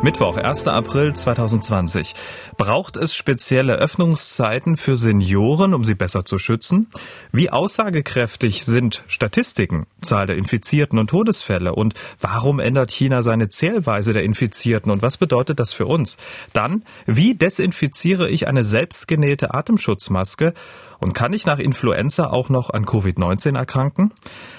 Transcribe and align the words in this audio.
Mittwoch, 0.00 0.36
1. 0.36 0.68
April 0.68 1.12
2020. 1.12 2.14
Braucht 2.56 2.96
es 2.96 3.16
spezielle 3.16 3.74
Öffnungszeiten 3.74 4.76
für 4.76 4.96
Senioren, 4.96 5.74
um 5.74 5.82
sie 5.82 5.96
besser 5.96 6.24
zu 6.24 6.38
schützen? 6.38 6.86
Wie 7.32 7.50
aussagekräftig 7.50 8.64
sind 8.64 9.02
Statistiken, 9.08 9.86
Zahl 10.00 10.26
der 10.26 10.36
Infizierten 10.36 11.00
und 11.00 11.10
Todesfälle? 11.10 11.74
Und 11.74 11.94
warum 12.20 12.60
ändert 12.60 12.92
China 12.92 13.22
seine 13.22 13.48
Zählweise 13.48 14.12
der 14.12 14.22
Infizierten? 14.22 14.92
Und 14.92 15.02
was 15.02 15.16
bedeutet 15.16 15.58
das 15.58 15.72
für 15.72 15.86
uns? 15.86 16.16
Dann, 16.52 16.84
wie 17.06 17.34
desinfiziere 17.34 18.30
ich 18.30 18.46
eine 18.46 18.62
selbstgenähte 18.62 19.52
Atemschutzmaske? 19.52 20.54
Und 21.00 21.12
kann 21.12 21.32
ich 21.32 21.44
nach 21.44 21.58
Influenza 21.58 22.30
auch 22.30 22.50
noch 22.50 22.70
an 22.70 22.86
Covid-19 22.86 23.58
erkranken? 23.58 24.12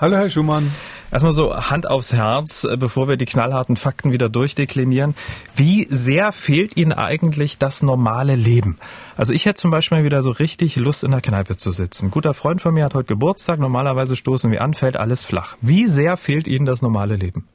Hallo, 0.00 0.16
Herr 0.16 0.30
Schumann. 0.30 0.70
Erstmal 1.10 1.32
so 1.32 1.56
Hand 1.56 1.90
aufs 1.90 2.12
Herz, 2.12 2.62
äh, 2.62 2.76
bevor 2.76 3.08
wir 3.08 3.16
die 3.16 3.24
knallharten 3.24 3.74
Fakten 3.74 4.12
wieder 4.12 4.28
durchdeklinieren. 4.28 5.16
Wie 5.56 5.88
sehr 5.90 6.30
fehlt 6.30 6.76
Ihnen 6.76 6.92
eigentlich 6.92 7.58
das 7.58 7.82
normale 7.82 8.36
Leben? 8.36 8.78
Also 9.16 9.32
ich 9.32 9.44
hätte 9.44 9.60
zum 9.60 9.72
Beispiel 9.72 10.04
wieder 10.04 10.22
so 10.22 10.30
richtig 10.30 10.76
Lust 10.76 11.02
in 11.02 11.10
der 11.10 11.20
Kneipe 11.20 11.56
zu 11.56 11.72
sitzen. 11.72 12.06
Ein 12.06 12.10
guter 12.12 12.32
Freund 12.32 12.62
von 12.62 12.74
mir 12.74 12.84
hat 12.84 12.94
heute 12.94 13.08
Geburtstag. 13.08 13.58
Normalerweise 13.58 14.14
stoßen 14.14 14.52
wir 14.52 14.62
an, 14.62 14.72
fällt 14.72 14.96
alles 14.96 15.24
flach. 15.24 15.56
Wie 15.62 15.88
sehr 15.88 16.16
fehlt 16.16 16.46
Ihnen 16.46 16.64
das 16.64 16.80
normale 16.80 17.16
Leben? 17.16 17.48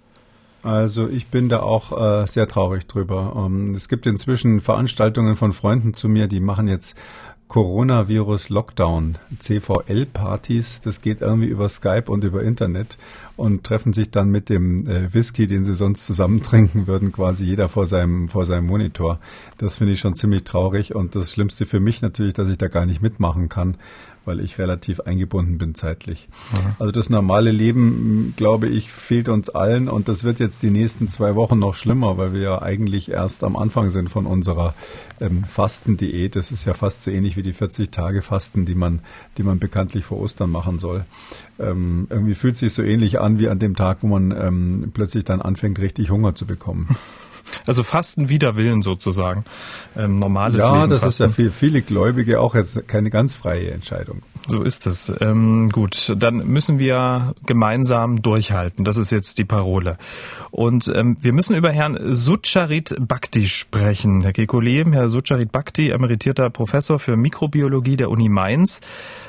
Also 0.63 1.07
ich 1.07 1.27
bin 1.27 1.47
da 1.47 1.61
auch 1.61 2.23
äh, 2.23 2.25
sehr 2.25 2.49
traurig 2.49 2.87
drüber. 2.87 3.33
Ähm, 3.37 3.73
es 3.73 3.87
gibt 3.87 4.05
inzwischen 4.05 4.59
Veranstaltungen 4.59 5.37
von 5.37 5.53
Freunden 5.53 5.93
zu 5.93 6.09
mir, 6.09 6.27
die 6.27 6.41
machen 6.41 6.67
jetzt 6.67 6.97
Coronavirus 7.47 8.49
Lockdown, 8.49 9.17
CVL-Partys. 9.39 10.81
Das 10.81 11.01
geht 11.01 11.21
irgendwie 11.21 11.47
über 11.47 11.69
Skype 11.69 12.05
und 12.07 12.23
über 12.23 12.43
Internet 12.43 12.97
und 13.37 13.63
treffen 13.63 13.93
sich 13.93 14.09
dann 14.09 14.29
mit 14.29 14.49
dem 14.49 14.87
äh, 14.87 15.13
Whisky, 15.13 15.47
den 15.47 15.65
sie 15.65 15.75
sonst 15.75 16.05
zusammen 16.05 16.41
trinken 16.41 16.87
würden, 16.87 17.11
quasi 17.11 17.45
jeder 17.45 17.69
vor 17.69 17.85
seinem, 17.85 18.27
vor 18.27 18.45
seinem 18.45 18.67
Monitor. 18.67 19.19
Das 19.57 19.77
finde 19.77 19.93
ich 19.93 19.99
schon 19.99 20.15
ziemlich 20.15 20.43
traurig 20.43 20.95
und 20.95 21.15
das 21.15 21.31
Schlimmste 21.31 21.65
für 21.65 21.79
mich 21.79 22.01
natürlich, 22.01 22.33
dass 22.33 22.49
ich 22.49 22.57
da 22.57 22.67
gar 22.67 22.85
nicht 22.85 23.01
mitmachen 23.01 23.49
kann, 23.49 23.77
weil 24.25 24.39
ich 24.39 24.57
relativ 24.57 25.01
eingebunden 25.01 25.57
bin 25.57 25.75
zeitlich. 25.75 26.27
Mhm. 26.51 26.75
Also 26.79 26.91
das 26.91 27.09
normale 27.09 27.51
Leben, 27.51 28.33
glaube 28.37 28.67
ich, 28.67 28.91
fehlt 28.91 29.29
uns 29.29 29.49
allen 29.49 29.89
und 29.89 30.07
das 30.07 30.23
wird 30.23 30.39
jetzt 30.39 30.63
die 30.63 30.69
nächsten 30.69 31.07
zwei 31.07 31.35
Wochen 31.35 31.59
noch 31.59 31.75
schlimmer, 31.75 32.17
weil 32.17 32.33
wir 32.33 32.41
ja 32.41 32.61
eigentlich 32.61 33.11
erst 33.11 33.43
am 33.43 33.55
Anfang 33.55 33.89
sind 33.89 34.09
von 34.09 34.25
unserer 34.25 34.73
ähm, 35.19 35.43
Fastendiät. 35.43 36.35
Das 36.35 36.51
ist 36.51 36.65
ja 36.65 36.73
fast 36.73 37.03
so 37.03 37.11
ähnlich 37.11 37.35
wie 37.35 37.43
die 37.43 37.53
40 37.53 37.91
Tage 37.91 38.21
Fasten, 38.21 38.65
die 38.65 38.75
man, 38.75 39.01
die 39.37 39.43
man 39.43 39.59
bekanntlich 39.59 40.05
vor 40.05 40.19
Ostern 40.19 40.49
machen 40.49 40.79
soll. 40.79 41.05
Ähm, 41.59 42.07
irgendwie 42.09 42.35
fühlt 42.35 42.57
sich 42.57 42.73
so 42.73 42.81
ähnlich 42.81 43.19
an 43.19 43.39
wie 43.39 43.49
an 43.49 43.59
dem 43.59 43.75
Tag, 43.75 44.03
wo 44.03 44.07
man 44.07 44.31
ähm, 44.31 44.91
plötzlich 44.93 45.23
dann 45.23 45.41
anfängt, 45.41 45.79
richtig 45.79 46.09
Hunger 46.09 46.35
zu 46.35 46.45
bekommen. 46.45 46.95
Also 47.65 47.83
Fasten 47.83 48.29
wider 48.29 48.55
Willen 48.55 48.81
sozusagen. 48.81 49.45
Ähm, 49.95 50.19
normales 50.19 50.59
ja, 50.59 50.73
Leben. 50.73 50.89
das 50.89 51.01
Fasten. 51.01 51.23
ist 51.25 51.37
ja 51.37 51.45
für 51.45 51.51
viele 51.51 51.81
Gläubige 51.81 52.39
auch 52.39 52.55
jetzt 52.55 52.87
keine 52.87 53.09
ganz 53.09 53.35
freie 53.35 53.71
Entscheidung. 53.71 54.21
So 54.45 54.61
ist 54.61 54.87
es. 54.87 55.11
Ähm, 55.21 55.69
gut, 55.69 56.13
dann 56.17 56.35
müssen 56.45 56.77
wir 56.77 57.33
gemeinsam 57.45 58.21
durchhalten. 58.21 58.83
Das 58.83 58.97
ist 58.97 59.09
jetzt 59.09 59.37
die 59.37 59.45
Parole. 59.45 59.97
Und 60.51 60.91
ähm, 60.93 61.15
wir 61.21 61.31
müssen 61.31 61.55
über 61.55 61.71
Herrn 61.71 61.97
Sucharit 62.13 62.93
Bhakti 62.99 63.47
sprechen. 63.47 64.21
Herr 64.21 64.31
Kekulé, 64.31 64.91
Herr 64.91 65.07
Sucharit 65.07 65.53
Bhakti, 65.53 65.91
emeritierter 65.91 66.49
Professor 66.49 66.99
für 66.99 67.15
Mikrobiologie 67.15 67.95
der 67.95 68.11
Uni 68.11 68.27
Mainz. 68.27 68.81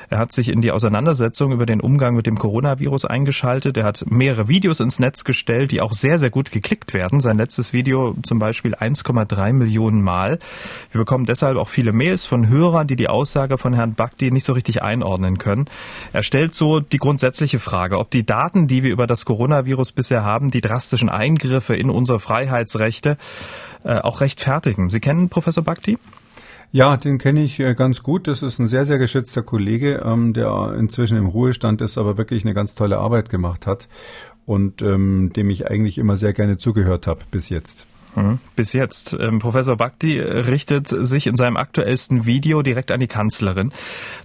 Er 0.09 0.19
hat 0.19 0.33
sich 0.33 0.49
in 0.49 0.61
die 0.61 0.71
Auseinandersetzung 0.71 1.53
über 1.53 1.65
den 1.65 1.79
Umgang 1.79 2.15
mit 2.15 2.27
dem 2.27 2.37
Coronavirus 2.37 3.05
eingeschaltet. 3.05 3.77
Er 3.77 3.85
hat 3.85 4.05
mehrere 4.07 4.49
Videos 4.49 4.81
ins 4.81 4.99
Netz 4.99 5.23
gestellt, 5.23 5.71
die 5.71 5.81
auch 5.81 5.93
sehr, 5.93 6.19
sehr 6.19 6.29
gut 6.29 6.51
geklickt 6.51 6.93
werden. 6.93 7.21
Sein 7.21 7.37
letztes 7.37 7.71
Video 7.71 8.15
zum 8.21 8.37
Beispiel 8.37 8.75
1,3 8.75 9.53
Millionen 9.53 10.01
Mal. 10.01 10.39
Wir 10.91 10.99
bekommen 10.99 11.25
deshalb 11.25 11.57
auch 11.57 11.69
viele 11.69 11.93
Mails 11.93 12.25
von 12.25 12.49
Hörern, 12.49 12.85
die 12.85 12.97
die 12.97 13.07
Aussage 13.07 13.57
von 13.57 13.73
Herrn 13.73 13.93
Bhakti 13.93 14.29
nicht 14.29 14.45
so 14.45 14.53
richtig 14.53 14.83
einordnen 14.83 15.04
können. 15.37 15.65
Er 16.13 16.23
stellt 16.23 16.53
so 16.53 16.79
die 16.79 16.97
grundsätzliche 16.97 17.59
Frage, 17.59 17.97
ob 17.99 18.11
die 18.11 18.25
Daten, 18.25 18.67
die 18.67 18.83
wir 18.83 18.91
über 18.91 19.07
das 19.07 19.25
Coronavirus 19.25 19.91
bisher 19.91 20.23
haben, 20.23 20.51
die 20.51 20.61
drastischen 20.61 21.09
Eingriffe 21.09 21.75
in 21.75 21.89
unsere 21.89 22.19
Freiheitsrechte 22.19 23.17
äh, 23.83 23.99
auch 23.99 24.21
rechtfertigen. 24.21 24.89
Sie 24.89 24.99
kennen 24.99 25.29
Professor 25.29 25.63
Bhakti? 25.63 25.97
Ja, 26.71 26.97
den 26.97 27.19
kenne 27.19 27.43
ich 27.43 27.59
äh, 27.59 27.73
ganz 27.73 28.03
gut. 28.03 28.27
Das 28.27 28.41
ist 28.41 28.59
ein 28.59 28.67
sehr, 28.67 28.85
sehr 28.85 28.97
geschätzter 28.97 29.43
Kollege, 29.43 30.03
ähm, 30.03 30.33
der 30.33 30.75
inzwischen 30.77 31.17
im 31.17 31.27
Ruhestand 31.27 31.81
ist, 31.81 31.97
aber 31.97 32.17
wirklich 32.17 32.43
eine 32.43 32.53
ganz 32.53 32.75
tolle 32.75 32.97
Arbeit 32.97 33.29
gemacht 33.29 33.67
hat 33.67 33.87
und 34.45 34.81
ähm, 34.81 35.31
dem 35.35 35.49
ich 35.49 35.67
eigentlich 35.67 35.97
immer 35.97 36.17
sehr 36.17 36.33
gerne 36.33 36.57
zugehört 36.57 37.07
habe 37.07 37.21
bis 37.31 37.49
jetzt. 37.49 37.87
Mhm. 38.15 38.39
Bis 38.55 38.73
jetzt. 38.73 39.15
Ähm, 39.19 39.39
Professor 39.39 39.75
Bhakti 39.75 40.19
richtet 40.19 40.87
sich 40.87 41.27
in 41.27 41.35
seinem 41.35 41.57
aktuellsten 41.57 42.25
Video 42.25 42.61
direkt 42.61 42.91
an 42.91 42.99
die 42.99 43.07
Kanzlerin. 43.07 43.71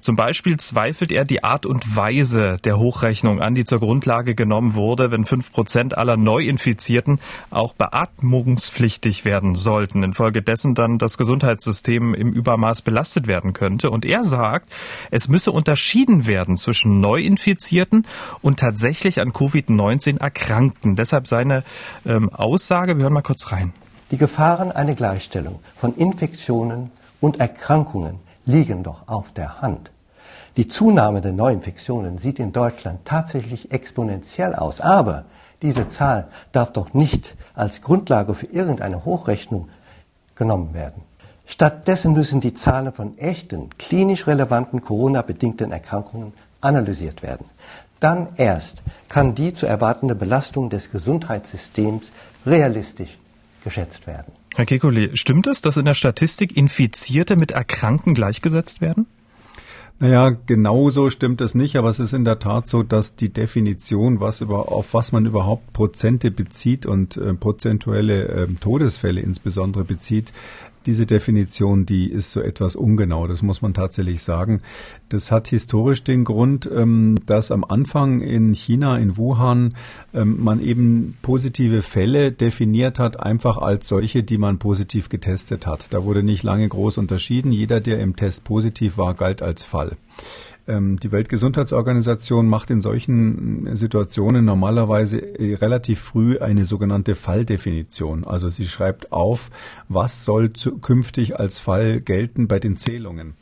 Zum 0.00 0.16
Beispiel 0.16 0.58
zweifelt 0.58 1.10
er 1.10 1.24
die 1.24 1.42
Art 1.42 1.66
und 1.66 1.96
Weise 1.96 2.56
der 2.64 2.78
Hochrechnung 2.78 3.40
an, 3.40 3.54
die 3.54 3.64
zur 3.64 3.80
Grundlage 3.80 4.34
genommen 4.34 4.74
wurde, 4.74 5.10
wenn 5.10 5.24
fünf 5.24 5.50
Prozent 5.50 5.98
aller 5.98 6.16
Neuinfizierten 6.16 7.20
auch 7.50 7.74
beatmungspflichtig 7.74 9.24
werden 9.24 9.56
sollten, 9.56 10.04
infolgedessen 10.04 10.74
dann 10.74 10.98
das 10.98 11.18
Gesundheitssystem 11.18 12.14
im 12.14 12.32
Übermaß 12.32 12.82
belastet 12.82 13.26
werden 13.26 13.52
könnte. 13.52 13.90
Und 13.90 14.04
er 14.04 14.22
sagt, 14.22 14.70
es 15.10 15.28
müsse 15.28 15.50
unterschieden 15.50 16.26
werden 16.26 16.56
zwischen 16.56 17.00
Neuinfizierten 17.00 18.06
und 18.40 18.60
tatsächlich 18.60 19.20
an 19.20 19.32
Covid-19 19.32 20.20
Erkrankten. 20.20 20.94
Deshalb 20.94 21.26
seine 21.26 21.64
ähm, 22.06 22.28
Aussage, 22.30 22.96
wir 22.96 23.04
hören 23.04 23.14
mal 23.14 23.22
kurz 23.22 23.50
rein. 23.50 23.72
Die 24.10 24.18
Gefahren 24.18 24.72
einer 24.72 24.94
Gleichstellung 24.94 25.60
von 25.76 25.94
Infektionen 25.94 26.90
und 27.20 27.38
Erkrankungen 27.38 28.18
liegen 28.44 28.82
doch 28.82 29.06
auf 29.06 29.30
der 29.30 29.62
Hand. 29.62 29.92
Die 30.56 30.66
Zunahme 30.66 31.20
der 31.20 31.32
Neuinfektionen 31.32 32.18
sieht 32.18 32.40
in 32.40 32.52
Deutschland 32.52 33.04
tatsächlich 33.04 33.70
exponentiell 33.70 34.56
aus, 34.56 34.80
aber 34.80 35.24
diese 35.62 35.88
Zahl 35.88 36.26
darf 36.50 36.72
doch 36.72 36.92
nicht 36.92 37.36
als 37.54 37.82
Grundlage 37.82 38.34
für 38.34 38.46
irgendeine 38.46 39.04
Hochrechnung 39.04 39.68
genommen 40.34 40.74
werden. 40.74 41.02
Stattdessen 41.46 42.12
müssen 42.12 42.40
die 42.40 42.54
Zahlen 42.54 42.92
von 42.92 43.16
echten, 43.16 43.70
klinisch 43.78 44.26
relevanten 44.26 44.80
Corona-bedingten 44.80 45.70
Erkrankungen 45.70 46.32
analysiert 46.60 47.22
werden. 47.22 47.46
Dann 48.00 48.28
erst 48.36 48.82
kann 49.08 49.34
die 49.34 49.54
zu 49.54 49.66
erwartende 49.66 50.14
Belastung 50.14 50.68
des 50.68 50.90
Gesundheitssystems 50.90 52.10
realistisch 52.46 53.19
geschätzt 53.62 54.06
werden. 54.06 54.32
Herr 54.54 54.64
Kekulé, 54.64 55.16
stimmt 55.16 55.46
es, 55.46 55.60
dass 55.60 55.76
in 55.76 55.84
der 55.84 55.94
Statistik 55.94 56.56
Infizierte 56.56 57.36
mit 57.36 57.52
Erkrankten 57.52 58.14
gleichgesetzt 58.14 58.80
werden? 58.80 59.06
Naja, 60.02 60.30
genau 60.46 60.88
so 60.88 61.10
stimmt 61.10 61.42
es 61.42 61.54
nicht, 61.54 61.76
aber 61.76 61.90
es 61.90 62.00
ist 62.00 62.14
in 62.14 62.24
der 62.24 62.38
Tat 62.38 62.68
so, 62.68 62.82
dass 62.82 63.16
die 63.16 63.28
Definition, 63.28 64.18
was 64.18 64.40
über, 64.40 64.72
auf 64.72 64.94
was 64.94 65.12
man 65.12 65.26
überhaupt 65.26 65.74
Prozente 65.74 66.30
bezieht 66.30 66.86
und 66.86 67.18
äh, 67.18 67.34
prozentuelle 67.34 68.28
äh, 68.28 68.48
Todesfälle 68.54 69.20
insbesondere 69.20 69.84
bezieht, 69.84 70.32
diese 70.86 71.06
Definition, 71.06 71.86
die 71.86 72.10
ist 72.10 72.32
so 72.32 72.40
etwas 72.40 72.76
ungenau, 72.76 73.26
das 73.26 73.42
muss 73.42 73.62
man 73.62 73.74
tatsächlich 73.74 74.22
sagen. 74.22 74.60
Das 75.08 75.30
hat 75.30 75.48
historisch 75.48 76.04
den 76.04 76.24
Grund, 76.24 76.68
ähm, 76.72 77.18
dass 77.26 77.50
am 77.50 77.64
Anfang 77.64 78.20
in 78.20 78.54
China, 78.54 78.98
in 78.98 79.16
Wuhan, 79.16 79.74
ähm, 80.14 80.42
man 80.42 80.60
eben 80.60 81.16
positive 81.22 81.82
Fälle 81.82 82.32
definiert 82.32 82.98
hat, 82.98 83.20
einfach 83.20 83.58
als 83.58 83.88
solche, 83.88 84.22
die 84.22 84.38
man 84.38 84.58
positiv 84.58 85.08
getestet 85.08 85.66
hat. 85.66 85.92
Da 85.92 86.04
wurde 86.04 86.22
nicht 86.22 86.42
lange 86.42 86.68
groß 86.68 86.98
unterschieden. 86.98 87.52
Jeder, 87.52 87.80
der 87.80 88.00
im 88.00 88.16
Test 88.16 88.44
positiv 88.44 88.96
war, 88.96 89.14
galt 89.14 89.42
als 89.42 89.64
Fall. 89.64 89.96
Ähm, 90.66 91.00
die 91.00 91.12
Weltgesundheitsorganisation 91.12 92.46
macht 92.46 92.70
in 92.70 92.80
solchen 92.80 93.66
äh, 93.66 93.76
Situationen 93.76 94.44
normalerweise 94.44 95.18
äh, 95.18 95.54
relativ 95.54 96.00
früh 96.00 96.38
eine 96.38 96.66
sogenannte 96.66 97.14
Falldefinition. 97.14 98.24
Also 98.24 98.48
sie 98.48 98.66
schreibt 98.66 99.12
auf, 99.12 99.50
was 99.88 100.24
soll 100.24 100.50
künftig 100.80 101.38
als 101.38 101.58
Fall 101.58 102.00
gelten 102.00 102.48
bei 102.48 102.58
den 102.58 102.76
Zählungen. 102.76 103.34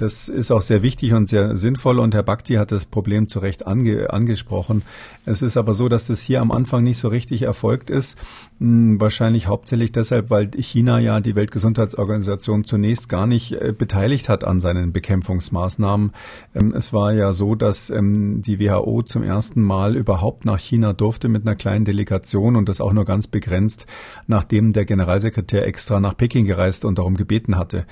Das 0.00 0.30
ist 0.30 0.50
auch 0.50 0.62
sehr 0.62 0.82
wichtig 0.82 1.12
und 1.12 1.28
sehr 1.28 1.58
sinnvoll 1.58 1.98
und 1.98 2.14
Herr 2.14 2.22
Bakti 2.22 2.54
hat 2.54 2.72
das 2.72 2.86
Problem 2.86 3.28
zu 3.28 3.38
Recht 3.38 3.66
ange 3.66 4.08
angesprochen. 4.08 4.80
Es 5.26 5.42
ist 5.42 5.58
aber 5.58 5.74
so, 5.74 5.90
dass 5.90 6.06
das 6.06 6.22
hier 6.22 6.40
am 6.40 6.52
Anfang 6.52 6.82
nicht 6.84 6.96
so 6.96 7.08
richtig 7.08 7.42
erfolgt 7.42 7.90
ist. 7.90 8.16
Hm, 8.60 8.98
wahrscheinlich 8.98 9.46
hauptsächlich 9.46 9.92
deshalb, 9.92 10.30
weil 10.30 10.50
China 10.56 10.98
ja 11.00 11.20
die 11.20 11.34
Weltgesundheitsorganisation 11.34 12.64
zunächst 12.64 13.10
gar 13.10 13.26
nicht 13.26 13.52
äh, 13.52 13.74
beteiligt 13.76 14.30
hat 14.30 14.42
an 14.42 14.58
seinen 14.60 14.92
Bekämpfungsmaßnahmen. 14.92 16.12
Ähm, 16.54 16.72
es 16.74 16.94
war 16.94 17.12
ja 17.12 17.34
so, 17.34 17.54
dass 17.54 17.90
ähm, 17.90 18.40
die 18.40 18.58
WHO 18.58 19.02
zum 19.02 19.22
ersten 19.22 19.60
Mal 19.60 19.96
überhaupt 19.96 20.46
nach 20.46 20.58
China 20.58 20.94
durfte 20.94 21.28
mit 21.28 21.46
einer 21.46 21.56
kleinen 21.56 21.84
Delegation 21.84 22.56
und 22.56 22.70
das 22.70 22.80
auch 22.80 22.94
nur 22.94 23.04
ganz 23.04 23.26
begrenzt, 23.26 23.86
nachdem 24.26 24.72
der 24.72 24.86
Generalsekretär 24.86 25.66
extra 25.66 26.00
nach 26.00 26.16
Peking 26.16 26.46
gereist 26.46 26.86
und 26.86 26.96
darum 26.96 27.18
gebeten 27.18 27.58
hatte. 27.58 27.84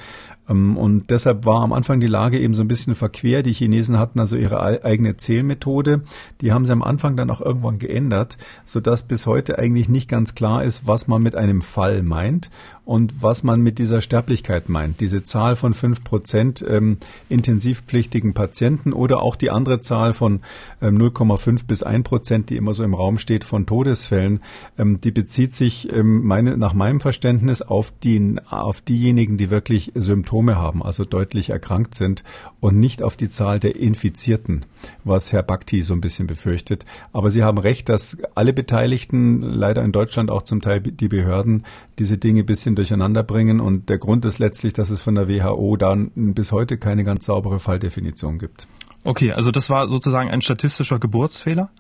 Ähm, 0.48 0.76
und 0.76 1.10
deshalb 1.10 1.46
war 1.46 1.62
am 1.62 1.72
Anfang 1.72 2.00
die 2.00 2.06
Lage 2.06 2.38
eben 2.38 2.54
so 2.54 2.62
ein 2.62 2.68
bisschen 2.68 2.94
verquer. 2.94 3.42
Die 3.42 3.52
Chinesen 3.52 3.98
hatten 3.98 4.20
also 4.20 4.36
ihre 4.36 4.84
eigene 4.84 5.16
Zählmethode. 5.16 6.02
Die 6.40 6.52
haben 6.52 6.64
sie 6.64 6.72
am 6.72 6.82
Anfang 6.82 7.16
dann 7.16 7.30
auch 7.30 7.40
irgendwann 7.40 7.78
geändert, 7.78 8.36
sodass 8.64 9.02
bis 9.02 9.26
heute 9.26 9.58
eigentlich 9.58 9.88
nicht 9.88 10.08
ganz 10.08 10.34
klar 10.34 10.64
ist, 10.64 10.86
was 10.86 11.08
man 11.08 11.22
mit 11.22 11.34
einem 11.34 11.62
Fall 11.62 12.02
meint 12.02 12.50
und 12.84 13.22
was 13.22 13.42
man 13.42 13.60
mit 13.60 13.78
dieser 13.78 14.00
Sterblichkeit 14.00 14.68
meint. 14.68 15.00
Diese 15.00 15.22
Zahl 15.22 15.56
von 15.56 15.74
fünf 15.74 16.02
Prozent 16.04 16.64
ähm, 16.66 16.98
intensivpflichtigen 17.28 18.32
Patienten 18.32 18.92
oder 18.92 19.22
auch 19.22 19.36
die 19.36 19.50
andere 19.50 19.80
Zahl 19.80 20.14
von 20.14 20.40
ähm, 20.80 20.96
0,5 20.96 21.66
bis 21.66 21.82
1 21.82 22.04
Prozent, 22.04 22.50
die 22.50 22.56
immer 22.56 22.72
so 22.72 22.84
im 22.84 22.94
Raum 22.94 23.18
steht 23.18 23.44
von 23.44 23.66
Todesfällen, 23.66 24.40
ähm, 24.78 25.00
die 25.00 25.10
bezieht 25.10 25.54
sich 25.54 25.92
ähm, 25.92 26.24
meine, 26.24 26.56
nach 26.56 26.72
meinem 26.72 27.00
Verständnis 27.00 27.60
auf, 27.60 27.92
die, 28.02 28.36
auf 28.48 28.80
diejenigen, 28.80 29.36
die 29.36 29.50
wirklich 29.50 29.92
Symptome 29.94 30.37
haben, 30.46 30.82
also 30.82 31.04
deutlich 31.04 31.50
erkrankt 31.50 31.94
sind 31.94 32.24
und 32.60 32.78
nicht 32.78 33.02
auf 33.02 33.16
die 33.16 33.28
Zahl 33.28 33.60
der 33.60 33.76
Infizierten, 33.76 34.64
was 35.04 35.32
Herr 35.32 35.42
Bhakti 35.42 35.82
so 35.82 35.94
ein 35.94 36.00
bisschen 36.00 36.26
befürchtet. 36.26 36.84
Aber 37.12 37.30
Sie 37.30 37.42
haben 37.42 37.58
recht, 37.58 37.88
dass 37.88 38.16
alle 38.34 38.52
Beteiligten, 38.52 39.42
leider 39.42 39.84
in 39.84 39.92
Deutschland 39.92 40.30
auch 40.30 40.42
zum 40.42 40.60
Teil 40.60 40.80
die 40.80 41.08
Behörden, 41.08 41.64
diese 41.98 42.18
Dinge 42.18 42.44
bisschen 42.44 42.74
durcheinander 42.74 43.22
bringen. 43.22 43.60
Und 43.60 43.88
der 43.88 43.98
Grund 43.98 44.24
ist 44.24 44.38
letztlich, 44.38 44.72
dass 44.72 44.90
es 44.90 45.02
von 45.02 45.14
der 45.14 45.28
WHO 45.28 45.76
dann 45.76 46.10
bis 46.14 46.52
heute 46.52 46.78
keine 46.78 47.04
ganz 47.04 47.26
saubere 47.26 47.58
Falldefinition 47.58 48.38
gibt. 48.38 48.66
Okay, 49.04 49.32
also 49.32 49.50
das 49.50 49.70
war 49.70 49.88
sozusagen 49.88 50.30
ein 50.30 50.42
statistischer 50.42 50.98
Geburtsfehler? 50.98 51.70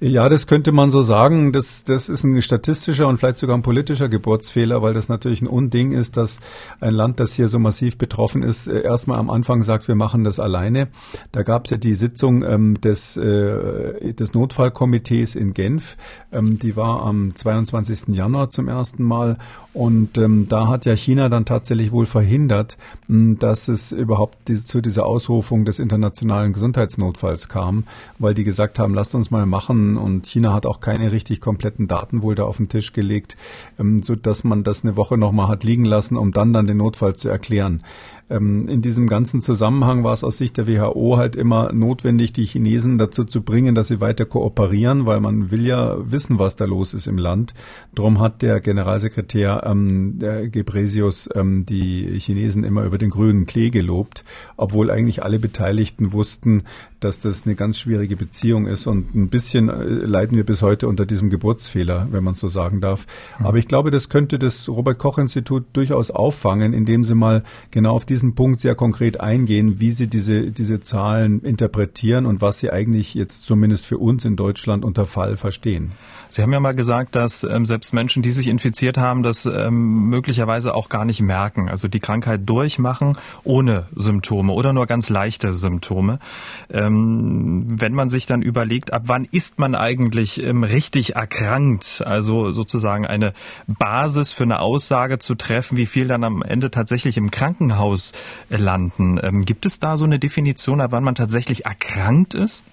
Ja, 0.00 0.28
das 0.28 0.48
könnte 0.48 0.72
man 0.72 0.90
so 0.90 1.02
sagen. 1.02 1.52
Das, 1.52 1.84
das 1.84 2.08
ist 2.08 2.24
ein 2.24 2.42
statistischer 2.42 3.06
und 3.06 3.16
vielleicht 3.18 3.38
sogar 3.38 3.56
ein 3.56 3.62
politischer 3.62 4.08
Geburtsfehler, 4.08 4.82
weil 4.82 4.92
das 4.92 5.08
natürlich 5.08 5.40
ein 5.40 5.46
Unding 5.46 5.92
ist, 5.92 6.16
dass 6.16 6.40
ein 6.80 6.92
Land, 6.92 7.20
das 7.20 7.32
hier 7.32 7.46
so 7.46 7.60
massiv 7.60 7.96
betroffen 7.96 8.42
ist, 8.42 8.66
äh, 8.66 8.82
erstmal 8.82 9.18
am 9.18 9.30
Anfang 9.30 9.62
sagt, 9.62 9.86
wir 9.86 9.94
machen 9.94 10.24
das 10.24 10.40
alleine. 10.40 10.88
Da 11.30 11.42
gab 11.42 11.66
es 11.66 11.70
ja 11.70 11.76
die 11.76 11.94
Sitzung 11.94 12.42
ähm, 12.42 12.80
des, 12.80 13.16
äh, 13.16 14.12
des 14.12 14.34
Notfallkomitees 14.34 15.36
in 15.36 15.54
Genf. 15.54 15.96
Ähm, 16.32 16.58
die 16.58 16.76
war 16.76 17.02
am 17.02 17.34
22. 17.34 18.14
Januar 18.16 18.50
zum 18.50 18.66
ersten 18.66 19.04
Mal. 19.04 19.38
Und 19.72 20.18
ähm, 20.18 20.46
da 20.48 20.68
hat 20.68 20.86
ja 20.86 20.94
China 20.96 21.28
dann 21.28 21.44
tatsächlich 21.44 21.92
wohl 21.92 22.06
verhindert, 22.06 22.76
mh, 23.06 23.14
hm, 23.14 23.38
dass 23.38 23.68
es 23.68 23.92
überhaupt 23.92 24.48
die, 24.48 24.56
zu 24.56 24.80
dieser 24.80 25.06
Ausrufung 25.06 25.64
des 25.64 25.78
internationalen 25.78 26.52
Gesundheitsnotfalls 26.52 27.48
kam, 27.48 27.84
weil 28.18 28.34
die 28.34 28.44
gesagt 28.44 28.78
haben, 28.78 28.92
lasst 28.92 29.14
uns 29.14 29.30
mal 29.30 29.46
machen, 29.46 29.83
und 29.96 30.26
China 30.26 30.52
hat 30.52 30.66
auch 30.66 30.80
keine 30.80 31.12
richtig 31.12 31.40
kompletten 31.40 31.88
Daten 31.88 32.22
wohl 32.22 32.34
da 32.34 32.44
auf 32.44 32.56
den 32.56 32.68
Tisch 32.68 32.92
gelegt, 32.92 33.36
ähm, 33.78 34.02
so 34.02 34.14
dass 34.16 34.44
man 34.44 34.64
das 34.64 34.84
eine 34.84 34.96
Woche 34.96 35.16
nochmal 35.16 35.48
hat 35.48 35.64
liegen 35.64 35.84
lassen, 35.84 36.16
um 36.16 36.32
dann 36.32 36.52
dann 36.52 36.66
den 36.66 36.78
Notfall 36.78 37.14
zu 37.14 37.28
erklären. 37.28 37.82
Ähm, 38.30 38.68
in 38.68 38.80
diesem 38.80 39.06
ganzen 39.06 39.42
Zusammenhang 39.42 40.02
war 40.02 40.12
es 40.12 40.24
aus 40.24 40.38
Sicht 40.38 40.56
der 40.56 40.66
WHO 40.66 41.16
halt 41.18 41.36
immer 41.36 41.72
notwendig, 41.72 42.32
die 42.32 42.44
Chinesen 42.44 42.96
dazu 42.96 43.24
zu 43.24 43.42
bringen, 43.42 43.74
dass 43.74 43.88
sie 43.88 44.00
weiter 44.00 44.24
kooperieren, 44.24 45.06
weil 45.06 45.20
man 45.20 45.50
will 45.50 45.66
ja 45.66 45.96
wissen, 46.00 46.38
was 46.38 46.56
da 46.56 46.64
los 46.64 46.94
ist 46.94 47.06
im 47.06 47.18
Land. 47.18 47.54
Drum 47.94 48.20
hat 48.20 48.42
der 48.42 48.60
Generalsekretär 48.60 49.64
ähm, 49.66 50.18
der 50.18 50.48
Gebresius 50.48 51.28
ähm, 51.34 51.66
die 51.66 52.18
Chinesen 52.18 52.64
immer 52.64 52.84
über 52.84 52.98
den 52.98 53.10
grünen 53.10 53.46
Klee 53.46 53.70
gelobt, 53.70 54.24
obwohl 54.56 54.90
eigentlich 54.90 55.22
alle 55.22 55.38
Beteiligten 55.38 56.12
wussten, 56.12 56.62
dass 57.00 57.20
das 57.20 57.44
eine 57.44 57.54
ganz 57.54 57.78
schwierige 57.78 58.16
Beziehung 58.16 58.66
ist 58.66 58.86
und 58.86 59.14
ein 59.14 59.28
bisschen 59.28 59.68
äh, 59.68 59.84
leiden 59.84 60.36
wir 60.36 60.44
bis 60.44 60.62
heute 60.62 60.88
unter 60.88 61.04
diesem 61.04 61.28
Geburtsfehler, 61.28 62.08
wenn 62.10 62.24
man 62.24 62.32
so 62.32 62.48
sagen 62.48 62.80
darf. 62.80 63.06
Mhm. 63.38 63.46
Aber 63.46 63.58
ich 63.58 63.68
glaube, 63.68 63.90
das 63.90 64.08
könnte 64.08 64.38
das 64.38 64.68
Robert 64.68 64.98
Koch 64.98 65.18
Institut 65.18 65.64
durchaus 65.74 66.10
auffangen, 66.10 66.72
indem 66.72 67.04
sie 67.04 67.14
mal 67.14 67.42
genau 67.70 67.94
auf 67.94 68.06
diesen 68.14 68.36
Punkt 68.36 68.60
sehr 68.60 68.76
konkret 68.76 69.20
eingehen, 69.20 69.80
wie 69.80 69.90
sie 69.90 70.06
diese, 70.06 70.52
diese 70.52 70.78
Zahlen 70.78 71.40
interpretieren 71.40 72.26
und 72.26 72.40
was 72.40 72.60
sie 72.60 72.70
eigentlich 72.70 73.14
jetzt 73.14 73.44
zumindest 73.44 73.86
für 73.86 73.98
uns 73.98 74.24
in 74.24 74.36
Deutschland 74.36 74.84
unter 74.84 75.04
Fall 75.04 75.36
verstehen. 75.36 75.90
Sie 76.28 76.42
haben 76.42 76.52
ja 76.52 76.60
mal 76.60 76.74
gesagt, 76.74 77.14
dass 77.14 77.44
ähm, 77.44 77.66
selbst 77.66 77.92
Menschen, 77.92 78.22
die 78.22 78.30
sich 78.30 78.48
infiziert 78.48 78.98
haben, 78.98 79.22
das 79.22 79.46
ähm, 79.46 80.08
möglicherweise 80.08 80.74
auch 80.74 80.88
gar 80.88 81.04
nicht 81.04 81.20
merken, 81.20 81.68
also 81.68 81.88
die 81.88 82.00
Krankheit 82.00 82.42
durchmachen 82.44 83.16
ohne 83.44 83.86
Symptome 83.94 84.52
oder 84.52 84.72
nur 84.72 84.86
ganz 84.86 85.10
leichte 85.10 85.52
Symptome. 85.52 86.18
Ähm, 86.70 87.64
wenn 87.68 87.94
man 87.94 88.10
sich 88.10 88.26
dann 88.26 88.42
überlegt, 88.42 88.92
ab 88.92 89.02
wann 89.06 89.26
ist 89.30 89.58
man 89.58 89.74
eigentlich 89.74 90.42
ähm, 90.42 90.64
richtig 90.64 91.16
erkrankt, 91.16 92.02
also 92.04 92.50
sozusagen 92.50 93.06
eine 93.06 93.32
Basis 93.66 94.32
für 94.32 94.44
eine 94.44 94.60
Aussage 94.60 95.18
zu 95.18 95.34
treffen, 95.34 95.76
wie 95.76 95.86
viel 95.86 96.08
dann 96.08 96.24
am 96.24 96.42
Ende 96.42 96.70
tatsächlich 96.70 97.16
im 97.16 97.30
Krankenhaus 97.30 98.12
landen. 98.48 99.18
Ähm, 99.22 99.44
gibt 99.44 99.66
es 99.66 99.78
da 99.78 99.96
so 99.96 100.04
eine 100.04 100.18
Definition, 100.18 100.80
ab 100.80 100.92
wann 100.92 101.04
man 101.04 101.14
tatsächlich 101.14 101.66
erkrankt 101.66 102.34
ist? 102.34 102.64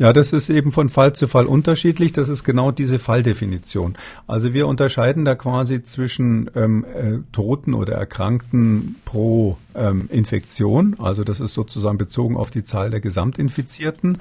Ja, 0.00 0.14
das 0.14 0.32
ist 0.32 0.48
eben 0.48 0.72
von 0.72 0.88
Fall 0.88 1.12
zu 1.12 1.28
Fall 1.28 1.44
unterschiedlich. 1.44 2.14
Das 2.14 2.30
ist 2.30 2.42
genau 2.42 2.70
diese 2.70 2.98
Falldefinition. 2.98 3.98
Also 4.26 4.54
wir 4.54 4.66
unterscheiden 4.66 5.26
da 5.26 5.34
quasi 5.34 5.82
zwischen 5.82 6.50
ähm, 6.54 6.86
äh, 6.86 7.18
Toten 7.32 7.74
oder 7.74 7.96
Erkrankten 7.96 8.96
pro 9.04 9.58
ähm, 9.74 10.08
Infektion. 10.10 10.96
Also 10.98 11.22
das 11.22 11.40
ist 11.40 11.52
sozusagen 11.52 11.98
bezogen 11.98 12.38
auf 12.38 12.50
die 12.50 12.64
Zahl 12.64 12.88
der 12.88 13.00
Gesamtinfizierten 13.00 14.16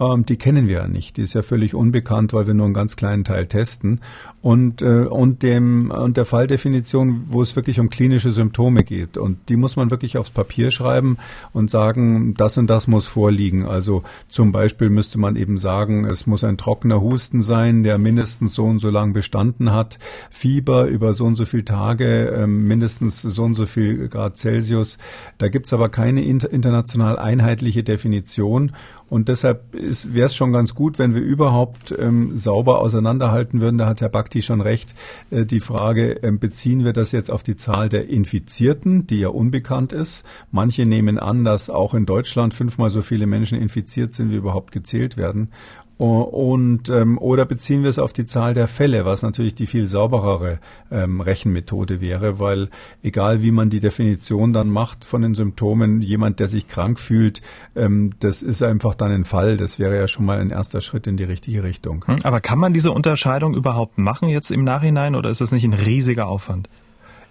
ähm, 0.00 0.24
die 0.24 0.36
kennen 0.36 0.68
wir 0.68 0.78
ja 0.78 0.88
nicht. 0.88 1.16
Die 1.16 1.22
ist 1.22 1.34
ja 1.34 1.42
völlig 1.42 1.74
unbekannt, 1.74 2.32
weil 2.32 2.46
wir 2.46 2.54
nur 2.54 2.66
einen 2.66 2.74
ganz 2.74 2.96
kleinen 2.96 3.24
Teil 3.24 3.46
testen. 3.46 4.00
Und, 4.40 4.82
äh, 4.82 5.04
und, 5.04 5.42
dem, 5.42 5.90
und 5.90 6.16
der 6.16 6.24
Falldefinition, 6.24 7.24
wo 7.26 7.42
es 7.42 7.56
wirklich 7.56 7.80
um 7.80 7.90
klinische 7.90 8.32
Symptome 8.32 8.84
geht. 8.84 9.16
Und 9.16 9.48
die 9.48 9.56
muss 9.56 9.76
man 9.76 9.90
wirklich 9.90 10.16
aufs 10.16 10.30
Papier 10.30 10.70
schreiben 10.70 11.18
und 11.52 11.70
sagen, 11.70 12.34
das 12.34 12.56
und 12.58 12.68
das 12.68 12.86
muss 12.86 13.06
vorliegen. 13.06 13.66
Also 13.66 14.02
zum 14.28 14.52
Beispiel 14.52 14.90
müsste 14.90 15.18
man 15.18 15.36
eben 15.36 15.58
sagen, 15.58 16.04
es 16.04 16.26
muss 16.26 16.44
ein 16.44 16.56
trockener 16.56 17.00
Husten 17.00 17.42
sein, 17.42 17.82
der 17.82 17.98
mindestens 17.98 18.54
so 18.54 18.64
und 18.64 18.78
so 18.78 18.90
lang 18.90 19.12
bestanden 19.12 19.72
hat. 19.72 19.98
Fieber 20.30 20.86
über 20.86 21.14
so 21.14 21.24
und 21.24 21.36
so 21.36 21.44
viele 21.44 21.64
Tage, 21.64 22.30
äh, 22.30 22.46
mindestens 22.46 23.22
so 23.22 23.42
und 23.42 23.54
so 23.54 23.66
viel 23.66 24.08
Grad 24.08 24.36
Celsius. 24.36 24.98
Da 25.38 25.48
gibt's 25.48 25.72
aber 25.72 25.88
keine 25.88 26.22
international 26.22 27.18
einheitliche 27.18 27.82
Definition. 27.82 28.72
Und 29.10 29.28
deshalb 29.28 29.62
wäre 29.72 30.26
es 30.26 30.36
schon 30.36 30.52
ganz 30.52 30.74
gut, 30.74 30.98
wenn 30.98 31.14
wir 31.14 31.22
überhaupt 31.22 31.94
ähm, 31.98 32.36
sauber 32.36 32.80
auseinanderhalten 32.80 33.60
würden. 33.60 33.78
Da 33.78 33.86
hat 33.86 34.00
Herr 34.00 34.08
Bakti 34.08 34.42
schon 34.42 34.60
recht. 34.60 34.94
Äh, 35.30 35.46
die 35.46 35.60
Frage, 35.60 36.12
ähm, 36.22 36.38
beziehen 36.38 36.84
wir 36.84 36.92
das 36.92 37.12
jetzt 37.12 37.30
auf 37.30 37.42
die 37.42 37.56
Zahl 37.56 37.88
der 37.88 38.08
Infizierten, 38.08 39.06
die 39.06 39.20
ja 39.20 39.28
unbekannt 39.28 39.92
ist? 39.92 40.24
Manche 40.50 40.84
nehmen 40.84 41.18
an, 41.18 41.44
dass 41.44 41.70
auch 41.70 41.94
in 41.94 42.06
Deutschland 42.06 42.54
fünfmal 42.54 42.90
so 42.90 43.02
viele 43.02 43.26
Menschen 43.26 43.58
infiziert 43.58 44.12
sind, 44.12 44.30
wie 44.30 44.36
überhaupt 44.36 44.72
gezählt 44.72 45.16
werden. 45.16 45.50
Und, 45.98 46.90
ähm, 46.90 47.18
oder 47.18 47.44
beziehen 47.44 47.82
wir 47.82 47.90
es 47.90 47.98
auf 47.98 48.12
die 48.12 48.24
Zahl 48.24 48.54
der 48.54 48.68
Fälle, 48.68 49.04
was 49.04 49.22
natürlich 49.22 49.56
die 49.56 49.66
viel 49.66 49.88
sauberere 49.88 50.60
ähm, 50.92 51.20
Rechenmethode 51.20 52.00
wäre, 52.00 52.38
weil 52.38 52.68
egal 53.02 53.42
wie 53.42 53.50
man 53.50 53.68
die 53.68 53.80
Definition 53.80 54.52
dann 54.52 54.70
macht 54.70 55.04
von 55.04 55.22
den 55.22 55.34
Symptomen, 55.34 56.00
jemand, 56.00 56.38
der 56.38 56.46
sich 56.46 56.68
krank 56.68 57.00
fühlt, 57.00 57.42
ähm, 57.74 58.12
das 58.20 58.42
ist 58.42 58.62
einfach 58.62 58.94
dann 58.94 59.10
ein 59.10 59.24
Fall. 59.24 59.56
Das 59.56 59.80
wäre 59.80 59.96
ja 59.96 60.06
schon 60.06 60.24
mal 60.24 60.38
ein 60.38 60.50
erster 60.50 60.80
Schritt 60.80 61.08
in 61.08 61.16
die 61.16 61.24
richtige 61.24 61.64
Richtung. 61.64 62.04
Hm, 62.06 62.18
aber 62.22 62.40
kann 62.40 62.60
man 62.60 62.72
diese 62.72 62.92
Unterscheidung 62.92 63.54
überhaupt 63.54 63.98
machen 63.98 64.28
jetzt 64.28 64.52
im 64.52 64.62
Nachhinein 64.62 65.16
oder 65.16 65.30
ist 65.30 65.40
das 65.40 65.50
nicht 65.50 65.64
ein 65.64 65.74
riesiger 65.74 66.28
Aufwand? 66.28 66.68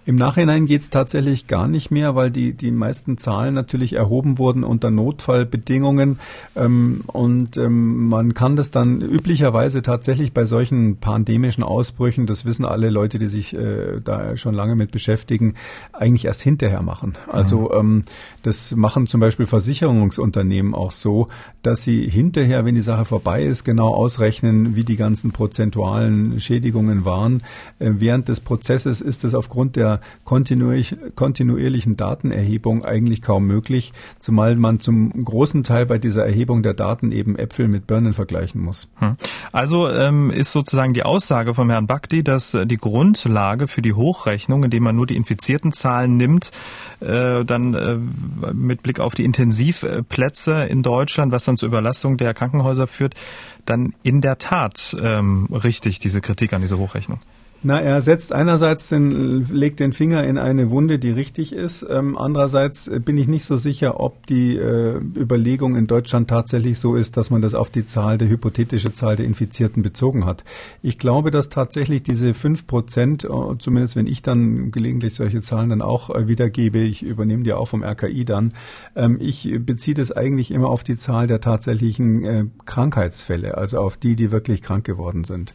Im 0.08 0.16
Nachhinein 0.16 0.64
geht 0.64 0.80
es 0.80 0.88
tatsächlich 0.88 1.48
gar 1.48 1.68
nicht 1.68 1.90
mehr, 1.90 2.14
weil 2.14 2.30
die, 2.30 2.54
die 2.54 2.70
meisten 2.70 3.18
Zahlen 3.18 3.52
natürlich 3.52 3.92
erhoben 3.92 4.38
wurden 4.38 4.64
unter 4.64 4.90
Notfallbedingungen. 4.90 6.18
Ähm, 6.56 7.02
und 7.08 7.58
ähm, 7.58 8.08
man 8.08 8.32
kann 8.32 8.56
das 8.56 8.70
dann 8.70 9.02
üblicherweise 9.02 9.82
tatsächlich 9.82 10.32
bei 10.32 10.46
solchen 10.46 10.96
pandemischen 10.96 11.62
Ausbrüchen, 11.62 12.24
das 12.24 12.46
wissen 12.46 12.64
alle 12.64 12.88
Leute, 12.88 13.18
die 13.18 13.26
sich 13.26 13.54
äh, 13.54 14.00
da 14.02 14.34
schon 14.38 14.54
lange 14.54 14.76
mit 14.76 14.92
beschäftigen, 14.92 15.56
eigentlich 15.92 16.24
erst 16.24 16.40
hinterher 16.40 16.80
machen. 16.80 17.18
Also 17.26 17.64
mhm. 17.64 17.78
ähm, 17.78 18.04
das 18.44 18.74
machen 18.74 19.08
zum 19.08 19.20
Beispiel 19.20 19.44
Versicherungsunternehmen 19.44 20.74
auch 20.74 20.92
so, 20.92 21.28
dass 21.60 21.82
sie 21.82 22.08
hinterher, 22.08 22.64
wenn 22.64 22.74
die 22.74 22.80
Sache 22.80 23.04
vorbei 23.04 23.42
ist, 23.42 23.62
genau 23.62 23.92
ausrechnen, 23.92 24.74
wie 24.74 24.84
die 24.84 24.96
ganzen 24.96 25.32
prozentualen 25.32 26.40
Schädigungen 26.40 27.04
waren. 27.04 27.42
Äh, 27.78 27.90
während 27.98 28.28
des 28.28 28.40
Prozesses 28.40 29.02
ist 29.02 29.24
es 29.24 29.34
aufgrund 29.34 29.76
der 29.76 29.97
kontinuierlich, 30.24 30.96
kontinuierlichen 31.14 31.96
Datenerhebung 31.96 32.84
eigentlich 32.84 33.22
kaum 33.22 33.46
möglich, 33.46 33.92
zumal 34.18 34.56
man 34.56 34.80
zum 34.80 35.24
großen 35.24 35.62
Teil 35.62 35.86
bei 35.86 35.98
dieser 35.98 36.24
Erhebung 36.24 36.62
der 36.62 36.74
Daten 36.74 37.12
eben 37.12 37.36
Äpfel 37.36 37.68
mit 37.68 37.86
Birnen 37.86 38.12
vergleichen 38.12 38.60
muss. 38.60 38.88
Hm. 38.96 39.16
Also 39.52 39.88
ähm, 39.88 40.30
ist 40.30 40.52
sozusagen 40.52 40.94
die 40.94 41.02
Aussage 41.02 41.54
von 41.54 41.70
Herrn 41.70 41.86
Bakti, 41.86 42.22
dass 42.22 42.54
äh, 42.54 42.66
die 42.66 42.76
Grundlage 42.76 43.68
für 43.68 43.82
die 43.82 43.92
Hochrechnung, 43.92 44.64
indem 44.64 44.84
man 44.84 44.96
nur 44.96 45.06
die 45.06 45.16
infizierten 45.16 45.72
Zahlen 45.72 46.16
nimmt, 46.16 46.50
äh, 47.00 47.44
dann 47.44 47.74
äh, 47.74 47.98
mit 48.52 48.82
Blick 48.82 49.00
auf 49.00 49.14
die 49.14 49.24
Intensivplätze 49.24 50.64
in 50.64 50.82
Deutschland, 50.82 51.32
was 51.32 51.44
dann 51.44 51.56
zur 51.56 51.68
Überlastung 51.68 52.16
der 52.16 52.34
Krankenhäuser 52.34 52.86
führt, 52.86 53.14
dann 53.64 53.94
in 54.02 54.20
der 54.20 54.38
Tat 54.38 54.96
ähm, 55.00 55.48
richtig, 55.52 55.98
diese 55.98 56.20
Kritik 56.20 56.52
an 56.52 56.62
diese 56.62 56.78
Hochrechnung. 56.78 57.20
Na, 57.60 57.80
er 57.80 58.00
setzt 58.00 58.32
einerseits 58.32 58.88
den, 58.88 59.44
legt 59.46 59.80
den 59.80 59.92
Finger 59.92 60.22
in 60.22 60.38
eine 60.38 60.70
Wunde, 60.70 61.00
die 61.00 61.10
richtig 61.10 61.52
ist. 61.52 61.84
Ähm, 61.88 62.16
andererseits 62.16 62.88
bin 63.04 63.18
ich 63.18 63.26
nicht 63.26 63.44
so 63.44 63.56
sicher, 63.56 63.98
ob 63.98 64.26
die 64.26 64.56
äh, 64.56 65.00
Überlegung 65.16 65.74
in 65.74 65.88
Deutschland 65.88 66.30
tatsächlich 66.30 66.78
so 66.78 66.94
ist, 66.94 67.16
dass 67.16 67.30
man 67.30 67.42
das 67.42 67.54
auf 67.54 67.70
die 67.70 67.84
Zahl, 67.84 68.16
der 68.16 68.28
hypothetische 68.28 68.92
Zahl 68.92 69.16
der 69.16 69.26
Infizierten 69.26 69.82
bezogen 69.82 70.24
hat. 70.24 70.44
Ich 70.82 70.98
glaube, 70.98 71.32
dass 71.32 71.48
tatsächlich 71.48 72.04
diese 72.04 72.32
fünf 72.32 72.68
Prozent, 72.68 73.24
äh, 73.24 73.28
zumindest 73.58 73.96
wenn 73.96 74.06
ich 74.06 74.22
dann 74.22 74.70
gelegentlich 74.70 75.14
solche 75.14 75.40
Zahlen 75.42 75.70
dann 75.70 75.82
auch 75.82 76.10
äh, 76.10 76.28
wiedergebe, 76.28 76.78
ich 76.78 77.02
übernehme 77.02 77.42
die 77.42 77.54
auch 77.54 77.66
vom 77.66 77.82
RKI 77.82 78.24
dann, 78.24 78.52
ähm, 78.94 79.18
ich 79.20 79.52
beziehe 79.58 79.96
das 79.96 80.12
eigentlich 80.12 80.52
immer 80.52 80.68
auf 80.68 80.84
die 80.84 80.96
Zahl 80.96 81.26
der 81.26 81.40
tatsächlichen 81.40 82.24
äh, 82.24 82.44
Krankheitsfälle, 82.66 83.58
also 83.58 83.78
auf 83.80 83.96
die, 83.96 84.14
die 84.14 84.30
wirklich 84.30 84.62
krank 84.62 84.84
geworden 84.84 85.24
sind. 85.24 85.54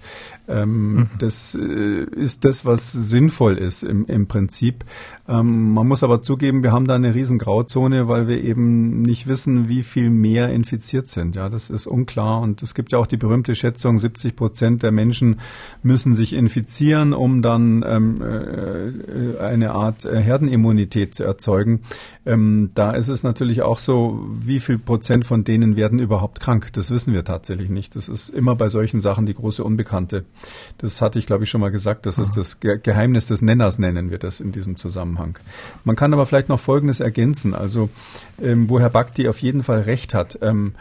Ähm, 0.50 0.96
mhm. 0.96 1.10
Das 1.20 1.56
äh, 1.56 1.93
ist 1.94 2.46
das, 2.46 2.66
was 2.66 2.92
sinnvoll 2.92 3.58
ist 3.58 3.84
im, 3.84 4.06
im 4.06 4.28
Prinzip. 4.28 4.84
Ähm, 5.28 5.74
man 5.74 5.88
muss 5.88 6.04
aber 6.04 6.22
zugeben, 6.22 6.64
wir 6.64 6.72
haben 6.72 6.88
da 6.88 6.96
eine 6.96 7.14
riesen 7.14 7.38
Grauzone, 7.38 8.08
weil 8.08 8.28
wir 8.28 8.44
eben 8.44 9.02
nicht 9.02 9.28
wissen, 9.28 9.70
wie 9.70 9.84
viel 9.84 10.10
mehr 10.10 10.50
infiziert 10.50 11.08
sind. 11.08 11.36
Ja, 11.36 11.50
das 11.50 11.70
ist 11.70 11.88
unklar. 11.88 12.42
Und 12.42 12.62
es 12.62 12.74
gibt 12.74 12.92
ja 12.92 12.98
auch 12.98 13.08
die 13.08 13.18
berühmte 13.18 13.56
Schätzung, 13.56 14.00
70 14.00 14.36
Prozent 14.36 14.84
der 14.84 14.92
Menschen 14.92 15.40
müssen 15.82 16.14
sich 16.14 16.34
infizieren, 16.34 17.14
um 17.14 17.42
dann 17.42 17.86
ähm, 17.88 18.22
äh, 18.22 19.38
eine 19.40 19.72
Art 19.72 20.06
äh, 20.06 20.20
Herdenimmunität 20.20 21.16
zu 21.16 21.24
erzeugen. 21.24 21.82
Ähm, 22.26 22.72
da 22.76 22.92
ist 22.92 23.08
es 23.08 23.24
natürlich 23.24 23.62
auch 23.62 23.80
so, 23.80 24.28
wie 24.30 24.60
viel 24.60 24.80
Prozent 24.80 25.26
von 25.26 25.44
denen 25.44 25.76
werden 25.76 26.00
überhaupt 26.00 26.40
krank? 26.40 26.74
Das 26.74 26.92
wissen 26.92 27.14
wir 27.14 27.24
tatsächlich 27.24 27.70
nicht. 27.70 27.96
Das 27.96 28.10
ist 28.10 28.30
immer 28.30 28.56
bei 28.56 28.68
solchen 28.68 29.00
Sachen 29.00 29.26
die 29.26 29.34
große 29.34 29.64
Unbekannte. 29.64 30.26
Das 30.80 31.02
hatte 31.02 31.20
ich, 31.20 31.26
glaube 31.28 31.46
ich, 31.46 31.50
schon 31.50 31.62
mal 31.62 31.72
gesagt 31.72 31.84
gesagt, 31.84 32.06
das 32.06 32.18
ist 32.18 32.38
das 32.38 32.60
Geheimnis 32.60 33.28
des 33.28 33.42
Nenners, 33.42 33.78
nennen 33.78 34.10
wir 34.10 34.18
das 34.18 34.40
in 34.40 34.52
diesem 34.52 34.78
Zusammenhang. 34.78 35.13
Man 35.84 35.96
kann 35.96 36.14
aber 36.14 36.26
vielleicht 36.26 36.50
noch 36.50 36.60
Folgendes 36.60 37.00
ergänzen. 37.00 37.54
Also, 37.54 37.90
ähm, 38.42 38.70
wo 38.70 38.80
Herr 38.80 38.90
Bakti 38.90 39.28
auf 39.28 39.40
jeden 39.42 39.64
Fall 39.64 39.82
recht 39.82 40.14
hat. 40.14 40.40
Ähm, 40.42 40.74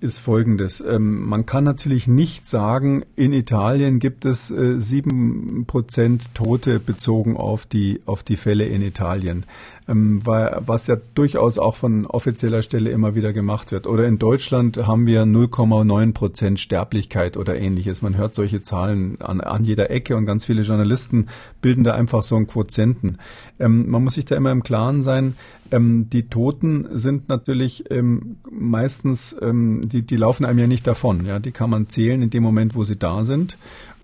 ist 0.00 0.20
folgendes. 0.20 0.80
Ähm, 0.80 1.24
man 1.26 1.44
kann 1.44 1.64
natürlich 1.64 2.06
nicht 2.06 2.46
sagen, 2.46 3.04
in 3.16 3.32
Italien 3.32 3.98
gibt 3.98 4.24
es 4.24 4.50
äh, 4.50 4.80
sieben 4.80 5.64
Prozent 5.66 6.34
Tote 6.34 6.78
bezogen 6.78 7.36
auf 7.36 7.66
die, 7.66 8.00
auf 8.06 8.22
die 8.22 8.36
Fälle 8.36 8.64
in 8.66 8.82
Italien 8.82 9.44
ähm, 9.88 10.20
was 10.24 10.86
ja 10.86 10.96
durchaus 11.14 11.58
auch 11.58 11.76
von 11.76 12.06
offizieller 12.06 12.62
Stelle 12.62 12.90
immer 12.90 13.14
wieder 13.14 13.32
gemacht 13.32 13.72
wird. 13.72 13.86
Oder 13.86 14.06
in 14.06 14.18
Deutschland 14.18 14.76
haben 14.76 15.06
wir 15.06 15.22
0,9 15.22 16.12
Prozent 16.12 16.60
Sterblichkeit 16.60 17.36
oder 17.36 17.56
ähnliches. 17.56 18.02
Man 18.02 18.16
hört 18.16 18.34
solche 18.34 18.62
Zahlen 18.62 19.20
an, 19.20 19.40
an 19.40 19.64
jeder 19.64 19.90
Ecke 19.90 20.16
und 20.16 20.26
ganz 20.26 20.44
viele 20.44 20.62
Journalisten 20.62 21.26
bilden 21.62 21.84
da 21.84 21.94
einfach 21.94 22.22
so 22.22 22.36
einen 22.36 22.46
Quotienten. 22.46 23.18
Ähm, 23.58 23.88
man 23.90 24.04
muss 24.04 24.14
sich 24.14 24.26
da 24.26 24.36
immer 24.36 24.52
im 24.52 24.62
Klaren 24.62 25.02
sein, 25.02 25.34
ähm, 25.70 26.08
die 26.10 26.28
Toten 26.28 26.86
sind 26.92 27.28
natürlich 27.28 27.90
ähm, 27.90 28.38
meistens, 28.50 29.36
ähm, 29.40 29.82
die, 29.84 30.02
die 30.02 30.16
laufen 30.16 30.44
einem 30.44 30.58
ja 30.58 30.66
nicht 30.66 30.86
davon. 30.86 31.26
Ja, 31.26 31.38
die 31.38 31.52
kann 31.52 31.70
man 31.70 31.88
zählen 31.88 32.22
in 32.22 32.30
dem 32.30 32.42
Moment, 32.42 32.74
wo 32.74 32.84
sie 32.84 32.98
da 32.98 33.24
sind. 33.24 33.58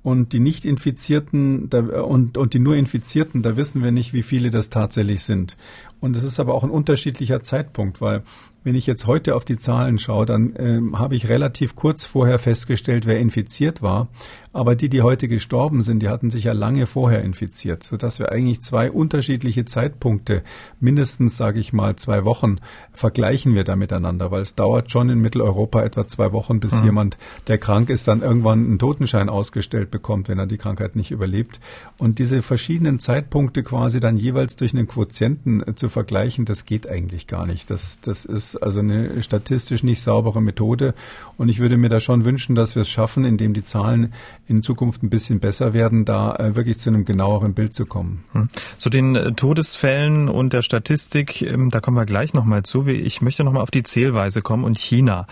Und 0.04 0.34
die 0.34 0.38
Nicht-Infizierten 0.38 1.70
da, 1.70 2.02
und, 2.02 2.36
und 2.36 2.52
die 2.52 2.58
nur 2.58 2.76
Infizierten, 2.76 3.42
da 3.42 3.56
wissen 3.56 3.82
wir 3.82 3.90
nicht, 3.90 4.12
wie 4.12 4.22
viele 4.22 4.50
das 4.50 4.68
tatsächlich 4.68 5.22
sind. 5.22 5.56
Und 5.98 6.14
es 6.14 6.22
ist 6.22 6.38
aber 6.38 6.52
auch 6.52 6.62
ein 6.62 6.70
unterschiedlicher 6.70 7.42
Zeitpunkt, 7.42 8.02
weil 8.02 8.22
wenn 8.64 8.74
ich 8.74 8.86
jetzt 8.86 9.06
heute 9.06 9.34
auf 9.34 9.46
die 9.46 9.56
Zahlen 9.56 9.98
schaue, 9.98 10.26
dann 10.26 10.54
äh, 10.56 10.80
habe 10.98 11.16
ich 11.16 11.30
relativ 11.30 11.74
kurz 11.74 12.04
vorher 12.04 12.38
festgestellt, 12.38 13.06
wer 13.06 13.18
infiziert 13.18 13.80
war. 13.80 14.08
Aber 14.54 14.76
die, 14.76 14.88
die 14.88 15.02
heute 15.02 15.26
gestorben 15.26 15.82
sind, 15.82 16.00
die 16.00 16.08
hatten 16.08 16.30
sich 16.30 16.44
ja 16.44 16.52
lange 16.52 16.86
vorher 16.86 17.22
infiziert, 17.22 17.82
sodass 17.82 18.20
wir 18.20 18.30
eigentlich 18.30 18.62
zwei 18.62 18.88
unterschiedliche 18.88 19.64
Zeitpunkte, 19.64 20.44
mindestens 20.78 21.36
sage 21.36 21.58
ich 21.58 21.72
mal 21.72 21.96
zwei 21.96 22.24
Wochen, 22.24 22.58
vergleichen 22.92 23.56
wir 23.56 23.64
da 23.64 23.74
miteinander, 23.74 24.30
weil 24.30 24.42
es 24.42 24.54
dauert 24.54 24.92
schon 24.92 25.10
in 25.10 25.18
Mitteleuropa 25.18 25.82
etwa 25.82 26.06
zwei 26.06 26.32
Wochen, 26.32 26.60
bis 26.60 26.78
mhm. 26.78 26.84
jemand, 26.84 27.18
der 27.48 27.58
krank 27.58 27.90
ist, 27.90 28.06
dann 28.06 28.22
irgendwann 28.22 28.64
einen 28.64 28.78
Totenschein 28.78 29.28
ausgestellt 29.28 29.90
bekommt, 29.90 30.28
wenn 30.28 30.38
er 30.38 30.46
die 30.46 30.56
Krankheit 30.56 30.94
nicht 30.94 31.10
überlebt. 31.10 31.58
Und 31.98 32.20
diese 32.20 32.40
verschiedenen 32.40 33.00
Zeitpunkte 33.00 33.64
quasi 33.64 33.98
dann 33.98 34.16
jeweils 34.16 34.54
durch 34.54 34.72
einen 34.72 34.86
Quotienten 34.86 35.66
äh, 35.66 35.74
zu 35.74 35.88
vergleichen, 35.88 36.44
das 36.44 36.64
geht 36.64 36.88
eigentlich 36.88 37.26
gar 37.26 37.44
nicht. 37.44 37.70
Das, 37.70 37.98
das 38.00 38.24
ist 38.24 38.54
also 38.56 38.78
eine 38.78 39.20
statistisch 39.20 39.82
nicht 39.82 40.00
saubere 40.00 40.40
Methode. 40.40 40.94
Und 41.36 41.48
ich 41.48 41.58
würde 41.58 41.76
mir 41.76 41.88
da 41.88 41.98
schon 41.98 42.24
wünschen, 42.24 42.54
dass 42.54 42.76
wir 42.76 42.82
es 42.82 42.88
schaffen, 42.88 43.24
indem 43.24 43.52
die 43.52 43.64
Zahlen 43.64 44.12
in 44.46 44.62
Zukunft 44.62 45.02
ein 45.02 45.10
bisschen 45.10 45.40
besser 45.40 45.72
werden, 45.72 46.04
da 46.04 46.36
äh, 46.36 46.54
wirklich 46.54 46.78
zu 46.78 46.90
einem 46.90 47.04
genaueren 47.04 47.54
Bild 47.54 47.74
zu 47.74 47.86
kommen. 47.86 48.24
Hm. 48.32 48.48
Zu 48.78 48.90
den 48.90 49.16
äh, 49.16 49.32
Todesfällen 49.32 50.28
und 50.28 50.52
der 50.52 50.62
Statistik, 50.62 51.42
ähm, 51.42 51.70
da 51.70 51.80
kommen 51.80 51.96
wir 51.96 52.04
gleich 52.04 52.34
nochmal 52.34 52.62
zu. 52.62 52.86
Ich 52.86 53.22
möchte 53.22 53.44
nochmal 53.44 53.62
auf 53.62 53.70
die 53.70 53.82
Zählweise 53.82 54.42
kommen 54.42 54.64
und 54.64 54.78
China. 54.78 55.26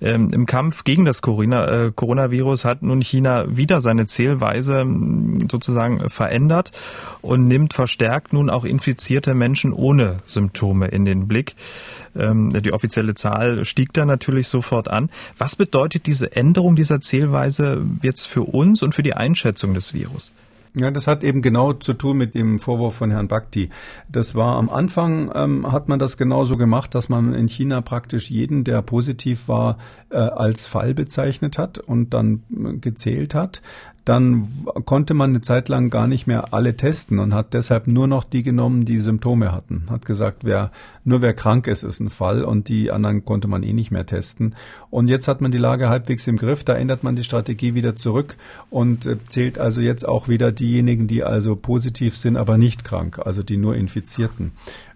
Ähm, 0.00 0.30
Im 0.32 0.46
Kampf 0.46 0.84
gegen 0.84 1.04
das 1.04 1.18
äh, 1.18 1.92
Coronavirus 1.94 2.64
hat 2.64 2.82
nun 2.82 3.02
China 3.02 3.44
wieder 3.56 3.80
seine 3.80 4.06
Zählweise 4.06 4.80
hm, 4.80 5.48
sozusagen 5.50 6.08
verändert 6.10 6.72
und 7.22 7.44
nimmt 7.44 7.74
verstärkt 7.74 8.32
nun 8.32 8.50
auch 8.50 8.64
infizierte 8.64 9.34
Menschen 9.34 9.72
ohne 9.72 10.22
Symptome 10.26 10.88
in 10.88 11.04
den 11.04 11.28
Blick. 11.28 11.54
Ähm, 12.18 12.50
die 12.62 12.72
offizielle 12.72 13.14
Zahl 13.14 13.64
stieg 13.64 13.92
da 13.92 14.04
natürlich 14.04 14.48
sofort 14.48 14.88
an. 14.88 15.10
Was 15.38 15.56
bedeutet 15.56 16.06
diese 16.06 16.34
Änderung 16.34 16.76
dieser 16.76 17.00
Zählweise 17.00 17.84
jetzt 18.02 18.26
für 18.26 18.42
uns 18.42 18.82
und 18.82 18.94
für 18.94 19.02
die 19.02 19.14
Einschätzung 19.14 19.74
des 19.74 19.94
Virus? 19.94 20.32
Ja, 20.78 20.90
das 20.90 21.06
hat 21.06 21.24
eben 21.24 21.40
genau 21.40 21.72
zu 21.72 21.94
tun 21.94 22.18
mit 22.18 22.34
dem 22.34 22.58
Vorwurf 22.58 22.96
von 22.96 23.10
Herrn 23.10 23.28
Bhakti. 23.28 23.70
Das 24.10 24.34
war 24.34 24.56
am 24.56 24.68
Anfang, 24.68 25.32
ähm, 25.34 25.72
hat 25.72 25.88
man 25.88 25.98
das 25.98 26.18
genauso 26.18 26.58
gemacht, 26.58 26.94
dass 26.94 27.08
man 27.08 27.32
in 27.32 27.48
China 27.48 27.80
praktisch 27.80 28.30
jeden, 28.30 28.62
der 28.62 28.82
positiv 28.82 29.48
war, 29.48 29.78
äh, 30.10 30.16
als 30.16 30.66
Fall 30.66 30.92
bezeichnet 30.92 31.56
hat 31.56 31.78
und 31.78 32.12
dann 32.12 32.42
äh, 32.50 32.74
gezählt 32.74 33.34
hat 33.34 33.62
dann 34.06 34.46
konnte 34.84 35.14
man 35.14 35.30
eine 35.30 35.40
Zeit 35.40 35.68
lang 35.68 35.90
gar 35.90 36.06
nicht 36.06 36.28
mehr 36.28 36.54
alle 36.54 36.76
testen 36.76 37.18
und 37.18 37.34
hat 37.34 37.54
deshalb 37.54 37.88
nur 37.88 38.06
noch 38.06 38.22
die 38.22 38.44
genommen, 38.44 38.84
die 38.84 38.98
Symptome 38.98 39.50
hatten. 39.50 39.86
Hat 39.90 40.06
gesagt, 40.06 40.44
wer, 40.44 40.70
nur 41.02 41.22
wer 41.22 41.34
krank 41.34 41.66
ist, 41.66 41.82
ist 41.82 41.98
ein 41.98 42.08
Fall 42.08 42.44
und 42.44 42.68
die 42.68 42.92
anderen 42.92 43.24
konnte 43.24 43.48
man 43.48 43.64
eh 43.64 43.72
nicht 43.72 43.90
mehr 43.90 44.06
testen. 44.06 44.54
Und 44.90 45.08
jetzt 45.08 45.26
hat 45.26 45.40
man 45.40 45.50
die 45.50 45.58
Lage 45.58 45.88
halbwegs 45.88 46.28
im 46.28 46.36
Griff, 46.36 46.62
da 46.62 46.74
ändert 46.74 47.02
man 47.02 47.16
die 47.16 47.24
Strategie 47.24 47.74
wieder 47.74 47.96
zurück 47.96 48.36
und 48.70 49.06
äh, 49.06 49.16
zählt 49.28 49.58
also 49.58 49.80
jetzt 49.80 50.06
auch 50.06 50.28
wieder 50.28 50.52
diejenigen, 50.52 51.08
die 51.08 51.24
also 51.24 51.56
positiv 51.56 52.16
sind, 52.16 52.36
aber 52.36 52.58
nicht 52.58 52.84
krank, 52.84 53.18
also 53.18 53.42
die 53.42 53.56
nur 53.56 53.74
Infizierten. 53.74 54.52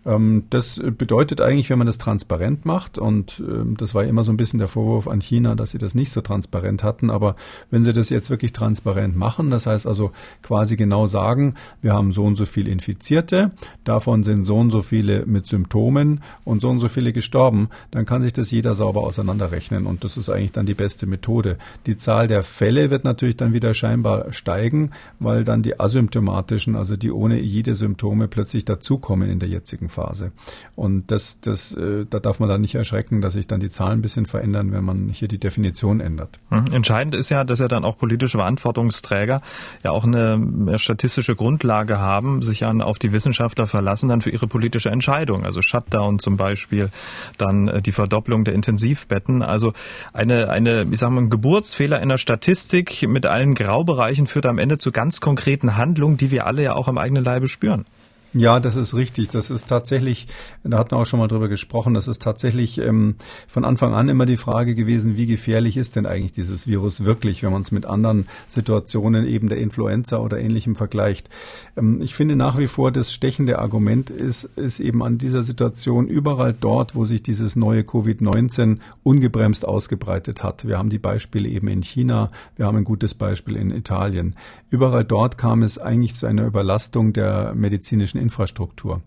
Ähm, 0.06 0.44
das 0.50 0.80
bedeutet 0.98 1.40
eigentlich, 1.40 1.70
wenn 1.70 1.78
man 1.78 1.86
das 1.86 1.98
transparent 1.98 2.64
macht, 2.64 2.98
und 2.98 3.42
ähm, 3.46 3.76
das 3.76 3.94
war 3.94 4.04
immer 4.04 4.24
so 4.24 4.32
ein 4.32 4.36
bisschen 4.36 4.58
der 4.58 4.68
Vorwurf 4.68 5.08
an 5.08 5.20
China, 5.20 5.54
dass 5.54 5.72
sie 5.72 5.78
das 5.78 5.94
nicht 5.94 6.10
so 6.10 6.20
transparent 6.20 6.82
hatten, 6.82 7.10
aber 7.10 7.36
wenn 7.70 7.84
sie 7.84 7.92
das 7.92 8.08
jetzt 8.08 8.30
wirklich 8.30 8.52
transparent 8.52 9.16
machen, 9.16 9.50
das 9.50 9.66
heißt 9.66 9.86
also 9.86 10.12
quasi 10.42 10.76
genau 10.76 11.06
sagen, 11.06 11.54
wir 11.82 11.92
haben 11.92 12.12
so 12.12 12.24
und 12.24 12.36
so 12.36 12.46
viele 12.46 12.70
Infizierte, 12.70 13.50
davon 13.84 14.22
sind 14.22 14.44
so 14.44 14.56
und 14.56 14.70
so 14.70 14.80
viele 14.80 15.26
mit 15.26 15.46
Symptomen 15.46 16.22
und 16.44 16.60
so 16.60 16.70
und 16.70 16.80
so 16.80 16.88
viele 16.88 17.12
gestorben, 17.12 17.68
dann 17.90 18.06
kann 18.06 18.22
sich 18.22 18.32
das 18.32 18.50
jeder 18.50 18.74
sauber 18.74 19.02
auseinanderrechnen 19.02 19.86
und 19.86 20.04
das 20.04 20.16
ist 20.16 20.30
eigentlich 20.30 20.52
dann 20.52 20.66
die 20.66 20.74
beste 20.74 21.06
Methode. 21.06 21.58
Die 21.86 21.96
Zahl 21.96 22.26
der 22.26 22.42
Fälle 22.42 22.90
wird 22.90 23.04
natürlich 23.04 23.36
dann 23.36 23.52
wieder 23.52 23.74
scheinbar 23.74 24.32
steigen, 24.32 24.92
weil 25.18 25.44
dann 25.44 25.62
die 25.62 25.78
asymptomatischen, 25.78 26.74
also 26.74 26.96
die 26.96 27.10
ohne 27.10 27.38
jede 27.38 27.74
Symptome 27.74 28.28
plötzlich 28.28 28.64
dazukommen 28.64 29.28
in 29.28 29.38
der 29.38 29.48
jetzigen 29.48 29.89
Phase. 29.90 30.32
Und 30.76 31.10
das, 31.10 31.40
das, 31.40 31.74
äh, 31.74 32.06
da 32.08 32.18
darf 32.20 32.40
man 32.40 32.48
dann 32.48 32.62
nicht 32.62 32.74
erschrecken, 32.74 33.20
dass 33.20 33.34
sich 33.34 33.46
dann 33.46 33.60
die 33.60 33.68
Zahlen 33.68 33.98
ein 33.98 34.02
bisschen 34.02 34.24
verändern, 34.26 34.72
wenn 34.72 34.84
man 34.84 35.08
hier 35.08 35.28
die 35.28 35.38
Definition 35.38 36.00
ändert. 36.00 36.38
Entscheidend 36.72 37.14
ist 37.14 37.28
ja, 37.28 37.44
dass 37.44 37.58
ja 37.58 37.68
dann 37.68 37.84
auch 37.84 37.98
politische 37.98 38.38
Verantwortungsträger 38.38 39.42
ja 39.84 39.90
auch 39.90 40.04
eine 40.04 40.78
statistische 40.78 41.36
Grundlage 41.36 41.98
haben, 41.98 42.42
sich 42.42 42.64
an 42.64 42.80
auf 42.80 42.98
die 42.98 43.12
Wissenschaftler 43.12 43.66
verlassen, 43.66 44.08
dann 44.08 44.20
für 44.20 44.30
ihre 44.30 44.46
politische 44.46 44.90
Entscheidung. 44.90 45.44
Also 45.44 45.62
Shutdown 45.62 46.18
zum 46.18 46.36
Beispiel, 46.36 46.90
dann 47.38 47.82
die 47.84 47.92
Verdopplung 47.92 48.44
der 48.44 48.54
Intensivbetten. 48.54 49.42
Also 49.42 49.72
eine, 50.12 50.48
eine, 50.48 50.86
ich 50.90 50.98
sag 50.98 51.10
mal, 51.10 51.22
ein 51.22 51.30
Geburtsfehler 51.30 52.00
in 52.00 52.08
der 52.08 52.18
Statistik 52.18 53.06
mit 53.08 53.26
allen 53.26 53.54
Graubereichen 53.54 54.26
führt 54.26 54.46
am 54.46 54.58
Ende 54.58 54.78
zu 54.78 54.92
ganz 54.92 55.20
konkreten 55.20 55.76
Handlungen, 55.76 56.16
die 56.16 56.30
wir 56.30 56.46
alle 56.46 56.62
ja 56.62 56.74
auch 56.74 56.88
am 56.88 56.98
eigenen 56.98 57.24
Leibe 57.24 57.48
spüren. 57.48 57.84
Ja, 58.32 58.60
das 58.60 58.76
ist 58.76 58.94
richtig. 58.94 59.30
Das 59.30 59.50
ist 59.50 59.68
tatsächlich, 59.68 60.28
da 60.62 60.78
hatten 60.78 60.92
wir 60.92 60.98
auch 60.98 61.06
schon 61.06 61.18
mal 61.18 61.26
drüber 61.26 61.48
gesprochen, 61.48 61.94
das 61.94 62.06
ist 62.06 62.22
tatsächlich 62.22 62.78
ähm, 62.78 63.16
von 63.48 63.64
Anfang 63.64 63.92
an 63.92 64.08
immer 64.08 64.24
die 64.24 64.36
Frage 64.36 64.76
gewesen, 64.76 65.16
wie 65.16 65.26
gefährlich 65.26 65.76
ist 65.76 65.96
denn 65.96 66.06
eigentlich 66.06 66.30
dieses 66.30 66.68
Virus 66.68 67.04
wirklich, 67.04 67.42
wenn 67.42 67.50
man 67.50 67.62
es 67.62 67.72
mit 67.72 67.86
anderen 67.86 68.28
Situationen 68.46 69.26
eben 69.26 69.48
der 69.48 69.58
Influenza 69.58 70.18
oder 70.18 70.38
ähnlichem 70.38 70.76
vergleicht. 70.76 71.28
Ähm, 71.76 72.00
ich 72.02 72.14
finde 72.14 72.36
nach 72.36 72.56
wie 72.56 72.68
vor, 72.68 72.92
das 72.92 73.12
stechende 73.12 73.58
Argument 73.58 74.10
ist, 74.10 74.44
ist 74.54 74.78
eben 74.78 75.02
an 75.02 75.18
dieser 75.18 75.42
Situation 75.42 76.06
überall 76.06 76.54
dort, 76.58 76.94
wo 76.94 77.04
sich 77.04 77.24
dieses 77.24 77.56
neue 77.56 77.82
Covid-19 77.82 78.78
ungebremst 79.02 79.66
ausgebreitet 79.66 80.44
hat. 80.44 80.68
Wir 80.68 80.78
haben 80.78 80.90
die 80.90 81.00
Beispiele 81.00 81.48
eben 81.48 81.66
in 81.66 81.82
China, 81.82 82.28
wir 82.54 82.66
haben 82.66 82.76
ein 82.76 82.84
gutes 82.84 83.14
Beispiel 83.14 83.56
in 83.56 83.72
Italien. 83.72 84.36
Überall 84.68 85.04
dort 85.04 85.36
kam 85.36 85.64
es 85.64 85.78
eigentlich 85.78 86.14
zu 86.14 86.26
einer 86.26 86.46
Überlastung 86.46 87.12
der 87.12 87.54
medizinischen 87.56 88.19
Infrastruktur. 88.20 89.02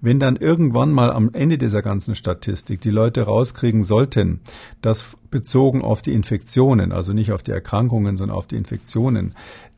Wenn 0.00 0.20
dann 0.20 0.36
irgendwann 0.36 0.92
mal 0.92 1.10
am 1.10 1.30
Ende 1.32 1.58
dieser 1.58 1.82
ganzen 1.82 2.14
Statistik 2.14 2.80
die 2.80 2.90
Leute 2.90 3.22
rauskriegen 3.22 3.82
sollten, 3.82 4.40
dass 4.82 5.16
bezogen 5.30 5.82
auf 5.82 6.02
die 6.02 6.12
Infektionen, 6.12 6.92
also 6.92 7.12
nicht 7.12 7.32
auf 7.32 7.42
die 7.42 7.52
Erkrankungen, 7.52 8.16
sondern 8.16 8.36
auf 8.36 8.46
die 8.46 8.56
Infektionen, 8.56 9.34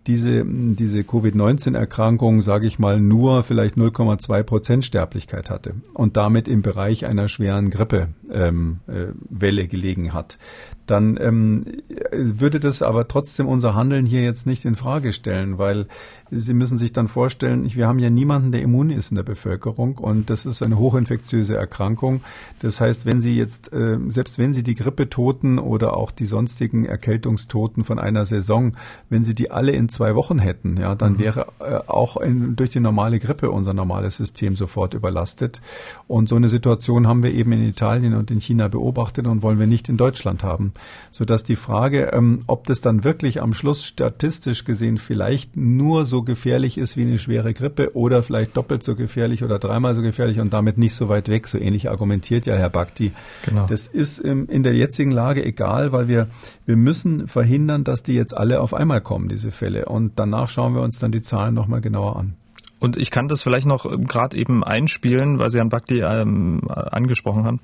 diese, 0.07 0.45
diese 0.47 1.05
Covid-19-Erkrankung, 1.05 2.41
sage 2.41 2.67
ich 2.67 2.79
mal, 2.79 3.01
nur 3.01 3.43
vielleicht 3.43 3.77
0,2 3.77 4.43
Prozent 4.43 4.85
Sterblichkeit 4.85 5.51
hatte 5.51 5.75
und 5.93 6.17
damit 6.17 6.49
im 6.49 6.63
Bereich 6.63 7.05
einer 7.05 7.29
schweren 7.29 7.69
Grippewelle 7.69 8.09
ähm, 8.31 8.81
äh, 8.89 9.67
gelegen 9.67 10.15
hat, 10.15 10.39
dann 10.87 11.19
ähm, 11.21 11.65
würde 12.11 12.61
das 12.61 12.83
aber 12.83 13.07
trotzdem 13.07 13.47
unser 13.47 13.75
Handeln 13.75 14.07
hier 14.07 14.23
jetzt 14.23 14.47
nicht 14.47 14.65
in 14.65 14.75
Frage 14.75 15.13
stellen, 15.13 15.59
weil 15.59 15.87
Sie 16.33 16.55
müssen 16.55 16.79
sich 16.79 16.93
dann 16.93 17.09
vorstellen, 17.09 17.69
wir 17.75 17.87
haben 17.87 17.99
ja 17.99 18.09
niemanden, 18.11 18.53
der 18.53 18.63
immun 18.63 18.91
ist 18.91 19.11
in 19.11 19.17
der 19.17 19.23
Bevölkerung 19.23 19.99
und 19.99 20.31
das 20.31 20.47
ist 20.47 20.63
eine 20.63 20.79
hochinfektiöse 20.79 21.57
Erkrankung. 21.57 22.23
Das 22.61 22.81
heißt, 22.81 23.05
wenn 23.05 23.21
Sie 23.21 23.37
jetzt, 23.37 23.73
äh, 23.73 23.99
selbst 24.09 24.39
wenn 24.39 24.55
Sie 24.55 24.63
die 24.63 24.75
Grippetoten 24.75 25.59
oder 25.59 25.97
auch 25.97 26.11
die 26.11 26.27
sonstigen 26.27 26.87
Erkältungstoten 26.87 27.85
von 27.85 27.99
einer 27.99 28.25
Saison, 28.25 28.77
wenn 29.09 29.23
Sie 29.23 29.35
die 29.35 29.51
alle 29.51 29.73
in 29.73 29.90
zwei 29.91 30.15
Wochen 30.15 30.39
hätten, 30.39 30.77
ja, 30.79 30.95
dann 30.95 31.15
mhm. 31.15 31.19
wäre 31.19 31.47
äh, 31.61 31.81
auch 31.87 32.17
in, 32.17 32.57
durch 32.57 32.71
die 32.71 32.81
normale 32.81 33.19
Grippe 33.19 33.51
unser 33.51 33.75
normales 33.75 34.17
System 34.17 34.57
sofort 34.57 34.95
überlastet. 34.95 35.61
Und 36.07 36.29
so 36.29 36.37
eine 36.37 36.49
Situation 36.49 37.07
haben 37.07 37.23
wir 37.23 37.33
eben 37.33 37.53
in 37.53 37.63
Italien 37.63 38.15
und 38.15 38.31
in 38.31 38.41
China 38.41 38.69
beobachtet 38.69 39.27
und 39.27 39.43
wollen 39.43 39.59
wir 39.59 39.67
nicht 39.67 39.89
in 39.89 39.97
Deutschland 39.97 40.45
haben. 40.45 40.73
Sodass 41.11 41.43
die 41.43 41.57
Frage, 41.57 42.11
ähm, 42.13 42.43
ob 42.47 42.67
das 42.67 42.81
dann 42.81 43.05
wirklich 43.05 43.43
am 43.43 43.53
Schluss 43.53 43.85
statistisch 43.85 44.65
gesehen 44.65 44.99
vielleicht 44.99 45.57
nur 45.57 46.05
so 46.05 46.23
gefährlich 46.23 46.79
ist 46.79 46.97
wie 46.97 47.03
eine 47.03 47.19
schwere 47.19 47.55
Grippe 47.55 47.95
oder 47.97 48.23
vielleicht 48.23 48.57
doppelt 48.57 48.83
so 48.83 48.95
gefährlich 48.95 49.43
oder 49.45 49.59
dreimal 49.59 49.95
so 49.95 50.03
gefährlich 50.03 50.41
und 50.41 50.53
damit 50.53 50.79
nicht 50.79 50.95
so 50.95 51.09
weit 51.09 51.29
weg, 51.29 51.49
so 51.49 51.59
ähnlich 51.59 51.91
argumentiert 51.91 52.47
ja 52.47 52.55
Herr 52.55 52.71
Bakti. 52.71 53.13
Genau. 53.45 53.67
Das 53.67 53.87
ist 53.87 54.25
ähm, 54.25 54.47
in 54.49 54.63
der 54.63 54.75
jetzigen 54.75 55.11
Lage 55.11 55.45
egal, 55.45 55.93
weil 55.93 56.09
wir, 56.09 56.29
wir 56.67 56.77
müssen 56.77 57.29
verhindern, 57.29 57.85
dass 57.85 58.03
die 58.03 58.15
jetzt 58.15 58.37
alle 58.37 58.61
auf 58.61 58.75
einmal 58.75 59.01
kommen, 59.01 59.29
diese 59.29 59.51
Fälle. 59.51 59.80
Und 59.85 60.19
danach 60.19 60.49
schauen 60.49 60.75
wir 60.75 60.83
uns 60.83 60.99
dann 60.99 61.13
die 61.13 61.23
Zahlen 61.23 61.55
nochmal 61.55 61.81
genauer 61.81 62.17
an. 62.17 62.35
Und 62.81 62.97
ich 62.97 63.11
kann 63.11 63.29
das 63.29 63.43
vielleicht 63.43 63.67
noch 63.67 63.85
ähm, 63.85 64.07
gerade 64.07 64.37
eben 64.37 64.65
einspielen, 64.65 65.39
weil 65.39 65.51
Sie 65.51 65.59
Herrn 65.59 65.69
Bakti 65.69 66.01
ähm, 66.01 66.63
angesprochen 66.71 67.45
haben, 67.45 67.61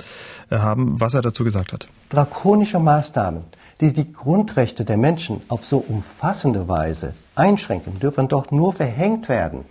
äh, 0.51 0.59
haben, 0.59 1.01
was 1.01 1.15
er 1.15 1.23
dazu 1.23 1.43
gesagt 1.43 1.73
hat. 1.73 1.89
Drakonische 2.11 2.79
Maßnahmen, 2.79 3.45
die 3.81 3.93
die 3.93 4.13
Grundrechte 4.13 4.85
der 4.85 4.99
Menschen 4.99 5.41
auf 5.49 5.65
so 5.65 5.79
umfassende 5.79 6.69
Weise 6.69 7.15
einschränken, 7.35 7.99
dürfen 7.99 8.29
doch 8.29 8.51
nur 8.51 8.75
verhängt 8.75 9.29
werden, 9.29 9.65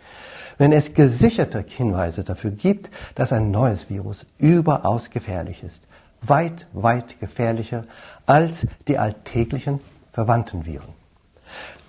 wenn 0.58 0.72
es 0.72 0.94
gesicherte 0.94 1.64
Hinweise 1.68 2.24
dafür 2.24 2.52
gibt, 2.52 2.90
dass 3.14 3.32
ein 3.32 3.52
neues 3.52 3.90
Virus 3.90 4.26
überaus 4.40 5.12
gefährlich 5.12 5.64
ist. 5.64 5.84
Weit, 6.22 6.66
weit 6.74 7.20
gefährlicher 7.20 7.84
als 8.26 8.66
die 8.88 8.98
alltäglichen 8.98 9.80
verwandten 10.12 10.66
Viren. 10.66 10.95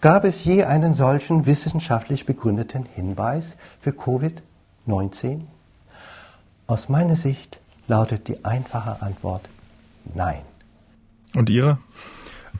Gab 0.01 0.25
es 0.25 0.45
je 0.45 0.65
einen 0.65 0.95
solchen 0.95 1.47
wissenschaftlich 1.47 2.27
begründeten 2.27 2.85
Hinweis 2.95 3.57
für 3.81 3.91
Covid-19? 3.91 5.43
Aus 6.67 6.89
meiner 6.89 7.17
Sicht 7.17 7.61
lautet 7.89 8.29
die 8.29 8.45
einfache 8.45 9.01
Antwort 9.01 9.49
Nein. 10.15 10.43
Und 11.35 11.51
Ihre? 11.51 11.79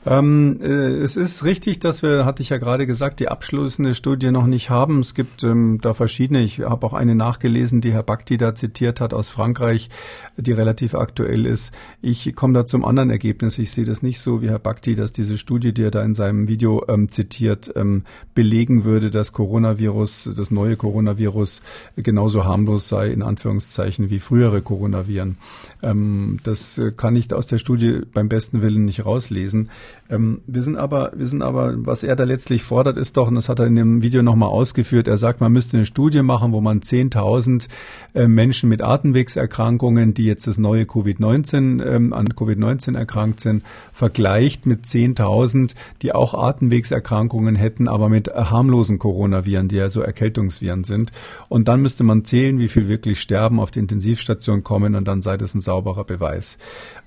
Ähm, 0.05 0.59
äh, 0.61 0.67
es 0.67 1.15
ist 1.15 1.43
richtig, 1.43 1.79
dass 1.79 2.01
wir, 2.01 2.25
hatte 2.25 2.41
ich 2.41 2.49
ja 2.49 2.57
gerade 2.57 2.85
gesagt, 2.85 3.19
die 3.19 3.27
abschließende 3.27 3.93
Studie 3.93 4.31
noch 4.31 4.47
nicht 4.47 4.69
haben. 4.69 4.99
Es 4.99 5.13
gibt 5.13 5.43
ähm, 5.43 5.79
da 5.81 5.93
verschiedene. 5.93 6.43
Ich 6.43 6.59
habe 6.59 6.85
auch 6.85 6.93
eine 6.93 7.15
nachgelesen, 7.15 7.81
die 7.81 7.93
Herr 7.93 8.03
Bakti 8.03 8.37
da 8.37 8.55
zitiert 8.55 9.01
hat 9.01 9.13
aus 9.13 9.29
Frankreich, 9.29 9.89
die 10.37 10.51
relativ 10.51 10.95
aktuell 10.95 11.45
ist. 11.45 11.73
Ich 12.01 12.35
komme 12.35 12.53
da 12.53 12.65
zum 12.65 12.85
anderen 12.85 13.09
Ergebnis. 13.09 13.57
Ich 13.59 13.71
sehe 13.71 13.85
das 13.85 14.01
nicht 14.01 14.19
so 14.19 14.41
wie 14.41 14.49
Herr 14.49 14.59
Bakti, 14.59 14.95
dass 14.95 15.11
diese 15.11 15.37
Studie, 15.37 15.73
die 15.73 15.83
er 15.83 15.91
da 15.91 16.03
in 16.03 16.13
seinem 16.13 16.47
Video 16.47 16.85
ähm, 16.87 17.09
zitiert, 17.09 17.71
ähm, 17.75 18.03
belegen 18.35 18.83
würde, 18.83 19.09
dass 19.11 19.33
Coronavirus, 19.33 20.31
das 20.35 20.51
neue 20.51 20.77
Coronavirus 20.77 21.61
genauso 21.95 22.45
harmlos 22.45 22.87
sei, 22.87 23.07
in 23.07 23.23
Anführungszeichen, 23.23 24.09
wie 24.09 24.19
frühere 24.19 24.61
Coronaviren. 24.61 25.37
Ähm, 25.83 26.39
das 26.43 26.79
kann 26.95 27.15
ich 27.15 27.33
aus 27.33 27.47
der 27.47 27.57
Studie 27.57 28.01
beim 28.13 28.29
besten 28.29 28.61
Willen 28.61 28.85
nicht 28.85 29.05
rauslesen. 29.05 29.69
Ähm, 30.09 30.41
wir 30.47 30.61
sind 30.61 30.77
aber, 30.77 31.11
wir 31.15 31.27
sind 31.27 31.41
aber, 31.41 31.73
was 31.77 32.03
er 32.03 32.15
da 32.15 32.23
letztlich 32.23 32.63
fordert, 32.63 32.97
ist 32.97 33.17
doch, 33.17 33.27
und 33.27 33.35
das 33.35 33.49
hat 33.49 33.59
er 33.59 33.67
in 33.67 33.75
dem 33.75 34.01
Video 34.01 34.23
nochmal 34.23 34.49
ausgeführt, 34.49 35.07
er 35.07 35.17
sagt, 35.17 35.41
man 35.41 35.51
müsste 35.51 35.77
eine 35.77 35.85
Studie 35.85 36.21
machen, 36.21 36.53
wo 36.53 36.61
man 36.61 36.79
10.000 36.79 37.67
äh, 38.13 38.27
Menschen 38.27 38.69
mit 38.69 38.81
Atemwegserkrankungen, 38.81 40.13
die 40.13 40.25
jetzt 40.25 40.47
das 40.47 40.57
neue 40.57 40.83
Covid-19, 40.83 41.83
ähm, 41.85 42.13
an 42.13 42.29
Covid-19 42.29 42.97
erkrankt 42.97 43.41
sind, 43.41 43.63
vergleicht 43.91 44.65
mit 44.65 44.85
10.000, 44.85 45.75
die 46.01 46.13
auch 46.13 46.33
Atemwegserkrankungen 46.33 47.55
hätten, 47.55 47.87
aber 47.87 48.09
mit 48.09 48.29
harmlosen 48.29 48.99
Coronaviren, 48.99 49.67
die 49.67 49.75
ja 49.75 49.89
so 49.89 50.01
Erkältungsviren 50.01 50.83
sind. 50.83 51.11
Und 51.49 51.67
dann 51.67 51.81
müsste 51.81 52.03
man 52.03 52.23
zählen, 52.23 52.59
wie 52.59 52.67
viel 52.67 52.87
wirklich 52.87 53.19
sterben, 53.19 53.59
auf 53.59 53.71
die 53.71 53.79
Intensivstation 53.79 54.63
kommen 54.63 54.95
und 54.95 55.05
dann 55.07 55.21
sei 55.21 55.37
das 55.37 55.53
ein 55.53 55.61
sauberer 55.61 56.03
Beweis. 56.03 56.57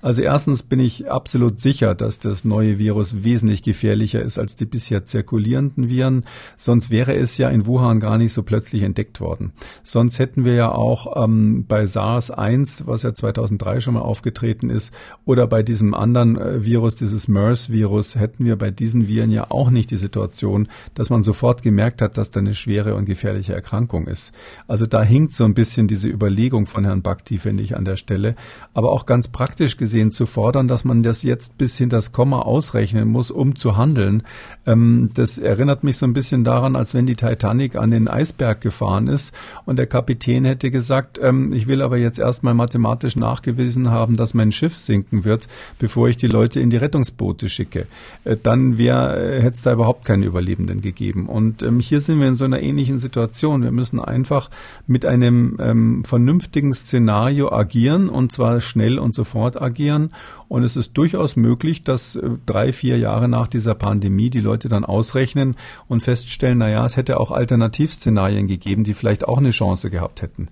Also 0.01 0.21
erstens 0.21 0.63
bin 0.63 0.79
ich 0.79 1.09
absolut 1.09 1.59
sicher, 1.59 1.95
dass 1.95 2.19
das 2.19 2.45
neue 2.45 2.70
Virus 2.77 3.23
wesentlich 3.23 3.63
gefährlicher 3.63 4.21
ist 4.21 4.37
als 4.37 4.55
die 4.55 4.65
bisher 4.65 5.05
zirkulierenden 5.05 5.89
Viren. 5.89 6.25
Sonst 6.57 6.89
wäre 6.89 7.15
es 7.15 7.37
ja 7.37 7.49
in 7.49 7.65
Wuhan 7.65 7.99
gar 7.99 8.17
nicht 8.17 8.33
so 8.33 8.43
plötzlich 8.43 8.83
entdeckt 8.83 9.21
worden. 9.21 9.53
Sonst 9.83 10.19
hätten 10.19 10.45
wir 10.45 10.53
ja 10.53 10.71
auch 10.71 11.23
ähm, 11.23 11.65
bei 11.67 11.85
SARS-1, 11.85 12.85
was 12.85 13.03
ja 13.03 13.13
2003 13.13 13.79
schon 13.79 13.93
mal 13.95 14.01
aufgetreten 14.01 14.69
ist, 14.69 14.93
oder 15.25 15.47
bei 15.47 15.63
diesem 15.63 15.93
anderen 15.93 16.37
äh, 16.37 16.65
Virus, 16.65 16.95
dieses 16.95 17.27
MERS-Virus, 17.27 18.15
hätten 18.15 18.45
wir 18.45 18.55
bei 18.55 18.71
diesen 18.71 19.07
Viren 19.07 19.31
ja 19.31 19.49
auch 19.49 19.69
nicht 19.69 19.91
die 19.91 19.97
Situation, 19.97 20.67
dass 20.93 21.09
man 21.09 21.23
sofort 21.23 21.61
gemerkt 21.61 22.01
hat, 22.01 22.17
dass 22.17 22.31
da 22.31 22.39
eine 22.39 22.53
schwere 22.53 22.95
und 22.95 23.05
gefährliche 23.05 23.53
Erkrankung 23.53 24.07
ist. 24.07 24.33
Also 24.67 24.85
da 24.85 25.03
hinkt 25.03 25.35
so 25.35 25.43
ein 25.43 25.53
bisschen 25.53 25.87
diese 25.87 26.09
Überlegung 26.09 26.65
von 26.65 26.83
Herrn 26.83 27.01
Bakti, 27.01 27.37
finde 27.37 27.63
ich, 27.63 27.75
an 27.75 27.85
der 27.85 27.95
Stelle. 27.95 28.35
Aber 28.73 28.91
auch 28.91 29.05
ganz 29.05 29.27
praktisch 29.27 29.77
gesehen 29.77 30.11
zu 30.11 30.25
fordern, 30.25 30.67
dass 30.67 30.85
man 30.85 31.03
das 31.03 31.23
jetzt 31.23 31.57
bis 31.57 31.77
hin 31.77 31.89
das 31.89 32.11
Komma 32.11 32.39
ausrechnen 32.61 33.07
muss, 33.07 33.31
um 33.31 33.55
zu 33.55 33.75
handeln. 33.75 34.21
Ähm, 34.67 35.09
das 35.15 35.39
erinnert 35.39 35.83
mich 35.83 35.97
so 35.97 36.05
ein 36.05 36.13
bisschen 36.13 36.43
daran, 36.43 36.75
als 36.75 36.93
wenn 36.93 37.07
die 37.07 37.15
Titanic 37.15 37.75
an 37.75 37.89
den 37.89 38.07
Eisberg 38.07 38.61
gefahren 38.61 39.07
ist 39.07 39.33
und 39.65 39.77
der 39.77 39.87
Kapitän 39.87 40.45
hätte 40.45 40.69
gesagt, 40.69 41.19
ähm, 41.21 41.53
ich 41.53 41.67
will 41.67 41.81
aber 41.81 41.97
jetzt 41.97 42.19
erstmal 42.19 42.53
mathematisch 42.53 43.15
nachgewiesen 43.15 43.89
haben, 43.89 44.15
dass 44.15 44.35
mein 44.35 44.51
Schiff 44.51 44.77
sinken 44.77 45.25
wird, 45.25 45.47
bevor 45.79 46.07
ich 46.07 46.17
die 46.17 46.27
Leute 46.27 46.59
in 46.59 46.69
die 46.69 46.77
Rettungsboote 46.77 47.49
schicke. 47.49 47.87
Äh, 48.25 48.37
dann 48.41 48.77
äh, 48.77 49.41
hätte 49.41 49.55
es 49.55 49.63
da 49.63 49.73
überhaupt 49.73 50.05
keine 50.05 50.27
Überlebenden 50.27 50.81
gegeben. 50.81 51.25
Und 51.27 51.63
ähm, 51.63 51.79
hier 51.79 51.99
sind 51.99 52.19
wir 52.19 52.27
in 52.27 52.35
so 52.35 52.45
einer 52.45 52.61
ähnlichen 52.61 52.99
Situation. 52.99 53.63
Wir 53.63 53.71
müssen 53.71 53.99
einfach 53.99 54.51
mit 54.85 55.03
einem 55.03 55.57
ähm, 55.59 56.03
vernünftigen 56.03 56.73
Szenario 56.73 57.51
agieren 57.51 58.07
und 58.07 58.31
zwar 58.31 58.61
schnell 58.61 58.99
und 58.99 59.15
sofort 59.15 59.59
agieren. 59.59 60.11
Und 60.47 60.63
es 60.63 60.75
ist 60.75 60.97
durchaus 60.97 61.37
möglich, 61.37 61.83
dass 61.83 62.17
äh, 62.17 62.29
drei, 62.51 62.73
vier 62.73 62.97
Jahre 62.97 63.27
nach 63.27 63.47
dieser 63.47 63.75
Pandemie 63.75 64.29
die 64.29 64.39
Leute 64.39 64.69
dann 64.69 64.85
ausrechnen 64.85 65.55
und 65.87 66.01
feststellen, 66.01 66.57
na 66.57 66.69
ja, 66.69 66.85
es 66.85 66.97
hätte 66.97 67.19
auch 67.19 67.31
Alternativszenarien 67.31 68.47
gegeben, 68.47 68.83
die 68.83 68.93
vielleicht 68.93 69.27
auch 69.27 69.37
eine 69.37 69.51
Chance 69.51 69.89
gehabt 69.89 70.21
hätten. 70.21 70.49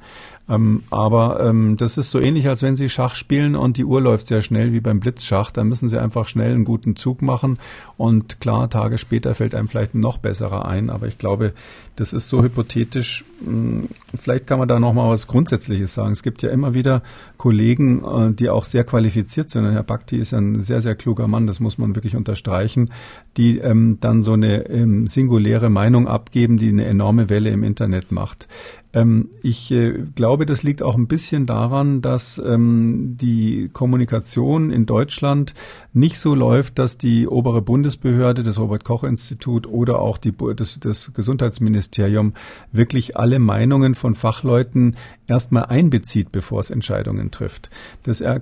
Ähm, 0.50 0.84
aber 0.90 1.40
ähm, 1.42 1.78
das 1.78 1.98
ist 1.98 2.10
so 2.10 2.20
ähnlich, 2.20 2.48
als 2.48 2.64
wenn 2.64 2.76
Sie 2.76 2.90
Schach 2.90 3.14
spielen 3.16 3.56
und 3.56 3.78
die 3.78 3.86
Uhr 3.86 4.02
läuft 4.02 4.28
sehr 4.28 4.42
schnell 4.42 4.74
wie 4.74 4.80
beim 4.80 5.00
Blitzschach. 5.00 5.52
Da 5.52 5.64
müssen 5.64 5.88
Sie 5.88 6.02
einfach 6.02 6.28
schnell 6.28 6.54
einen 6.54 6.66
guten 6.66 6.96
Zug 6.96 7.22
machen 7.22 7.60
und 7.98 8.40
klar, 8.40 8.70
Tage 8.70 8.98
später 8.98 9.36
fällt 9.36 9.54
einem 9.54 9.68
vielleicht 9.68 9.94
ein 9.94 10.00
noch 10.00 10.18
besserer 10.18 10.66
ein. 10.66 10.90
Aber 10.90 11.08
ich 11.08 11.18
glaube, 11.18 11.54
das 11.96 12.14
ist 12.14 12.30
so 12.30 12.42
hypothetisch. 12.42 13.26
Hm, 13.44 13.90
vielleicht 14.16 14.48
kann 14.48 14.58
man 14.58 14.68
da 14.68 14.80
noch 14.80 14.94
mal 14.94 15.10
was 15.10 15.28
Grundsätzliches 15.28 15.94
sagen. 15.94 16.12
Es 16.12 16.24
gibt 16.24 16.42
ja 16.42 16.50
immer 16.50 16.74
wieder 16.74 17.04
Kollegen, 17.38 18.04
äh, 18.04 18.34
die 18.34 18.50
auch 18.50 18.66
sehr 18.66 18.84
qualifiziert 18.84 19.52
sind. 19.52 19.66
Und 19.66 19.74
Herr 19.74 19.84
Bakti 19.84 20.18
ist 20.18 20.34
ein 20.34 20.62
sehr, 20.62 20.82
sehr 20.82 20.96
kluger 20.96 21.28
Mann. 21.28 21.46
Das 21.46 21.60
muss 21.60 21.78
man 21.78 21.96
wirklich 21.96 22.16
unterstreichen, 22.16 22.90
die 23.38 23.60
ähm, 23.60 23.98
dann 24.00 24.24
so 24.24 24.34
eine 24.34 24.68
ähm, 24.70 25.06
singuläre 25.08 25.70
Meinung 25.70 26.08
abgeben, 26.08 26.58
die 26.58 26.70
eine 26.70 26.86
enorme 26.86 27.30
Welle 27.30 27.52
im 27.52 27.64
Internet 27.64 28.12
macht. 28.12 28.48
Ähm, 28.92 29.30
ich 29.44 29.72
äh, 29.72 30.04
glaube, 30.16 30.46
das 30.46 30.64
liegt 30.64 30.82
auch 30.82 30.96
ein 30.96 31.08
bisschen 31.08 31.46
daran, 31.46 32.02
dass 32.02 32.42
ähm, 32.44 33.18
die 33.20 33.70
Kommunikation 33.72 34.72
in 34.72 34.86
Deutschland 34.88 35.54
nicht 35.94 36.18
so 36.18 36.34
läuft, 36.34 36.80
dass 36.80 36.98
die 36.98 37.28
obere 37.28 37.62
Bundesbehörde, 37.62 38.42
das 38.42 38.58
Robert-Koch-Institut 38.58 39.68
oder 39.68 40.00
auch 40.00 40.18
die, 40.18 40.34
das, 40.56 40.80
das 40.80 41.14
Gesundheitsministerium 41.14 42.34
wirklich 42.72 43.16
alle 43.16 43.38
Meinungen 43.38 43.94
von 43.94 44.16
Fachleuten 44.16 44.96
erstmal 45.28 45.66
einbezieht, 45.66 46.32
bevor 46.32 46.60
es 46.60 46.72
Entscheidungen 46.72 47.30
trifft. 47.30 47.70
Das, 48.04 48.22
äh, 48.22 48.40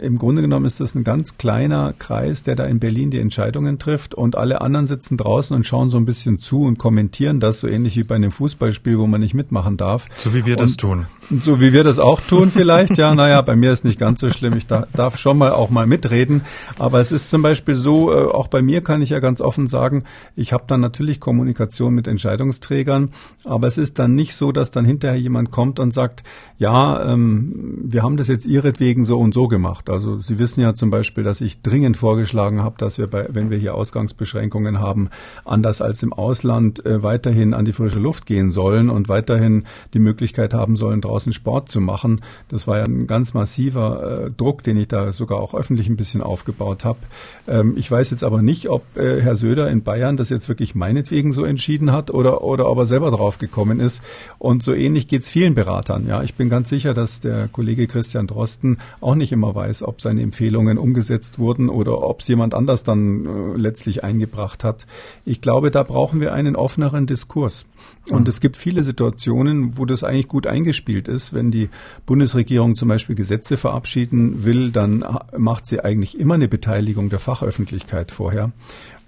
Im 0.00 0.18
Grunde 0.18 0.42
genommen 0.42 0.66
ist 0.66 0.78
das 0.78 0.94
ein 0.94 1.02
ganz 1.02 1.38
kleiner 1.38 1.92
Kreis, 1.98 2.44
der 2.44 2.54
da 2.54 2.64
in 2.66 2.78
Berlin 2.78 3.10
die 3.10 3.18
Entscheidungen 3.18 3.80
trifft 3.80 4.14
und 4.14 4.36
alle 4.36 4.60
anderen 4.60 4.86
sitzen 4.86 5.16
draußen 5.16 5.56
und 5.56 5.66
schauen 5.66 5.90
so 5.90 5.96
ein 5.96 6.04
bisschen 6.04 6.38
zu 6.38 6.62
und 6.62 6.78
kommentieren 6.78 7.40
das, 7.40 7.58
so 7.58 7.66
ähnlich 7.66 7.96
wie 7.96 8.04
bei 8.04 8.14
einem 8.14 8.30
Fußballspiel, 8.30 8.98
wo 8.98 9.08
man 9.08 9.20
nicht 9.20 9.34
mitmachen 9.34 9.71
darf. 9.76 10.06
So 10.18 10.34
wie 10.34 10.46
wir 10.46 10.58
und, 10.58 10.62
das 10.62 10.76
tun. 10.76 11.06
So 11.30 11.60
wie 11.60 11.72
wir 11.72 11.84
das 11.84 11.98
auch 11.98 12.20
tun 12.20 12.50
vielleicht, 12.52 12.98
ja. 12.98 13.14
Naja, 13.14 13.40
bei 13.42 13.56
mir 13.56 13.72
ist 13.72 13.84
nicht 13.84 13.98
ganz 13.98 14.20
so 14.20 14.28
schlimm. 14.28 14.56
Ich 14.56 14.66
da, 14.66 14.86
darf 14.92 15.18
schon 15.18 15.38
mal 15.38 15.52
auch 15.52 15.70
mal 15.70 15.86
mitreden. 15.86 16.42
Aber 16.78 17.00
es 17.00 17.12
ist 17.12 17.30
zum 17.30 17.42
Beispiel 17.42 17.74
so, 17.74 18.12
äh, 18.12 18.26
auch 18.26 18.48
bei 18.48 18.62
mir 18.62 18.82
kann 18.82 19.02
ich 19.02 19.10
ja 19.10 19.20
ganz 19.20 19.40
offen 19.40 19.66
sagen, 19.66 20.04
ich 20.36 20.52
habe 20.52 20.64
dann 20.66 20.80
natürlich 20.80 21.20
Kommunikation 21.20 21.94
mit 21.94 22.06
Entscheidungsträgern, 22.06 23.10
aber 23.44 23.66
es 23.66 23.78
ist 23.78 23.98
dann 23.98 24.14
nicht 24.14 24.34
so, 24.34 24.52
dass 24.52 24.70
dann 24.70 24.84
hinterher 24.84 25.18
jemand 25.18 25.50
kommt 25.50 25.78
und 25.78 25.94
sagt, 25.94 26.22
ja, 26.58 27.12
ähm, 27.12 27.78
wir 27.84 28.02
haben 28.02 28.16
das 28.16 28.28
jetzt 28.28 28.46
ihretwegen 28.46 29.04
so 29.04 29.18
und 29.18 29.34
so 29.34 29.48
gemacht. 29.48 29.90
Also 29.90 30.20
Sie 30.20 30.38
wissen 30.38 30.60
ja 30.60 30.74
zum 30.74 30.90
Beispiel, 30.90 31.24
dass 31.24 31.40
ich 31.40 31.62
dringend 31.62 31.96
vorgeschlagen 31.96 32.62
habe, 32.62 32.76
dass 32.78 32.98
wir 32.98 33.06
bei, 33.06 33.28
wenn 33.30 33.50
wir 33.50 33.58
hier 33.58 33.74
Ausgangsbeschränkungen 33.74 34.80
haben, 34.80 35.08
anders 35.44 35.80
als 35.80 36.02
im 36.02 36.12
Ausland 36.12 36.84
äh, 36.84 37.02
weiterhin 37.02 37.54
an 37.54 37.64
die 37.64 37.72
frische 37.72 37.98
Luft 37.98 38.26
gehen 38.26 38.50
sollen 38.50 38.90
und 38.90 39.08
weiterhin 39.08 39.61
die 39.94 39.98
Möglichkeit 39.98 40.54
haben 40.54 40.76
sollen, 40.76 41.00
draußen 41.00 41.32
Sport 41.32 41.68
zu 41.68 41.80
machen. 41.80 42.20
Das 42.48 42.66
war 42.66 42.78
ja 42.78 42.84
ein 42.84 43.06
ganz 43.06 43.34
massiver 43.34 44.26
äh, 44.26 44.30
Druck, 44.30 44.62
den 44.62 44.76
ich 44.76 44.88
da 44.88 45.12
sogar 45.12 45.40
auch 45.40 45.54
öffentlich 45.54 45.88
ein 45.88 45.96
bisschen 45.96 46.22
aufgebaut 46.22 46.84
habe. 46.84 46.98
Ähm, 47.46 47.74
ich 47.76 47.90
weiß 47.90 48.10
jetzt 48.10 48.24
aber 48.24 48.42
nicht, 48.42 48.68
ob 48.68 48.82
äh, 48.96 49.20
Herr 49.20 49.36
Söder 49.36 49.70
in 49.70 49.82
Bayern 49.82 50.16
das 50.16 50.30
jetzt 50.30 50.48
wirklich 50.48 50.74
meinetwegen 50.74 51.32
so 51.32 51.44
entschieden 51.44 51.92
hat 51.92 52.10
oder, 52.10 52.42
oder 52.42 52.68
ob 52.70 52.78
er 52.78 52.86
selber 52.86 53.10
drauf 53.10 53.38
gekommen 53.38 53.80
ist. 53.80 54.02
Und 54.38 54.62
so 54.62 54.72
ähnlich 54.72 55.08
geht 55.08 55.22
es 55.22 55.30
vielen 55.30 55.54
Beratern. 55.54 56.06
Ja, 56.06 56.22
ich 56.22 56.34
bin 56.34 56.48
ganz 56.48 56.68
sicher, 56.68 56.94
dass 56.94 57.20
der 57.20 57.48
Kollege 57.48 57.86
Christian 57.86 58.26
Drosten 58.26 58.78
auch 59.00 59.14
nicht 59.14 59.32
immer 59.32 59.54
weiß, 59.54 59.82
ob 59.82 60.00
seine 60.00 60.22
Empfehlungen 60.22 60.78
umgesetzt 60.78 61.38
wurden 61.38 61.68
oder 61.68 62.02
ob 62.02 62.20
es 62.20 62.28
jemand 62.28 62.54
anders 62.54 62.82
dann 62.82 63.26
äh, 63.26 63.56
letztlich 63.58 64.04
eingebracht 64.04 64.64
hat. 64.64 64.86
Ich 65.24 65.40
glaube, 65.40 65.70
da 65.70 65.82
brauchen 65.82 66.20
wir 66.20 66.32
einen 66.32 66.56
offeneren 66.56 67.06
Diskurs. 67.06 67.64
Und 68.10 68.26
es 68.26 68.40
gibt 68.40 68.56
viele 68.56 68.82
Situationen, 68.82 69.78
wo 69.78 69.84
das 69.84 70.02
eigentlich 70.02 70.28
gut 70.28 70.46
eingespielt 70.46 71.06
ist. 71.06 71.32
Wenn 71.32 71.50
die 71.50 71.68
Bundesregierung 72.04 72.74
zum 72.74 72.88
Beispiel 72.88 73.14
Gesetze 73.14 73.56
verabschieden 73.56 74.44
will, 74.44 74.72
dann 74.72 75.04
macht 75.36 75.66
sie 75.66 75.80
eigentlich 75.80 76.18
immer 76.18 76.34
eine 76.34 76.48
Beteiligung 76.48 77.10
der 77.10 77.20
Fachöffentlichkeit 77.20 78.10
vorher 78.10 78.52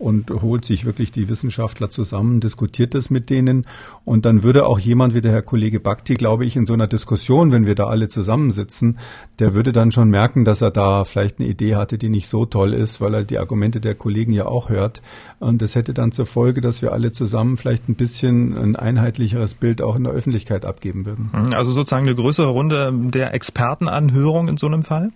und 0.05 0.31
holt 0.31 0.67
sich 0.67 0.85
wirklich 0.85 1.13
die 1.13 1.31
Wissenschaftler 1.31 1.89
zusammen, 1.89 2.41
diskutiert 2.41 2.95
das 2.95 3.09
mit 3.09 3.31
denen. 3.31 3.67
Und 4.05 4.27
dann 4.27 4.43
würde 4.43 4.67
auch 4.67 4.79
jemand 4.79 5.15
wie 5.15 5.23
der 5.23 5.33
Herr 5.33 5.41
Kollege 5.41 5.81
Bakti, 5.81 6.15
glaube 6.15 6.45
ich, 6.45 6.57
in 6.57 6.67
so 6.67 6.75
einer 6.75 6.87
Diskussion, 6.87 7.53
wenn 7.53 7.67
wir 7.67 7.75
da 7.75 7.87
alle 7.87 8.09
zusammensitzen, 8.09 8.99
der 9.39 9.55
würde 9.55 9.73
dann 9.73 9.93
schon 9.93 10.11
merken, 10.11 10.45
dass 10.45 10.61
er 10.61 10.71
da 10.71 11.05
vielleicht 11.05 11.41
eine 11.41 11.49
Idee 11.49 11.77
hatte, 11.77 11.97
die 11.97 12.11
nicht 12.11 12.29
so 12.29 12.45
toll 12.45 12.75
ist, 12.75 13.01
weil 13.01 13.15
er 13.15 13.25
die 13.25 13.39
Argumente 13.39 13.81
der 13.81 13.95
Kollegen 13.95 14.35
ja 14.35 14.45
auch 14.45 14.69
hört. 14.69 15.01
Und 15.39 15.63
das 15.63 15.75
hätte 15.75 15.95
dann 15.95 16.13
zur 16.13 16.27
Folge, 16.27 16.61
dass 16.61 16.83
wir 16.83 16.93
alle 16.93 17.13
zusammen 17.13 17.57
vielleicht 17.57 17.89
ein 17.89 17.95
bisschen 17.95 18.59
ein 18.59 18.77
einheitlicheres 18.77 19.55
Bild 19.55 19.81
auch 19.81 19.97
in 19.97 20.05
der 20.05 20.13
Öffentlichkeit 20.13 20.67
abgeben 20.67 21.07
würden. 21.07 21.31
Also 21.55 21.73
sozusagen 21.73 22.07
eine 22.07 22.15
größere 22.15 22.49
Runde 22.49 22.93
der 22.93 23.33
Expertenanhörung 23.33 24.49
in 24.49 24.59
so 24.59 24.67
einem 24.67 24.83
Fall? 24.83 25.13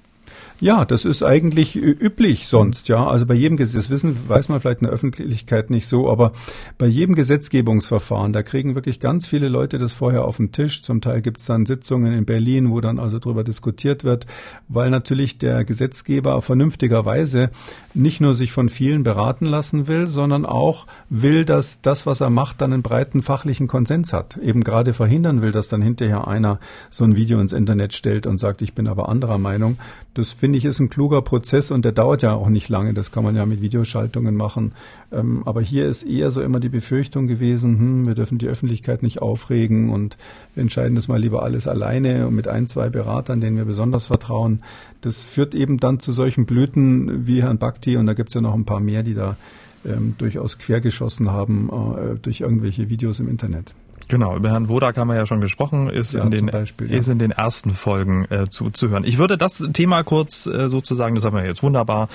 Ja, 0.60 0.84
das 0.84 1.04
ist 1.04 1.22
eigentlich 1.22 1.76
üblich 1.76 2.48
sonst, 2.48 2.88
ja. 2.88 3.06
Also 3.06 3.26
bei 3.26 3.34
jedem 3.34 3.56
Gesetz, 3.56 3.84
das 3.84 3.90
wissen, 3.90 4.28
weiß 4.28 4.48
man 4.48 4.58
vielleicht 4.58 4.80
in 4.80 4.86
der 4.86 4.92
Öffentlichkeit 4.92 5.70
nicht 5.70 5.86
so, 5.86 6.10
aber 6.10 6.32
bei 6.78 6.86
jedem 6.86 7.14
Gesetzgebungsverfahren, 7.14 8.32
da 8.32 8.42
kriegen 8.42 8.74
wirklich 8.74 8.98
ganz 8.98 9.28
viele 9.28 9.48
Leute 9.48 9.78
das 9.78 9.92
vorher 9.92 10.24
auf 10.24 10.38
den 10.38 10.50
Tisch. 10.50 10.82
Zum 10.82 11.00
Teil 11.00 11.22
gibt 11.22 11.38
es 11.38 11.46
dann 11.46 11.64
Sitzungen 11.64 12.12
in 12.12 12.24
Berlin, 12.24 12.70
wo 12.70 12.80
dann 12.80 12.98
also 12.98 13.20
darüber 13.20 13.44
diskutiert 13.44 14.02
wird, 14.02 14.26
weil 14.66 14.90
natürlich 14.90 15.38
der 15.38 15.64
Gesetzgeber 15.64 16.42
vernünftigerweise 16.42 17.50
nicht 17.94 18.20
nur 18.20 18.34
sich 18.34 18.50
von 18.50 18.68
vielen 18.68 19.04
beraten 19.04 19.46
lassen 19.46 19.86
will, 19.86 20.08
sondern 20.08 20.44
auch 20.44 20.86
will, 21.08 21.44
dass 21.44 21.80
das, 21.82 22.04
was 22.04 22.20
er 22.20 22.30
macht, 22.30 22.60
dann 22.60 22.72
einen 22.72 22.82
breiten 22.82 23.22
fachlichen 23.22 23.68
Konsens 23.68 24.12
hat. 24.12 24.36
Eben 24.38 24.64
gerade 24.64 24.92
verhindern 24.92 25.40
will, 25.40 25.52
dass 25.52 25.68
dann 25.68 25.82
hinterher 25.82 26.26
einer 26.26 26.58
so 26.90 27.04
ein 27.04 27.14
Video 27.14 27.38
ins 27.40 27.52
Internet 27.52 27.92
stellt 27.92 28.26
und 28.26 28.38
sagt, 28.38 28.60
ich 28.60 28.74
bin 28.74 28.88
aber 28.88 29.08
anderer 29.08 29.38
Meinung. 29.38 29.78
Das 30.14 30.32
finde 30.32 30.47
ich 30.54 30.64
ist 30.64 30.80
ein 30.80 30.88
kluger 30.88 31.22
Prozess 31.22 31.70
und 31.70 31.84
der 31.84 31.92
dauert 31.92 32.22
ja 32.22 32.34
auch 32.34 32.48
nicht 32.48 32.68
lange. 32.68 32.94
Das 32.94 33.10
kann 33.10 33.24
man 33.24 33.36
ja 33.36 33.46
mit 33.46 33.60
Videoschaltungen 33.60 34.34
machen. 34.34 34.72
Ähm, 35.12 35.42
aber 35.46 35.60
hier 35.60 35.86
ist 35.86 36.02
eher 36.02 36.30
so 36.30 36.40
immer 36.40 36.60
die 36.60 36.68
Befürchtung 36.68 37.26
gewesen, 37.26 37.78
hm, 37.78 38.06
wir 38.06 38.14
dürfen 38.14 38.38
die 38.38 38.46
Öffentlichkeit 38.46 39.02
nicht 39.02 39.22
aufregen 39.22 39.90
und 39.90 40.16
wir 40.54 40.62
entscheiden 40.62 40.94
das 40.94 41.08
mal 41.08 41.20
lieber 41.20 41.42
alles 41.42 41.66
alleine 41.66 42.26
und 42.26 42.34
mit 42.34 42.48
ein, 42.48 42.68
zwei 42.68 42.88
Beratern, 42.88 43.40
denen 43.40 43.56
wir 43.56 43.64
besonders 43.64 44.06
vertrauen. 44.06 44.62
Das 45.00 45.24
führt 45.24 45.54
eben 45.54 45.78
dann 45.78 46.00
zu 46.00 46.12
solchen 46.12 46.46
Blüten 46.46 47.26
wie 47.26 47.42
Herrn 47.42 47.58
Bhakti 47.58 47.96
und 47.96 48.06
da 48.06 48.14
gibt 48.14 48.30
es 48.30 48.34
ja 48.34 48.40
noch 48.40 48.54
ein 48.54 48.64
paar 48.64 48.80
mehr, 48.80 49.02
die 49.02 49.14
da 49.14 49.36
ähm, 49.84 50.14
durchaus 50.18 50.58
quergeschossen 50.58 51.30
haben 51.30 51.70
äh, 51.70 52.16
durch 52.16 52.40
irgendwelche 52.40 52.90
Videos 52.90 53.20
im 53.20 53.28
Internet. 53.28 53.74
Genau, 54.08 54.36
über 54.36 54.50
Herrn 54.50 54.70
Wodak 54.70 54.96
haben 54.96 55.08
wir 55.08 55.16
ja 55.16 55.26
schon 55.26 55.42
gesprochen, 55.42 55.90
ist, 55.90 56.14
ja, 56.14 56.22
in, 56.22 56.30
den, 56.30 56.46
Beispiel, 56.46 56.90
ist 56.90 57.08
in 57.08 57.18
den 57.18 57.30
ersten 57.30 57.72
Folgen 57.72 58.24
äh, 58.30 58.48
zu, 58.48 58.70
zu 58.70 58.88
hören. 58.88 59.04
Ich 59.04 59.18
würde 59.18 59.36
das 59.36 59.62
Thema 59.74 60.02
kurz 60.02 60.46
äh, 60.46 60.70
sozusagen, 60.70 61.14
das 61.14 61.26
haben 61.26 61.36
wir 61.36 61.44
jetzt 61.44 61.62
wunderbar 61.62 62.08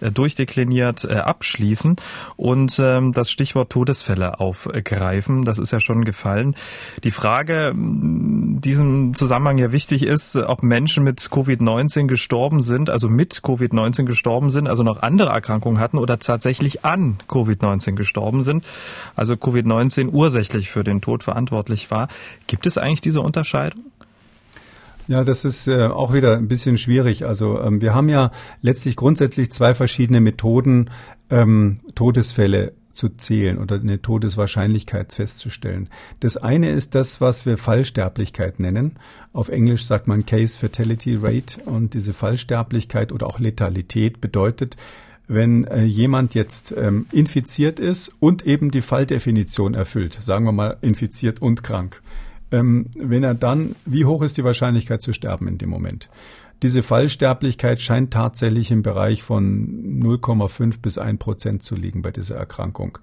äh, 0.00 0.12
durchdekliniert, 0.12 1.04
äh, 1.04 1.14
abschließen 1.14 1.96
und 2.36 2.78
ähm, 2.78 3.12
das 3.12 3.32
Stichwort 3.32 3.70
Todesfälle 3.70 4.38
aufgreifen. 4.38 5.42
Das 5.44 5.58
ist 5.58 5.72
ja 5.72 5.80
schon 5.80 6.04
gefallen. 6.04 6.54
Die 7.02 7.10
Frage, 7.10 7.74
diesem 7.74 9.14
Zusammenhang 9.14 9.58
ja 9.58 9.72
wichtig 9.72 10.04
ist, 10.04 10.36
ob 10.36 10.62
Menschen 10.62 11.02
mit 11.02 11.18
Covid-19 11.20 12.06
gestorben 12.06 12.62
sind, 12.62 12.90
also 12.90 13.08
mit 13.08 13.40
Covid-19 13.42 14.04
gestorben 14.04 14.50
sind, 14.50 14.68
also 14.68 14.84
noch 14.84 15.02
andere 15.02 15.30
Erkrankungen 15.30 15.80
hatten 15.80 15.98
oder 15.98 16.20
tatsächlich 16.20 16.84
an 16.84 17.18
Covid-19 17.28 17.96
gestorben 17.96 18.42
sind, 18.42 18.64
also 19.16 19.34
Covid-19 19.34 20.10
ursächlich 20.10 20.70
für 20.70 20.84
den 20.84 21.00
Tod 21.00 21.24
verantwortlich 21.24 21.39
verantwortlich 21.40 21.90
war. 21.90 22.08
Gibt 22.46 22.66
es 22.66 22.78
eigentlich 22.78 23.00
diese 23.00 23.20
Unterscheidung? 23.20 23.84
Ja, 25.08 25.24
das 25.24 25.44
ist 25.44 25.66
äh, 25.66 25.86
auch 25.86 26.12
wieder 26.12 26.36
ein 26.36 26.46
bisschen 26.46 26.78
schwierig. 26.78 27.26
Also 27.26 27.60
ähm, 27.60 27.80
wir 27.80 27.94
haben 27.94 28.08
ja 28.08 28.30
letztlich 28.62 28.94
grundsätzlich 28.94 29.50
zwei 29.50 29.74
verschiedene 29.74 30.20
Methoden, 30.20 30.90
ähm, 31.30 31.80
Todesfälle 31.96 32.74
zu 32.92 33.08
zählen 33.08 33.58
oder 33.58 33.76
eine 33.76 34.02
Todeswahrscheinlichkeit 34.02 35.12
festzustellen. 35.12 35.88
Das 36.20 36.36
eine 36.36 36.70
ist 36.70 36.94
das, 36.94 37.20
was 37.20 37.46
wir 37.46 37.56
Fallsterblichkeit 37.56 38.60
nennen. 38.60 38.98
Auf 39.32 39.48
Englisch 39.48 39.84
sagt 39.84 40.06
man 40.06 40.26
Case 40.26 40.58
Fatality 40.58 41.16
Rate 41.16 41.60
und 41.64 41.94
diese 41.94 42.12
Fallsterblichkeit 42.12 43.10
oder 43.10 43.26
auch 43.26 43.40
Letalität 43.40 44.20
bedeutet, 44.20 44.76
wenn 45.30 45.64
äh, 45.64 45.84
jemand 45.84 46.34
jetzt 46.34 46.74
ähm, 46.76 47.06
infiziert 47.12 47.78
ist 47.78 48.12
und 48.18 48.44
eben 48.44 48.72
die 48.72 48.80
Falldefinition 48.80 49.74
erfüllt, 49.74 50.14
sagen 50.14 50.44
wir 50.44 50.50
mal 50.50 50.76
infiziert 50.80 51.40
und 51.40 51.62
krank, 51.62 52.02
ähm, 52.50 52.86
wenn 52.96 53.22
er 53.22 53.34
dann, 53.34 53.76
wie 53.84 54.04
hoch 54.04 54.22
ist 54.22 54.38
die 54.38 54.44
Wahrscheinlichkeit 54.44 55.02
zu 55.02 55.12
sterben 55.12 55.46
in 55.46 55.56
dem 55.56 55.70
Moment? 55.70 56.08
Diese 56.62 56.82
Fallsterblichkeit 56.82 57.80
scheint 57.80 58.12
tatsächlich 58.12 58.70
im 58.70 58.82
Bereich 58.82 59.22
von 59.22 60.02
0,5 60.02 60.82
bis 60.82 60.98
1 60.98 61.18
Prozent 61.18 61.62
zu 61.62 61.74
liegen 61.74 62.02
bei 62.02 62.10
dieser 62.10 62.36
Erkrankung. 62.36 62.98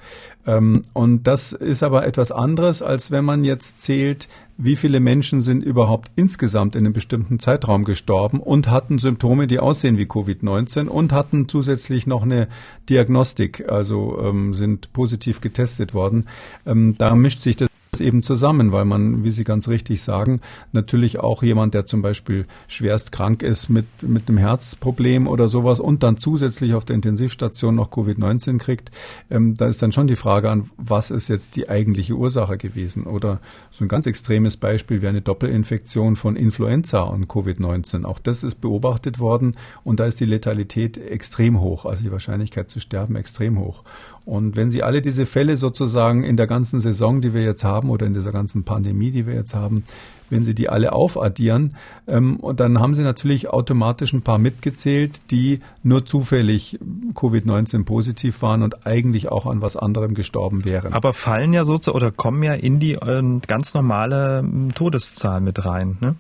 Ähm, 0.45 0.83
und 0.93 1.25
das 1.25 1.53
ist 1.53 1.81
aber 1.81 2.05
etwas 2.05 2.31
anderes, 2.31 2.83
als 2.83 3.09
wenn 3.09 3.25
man 3.25 3.43
jetzt 3.43 3.81
zählt, 3.81 4.27
wie 4.57 4.75
viele 4.75 4.99
Menschen 4.99 5.41
sind 5.41 5.63
überhaupt 5.63 6.11
insgesamt 6.15 6.75
in 6.75 6.85
einem 6.85 6.93
bestimmten 6.93 7.39
Zeitraum 7.39 7.83
gestorben 7.83 8.39
und 8.39 8.69
hatten 8.69 8.99
Symptome, 8.99 9.47
die 9.47 9.59
aussehen 9.59 9.97
wie 9.97 10.05
Covid-19 10.05 10.87
und 10.87 11.11
hatten 11.11 11.47
zusätzlich 11.47 12.05
noch 12.05 12.23
eine 12.23 12.47
Diagnostik, 12.89 13.67
also 13.69 14.19
ähm, 14.21 14.53
sind 14.53 14.93
positiv 14.93 15.41
getestet 15.41 15.93
worden. 15.93 16.27
Ähm, 16.65 16.95
da 16.97 17.15
mischt 17.15 17.41
sich 17.41 17.55
das 17.55 17.69
eben 18.01 18.23
zusammen, 18.23 18.71
weil 18.71 18.85
man, 18.85 19.23
wie 19.23 19.31
Sie 19.31 19.43
ganz 19.43 19.67
richtig 19.67 20.01
sagen, 20.01 20.41
natürlich 20.71 21.19
auch 21.19 21.43
jemand, 21.43 21.73
der 21.73 21.85
zum 21.85 22.01
Beispiel 22.01 22.45
schwerst 22.67 23.11
krank 23.11 23.43
ist 23.43 23.69
mit, 23.69 23.85
mit 24.01 24.27
einem 24.29 24.37
Herzproblem 24.37 25.27
oder 25.27 25.47
sowas 25.47 25.79
und 25.79 26.03
dann 26.03 26.17
zusätzlich 26.17 26.73
auf 26.73 26.85
der 26.85 26.95
Intensivstation 26.95 27.75
noch 27.75 27.91
Covid-19 27.91 28.57
kriegt, 28.57 28.91
ähm, 29.29 29.55
da 29.55 29.67
ist 29.67 29.81
dann 29.81 29.91
schon 29.91 30.07
die 30.07 30.15
Frage 30.15 30.49
an, 30.49 30.69
was 30.77 31.11
ist 31.11 31.27
jetzt 31.27 31.55
die 31.55 31.69
eigentliche 31.69 32.15
Ursache 32.15 32.57
gewesen? 32.57 33.05
Oder 33.05 33.39
so 33.71 33.85
ein 33.85 33.87
ganz 33.87 34.05
extremes 34.05 34.57
Beispiel 34.57 35.01
wäre 35.01 35.09
eine 35.09 35.21
Doppelinfektion 35.21 36.15
von 36.15 36.35
Influenza 36.35 37.01
und 37.01 37.27
Covid-19. 37.27 38.05
Auch 38.05 38.19
das 38.19 38.43
ist 38.43 38.55
beobachtet 38.61 39.19
worden 39.19 39.55
und 39.83 39.99
da 39.99 40.05
ist 40.05 40.19
die 40.19 40.25
Letalität 40.25 40.97
extrem 40.97 41.59
hoch, 41.59 41.85
also 41.85 42.03
die 42.03 42.11
Wahrscheinlichkeit 42.11 42.69
zu 42.69 42.79
sterben 42.79 43.15
extrem 43.15 43.59
hoch. 43.59 43.83
Und 44.27 44.57
wenn 44.57 44.71
Sie 44.71 44.83
alle 44.83 45.01
diese 45.01 45.25
Fälle 45.25 45.55
sozusagen 45.55 46.23
in 46.23 46.35
der 46.35 46.47
ganzen 46.47 46.81
Saison, 46.81 47.21
die 47.21 47.33
wir 47.33 47.43
jetzt 47.43 47.63
haben, 47.63 47.86
haben 47.87 47.89
oder 47.89 48.05
in 48.05 48.13
dieser 48.13 48.31
ganzen 48.31 48.63
Pandemie, 48.63 49.11
die 49.11 49.25
wir 49.25 49.33
jetzt 49.33 49.55
haben, 49.55 49.83
wenn 50.29 50.43
Sie 50.43 50.53
die 50.53 50.69
alle 50.69 50.91
aufaddieren, 50.91 51.75
ähm, 52.07 52.37
und 52.37 52.59
dann 52.59 52.79
haben 52.79 52.95
Sie 52.95 53.03
natürlich 53.03 53.49
automatisch 53.49 54.13
ein 54.13 54.21
paar 54.21 54.37
mitgezählt, 54.37 55.21
die 55.31 55.61
nur 55.83 56.05
zufällig 56.05 56.79
Covid-19 57.13 57.85
positiv 57.85 58.41
waren 58.41 58.61
und 58.61 58.85
eigentlich 58.85 59.29
auch 59.31 59.45
an 59.45 59.61
was 59.61 59.77
anderem 59.77 60.13
gestorben 60.13 60.65
wären. 60.65 60.93
Aber 60.93 61.13
fallen 61.13 61.53
ja 61.53 61.63
sozusagen 61.63 61.97
oder 61.97 62.11
kommen 62.11 62.43
ja 62.43 62.53
in 62.53 62.79
die 62.79 62.93
äh, 62.93 63.39
ganz 63.47 63.73
normale 63.73 64.39
ähm, 64.39 64.73
Todeszahl 64.75 65.39
mit 65.39 65.65
rein. 65.65 65.97
Ne? 66.01 66.15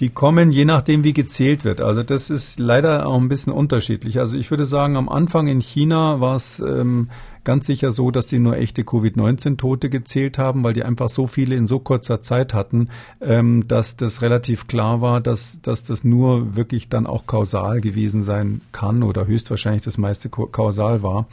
Die 0.00 0.10
kommen 0.10 0.52
je 0.52 0.64
nachdem, 0.64 1.02
wie 1.02 1.12
gezählt 1.12 1.64
wird. 1.64 1.80
Also 1.80 2.02
das 2.02 2.30
ist 2.30 2.60
leider 2.60 3.06
auch 3.06 3.16
ein 3.16 3.28
bisschen 3.28 3.52
unterschiedlich. 3.52 4.20
Also 4.20 4.36
ich 4.36 4.50
würde 4.50 4.64
sagen, 4.64 4.96
am 4.96 5.08
Anfang 5.08 5.48
in 5.48 5.60
China 5.60 6.20
war 6.20 6.36
es 6.36 6.60
ähm, 6.60 7.08
ganz 7.48 7.64
sicher 7.64 7.92
so, 7.92 8.10
dass 8.10 8.26
die 8.26 8.38
nur 8.38 8.58
echte 8.58 8.84
Covid-19-Tote 8.84 9.88
gezählt 9.88 10.36
haben, 10.36 10.64
weil 10.64 10.74
die 10.74 10.84
einfach 10.84 11.08
so 11.08 11.26
viele 11.26 11.56
in 11.56 11.66
so 11.66 11.78
kurzer 11.78 12.20
Zeit 12.20 12.52
hatten, 12.52 12.90
ähm, 13.22 13.66
dass 13.66 13.96
das 13.96 14.20
relativ 14.20 14.66
klar 14.66 15.00
war, 15.00 15.22
dass, 15.22 15.62
dass 15.62 15.82
das 15.82 16.04
nur 16.04 16.56
wirklich 16.56 16.90
dann 16.90 17.06
auch 17.06 17.24
kausal 17.24 17.80
gewesen 17.80 18.22
sein 18.22 18.60
kann 18.72 19.02
oder 19.02 19.26
höchstwahrscheinlich 19.26 19.82
das 19.82 19.96
meiste 19.96 20.28
kausal 20.28 21.02
war. 21.02 21.26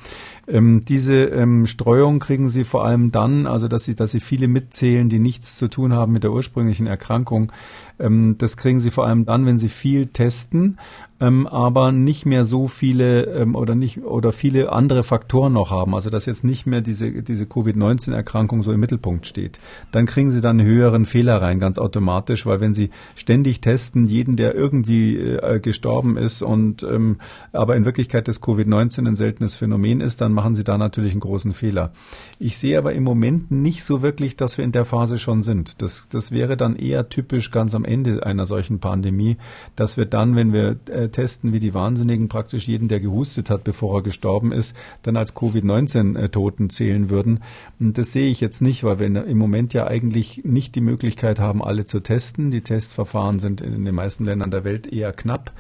Ähm, 0.48 0.86
diese 0.86 1.16
ähm, 1.16 1.66
Streuung 1.66 2.20
kriegen 2.20 2.48
sie 2.48 2.64
vor 2.64 2.86
allem 2.86 3.12
dann, 3.12 3.46
also 3.46 3.68
dass 3.68 3.84
sie, 3.84 3.96
dass 3.96 4.12
sie 4.12 4.22
viele 4.22 4.48
mitzählen, 4.48 5.10
die 5.10 5.20
nichts 5.20 5.58
zu 5.58 5.68
tun 5.68 5.92
haben 5.92 6.14
mit 6.14 6.24
der 6.24 6.32
ursprünglichen 6.32 6.88
Erkrankung. 6.88 7.52
Ähm, 8.00 8.36
das 8.38 8.58
kriegen 8.58 8.80
sie 8.80 8.92
vor 8.92 9.06
allem 9.06 9.26
dann, 9.26 9.46
wenn 9.46 9.58
sie 9.58 9.70
viel 9.70 10.08
testen 10.08 10.78
ähm, 11.22 11.48
aber 11.48 11.92
nicht 11.92 12.26
mehr 12.26 12.44
so 12.44 12.68
viele 12.68 13.24
ähm, 13.26 13.56
oder 13.56 13.74
nicht 13.74 14.04
oder 14.04 14.34
viele 14.34 14.72
andere 14.72 15.04
Faktoren 15.04 15.54
noch 15.54 15.72
haben. 15.72 15.96
Also 15.96 16.10
dass 16.10 16.26
jetzt 16.26 16.44
nicht 16.44 16.66
mehr 16.66 16.82
diese 16.82 17.24
diese 17.24 17.46
Covid-19-Erkrankung 17.46 18.64
so 18.64 18.72
im 18.74 18.80
Mittelpunkt 18.82 19.26
steht. 19.26 19.60
Dann 19.92 20.08
kriegen 20.08 20.32
Sie 20.32 20.42
dann 20.42 20.60
einen 20.60 20.68
höheren 20.68 21.06
Fehler 21.06 21.42
rein, 21.42 21.60
ganz 21.60 21.78
automatisch, 21.78 22.46
weil 22.46 22.60
wenn 22.60 22.74
Sie 22.74 22.90
ständig 23.16 23.62
testen, 23.62 24.06
jeden, 24.08 24.36
der 24.36 24.56
irgendwie 24.56 25.16
äh, 25.18 25.60
gestorben 25.62 26.18
ist 26.18 26.42
und 26.42 26.84
ähm, 26.84 27.18
aber 27.54 27.78
in 27.78 27.86
Wirklichkeit 27.86 28.28
das 28.28 28.42
Covid-19 28.42 29.08
ein 29.08 29.16
seltenes 29.16 29.56
Phänomen 29.56 30.02
ist, 30.02 30.20
dann 30.20 30.34
machen 30.34 30.56
Sie 30.56 30.66
da 30.66 30.78
natürlich 30.78 31.14
einen 31.14 31.22
großen 31.22 31.54
Fehler. 31.54 31.94
Ich 32.40 32.58
sehe 32.58 32.78
aber 32.78 32.94
im 32.94 33.04
Moment 33.04 33.52
nicht 33.52 33.86
so 33.86 34.02
wirklich, 34.02 34.36
dass 34.36 34.58
wir 34.58 34.66
in 34.66 34.74
der 34.74 34.86
Phase 34.86 35.18
schon 35.18 35.44
sind. 35.44 35.82
Das 35.82 36.10
das 36.10 36.32
wäre 36.32 36.58
dann 36.58 36.76
eher 36.76 37.08
typisch 37.08 37.52
ganz 37.52 37.74
am 37.74 37.86
Ende 37.86 38.26
einer 38.26 38.46
solchen 38.46 38.80
Pandemie, 38.80 39.38
dass 39.78 39.96
wir 39.96 40.06
dann, 40.06 40.36
wenn 40.36 40.52
wir 40.52 40.78
äh, 40.90 41.05
äh, 41.06 41.10
testen 41.10 41.54
wie 41.54 41.60
die 41.60 41.74
Wahnsinnigen 41.74 42.28
praktisch 42.28 42.68
jeden, 42.68 42.88
der 42.88 43.00
gehustet 43.00 43.50
hat, 43.50 43.64
bevor 43.64 44.00
er 44.00 44.04
gestorben 44.04 44.52
ist, 44.52 44.76
dann 45.04 45.18
als 45.18 45.34
Covid-19-Toten 45.34 46.70
zählen 46.70 47.10
würden. 47.10 47.42
Und 47.80 47.98
das 47.98 48.12
sehe 48.12 48.30
ich 48.30 48.42
jetzt 48.42 48.62
nicht, 48.62 48.84
weil 48.84 49.00
wir 49.00 49.26
im 49.26 49.38
Moment 49.38 49.74
ja 49.74 49.88
eigentlich 49.88 50.42
nicht 50.44 50.76
die 50.76 50.82
Möglichkeit 50.82 51.40
haben, 51.40 51.64
alle 51.64 51.86
zu 51.86 52.00
testen. 52.00 52.52
Die 52.52 52.62
Testverfahren 52.62 53.40
sind 53.40 53.62
in 53.62 53.86
den 53.86 53.96
meisten 53.96 54.26
Ländern 54.26 54.52
der 54.52 54.64
Welt 54.64 54.92
eher 54.92 55.12
knapp. 55.12 55.52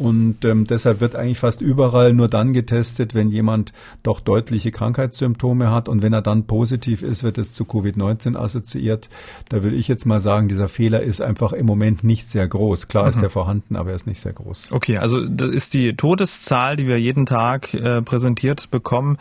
Und 0.00 0.46
ähm, 0.46 0.66
deshalb 0.66 1.00
wird 1.00 1.14
eigentlich 1.14 1.38
fast 1.38 1.60
überall 1.60 2.14
nur 2.14 2.28
dann 2.28 2.54
getestet, 2.54 3.14
wenn 3.14 3.28
jemand 3.28 3.72
doch 4.02 4.20
deutliche 4.20 4.70
Krankheitssymptome 4.70 5.70
hat. 5.70 5.90
Und 5.90 6.00
wenn 6.02 6.14
er 6.14 6.22
dann 6.22 6.44
positiv 6.44 7.02
ist, 7.02 7.22
wird 7.22 7.36
es 7.36 7.52
zu 7.52 7.64
Covid-19 7.64 8.34
assoziiert. 8.34 9.10
Da 9.50 9.62
will 9.62 9.74
ich 9.74 9.88
jetzt 9.88 10.06
mal 10.06 10.18
sagen, 10.18 10.48
dieser 10.48 10.68
Fehler 10.68 11.02
ist 11.02 11.20
einfach 11.20 11.52
im 11.52 11.66
Moment 11.66 12.02
nicht 12.02 12.28
sehr 12.28 12.48
groß. 12.48 12.88
Klar 12.88 13.04
mhm. 13.04 13.08
ist 13.10 13.22
er 13.22 13.28
vorhanden, 13.28 13.76
aber 13.76 13.90
er 13.90 13.96
ist 13.96 14.06
nicht 14.06 14.20
sehr 14.20 14.32
groß. 14.32 14.68
Okay, 14.70 14.96
also 14.96 15.26
das 15.26 15.50
ist 15.50 15.74
die 15.74 15.94
Todeszahl, 15.94 16.76
die 16.76 16.86
wir 16.86 16.98
jeden 16.98 17.26
Tag 17.26 17.74
äh, 17.74 18.00
präsentiert 18.00 18.70
bekommen 18.70 19.18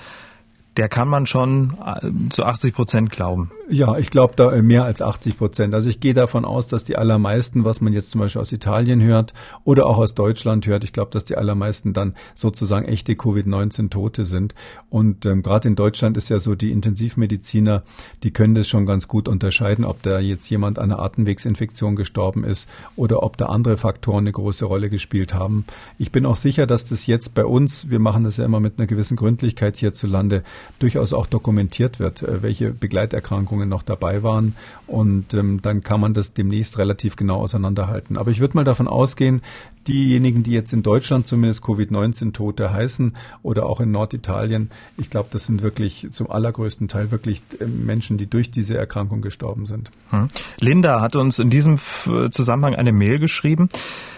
der 0.77 0.87
kann 0.87 1.09
man 1.09 1.25
schon 1.25 1.77
äh, 1.85 2.29
zu 2.29 2.45
80 2.45 2.73
Prozent 2.73 3.09
glauben. 3.09 3.51
Ja, 3.71 3.99
ich 3.99 4.09
glaube 4.09 4.33
da 4.35 4.51
äh, 4.51 4.63
mehr 4.63 4.83
als 4.83 4.99
80 4.99 5.37
Prozent. 5.37 5.75
Also 5.75 5.89
ich 5.89 5.99
gehe 5.99 6.15
davon 6.15 6.43
aus, 6.43 6.67
dass 6.67 6.85
die 6.85 6.95
allermeisten, 6.95 7.65
was 7.65 7.81
man 7.81 7.93
jetzt 7.93 8.09
zum 8.09 8.19
Beispiel 8.19 8.41
aus 8.41 8.51
Italien 8.51 8.99
hört 8.99 9.35
oder 9.63 9.85
auch 9.85 9.99
aus 9.99 10.15
Deutschland 10.15 10.65
hört, 10.65 10.83
ich 10.83 10.91
glaube, 10.91 11.11
dass 11.11 11.23
die 11.23 11.37
allermeisten 11.37 11.93
dann 11.93 12.15
sozusagen 12.33 12.87
echte 12.87 13.15
Covid-19-Tote 13.15 14.25
sind. 14.25 14.55
Und 14.89 15.27
ähm, 15.27 15.43
gerade 15.43 15.67
in 15.67 15.75
Deutschland 15.75 16.17
ist 16.17 16.29
ja 16.29 16.39
so, 16.39 16.55
die 16.55 16.71
Intensivmediziner, 16.71 17.83
die 18.23 18.31
können 18.31 18.55
das 18.55 18.67
schon 18.67 18.87
ganz 18.87 19.07
gut 19.07 19.27
unterscheiden, 19.27 19.85
ob 19.85 20.01
da 20.01 20.19
jetzt 20.19 20.49
jemand 20.49 20.79
an 20.79 20.91
einer 20.91 21.03
Atemwegsinfektion 21.03 21.95
gestorben 21.95 22.43
ist 22.43 22.67
oder 22.95 23.21
ob 23.21 23.37
da 23.37 23.47
andere 23.47 23.77
Faktoren 23.77 24.23
eine 24.23 24.31
große 24.31 24.65
Rolle 24.65 24.89
gespielt 24.89 25.35
haben. 25.35 25.65
Ich 25.99 26.11
bin 26.11 26.25
auch 26.25 26.37
sicher, 26.37 26.65
dass 26.65 26.85
das 26.85 27.05
jetzt 27.05 27.35
bei 27.35 27.45
uns, 27.45 27.91
wir 27.91 27.99
machen 27.99 28.23
das 28.23 28.37
ja 28.37 28.45
immer 28.45 28.61
mit 28.61 28.79
einer 28.79 28.87
gewissen 28.87 29.15
Gründlichkeit 29.15 29.77
hierzulande, 29.77 30.41
durchaus 30.79 31.13
auch 31.13 31.27
dokumentiert 31.27 31.99
wird, 31.99 32.23
äh, 32.23 32.41
welche 32.41 32.71
Begleiterkrankungen 32.71 33.58
noch 33.65 33.83
dabei 33.83 34.23
waren. 34.23 34.55
Und 34.87 35.33
ähm, 35.33 35.61
dann 35.61 35.81
kann 35.81 35.99
man 35.99 36.13
das 36.13 36.33
demnächst 36.33 36.77
relativ 36.77 37.15
genau 37.15 37.41
auseinanderhalten. 37.41 38.17
Aber 38.17 38.31
ich 38.31 38.39
würde 38.39 38.55
mal 38.55 38.63
davon 38.63 38.87
ausgehen, 38.87 39.41
diejenigen, 39.87 40.43
die 40.43 40.51
jetzt 40.51 40.71
in 40.73 40.83
Deutschland 40.83 41.27
zumindest 41.27 41.63
Covid-19-Tote 41.63 42.71
heißen 42.71 43.13
oder 43.43 43.65
auch 43.65 43.79
in 43.79 43.91
Norditalien, 43.91 44.69
ich 44.97 45.09
glaube, 45.09 45.29
das 45.31 45.45
sind 45.45 45.61
wirklich 45.61 46.07
zum 46.11 46.29
allergrößten 46.29 46.87
Teil 46.87 47.11
wirklich 47.11 47.41
äh, 47.59 47.65
Menschen, 47.65 48.17
die 48.17 48.27
durch 48.27 48.51
diese 48.51 48.77
Erkrankung 48.77 49.21
gestorben 49.21 49.65
sind. 49.65 49.89
Hm. 50.11 50.27
Linda 50.59 51.01
hat 51.01 51.15
uns 51.15 51.39
in 51.39 51.49
diesem 51.49 51.77
Zusammenhang 51.77 52.75
eine 52.75 52.91
Mail 52.91 53.19
geschrieben. 53.19 53.69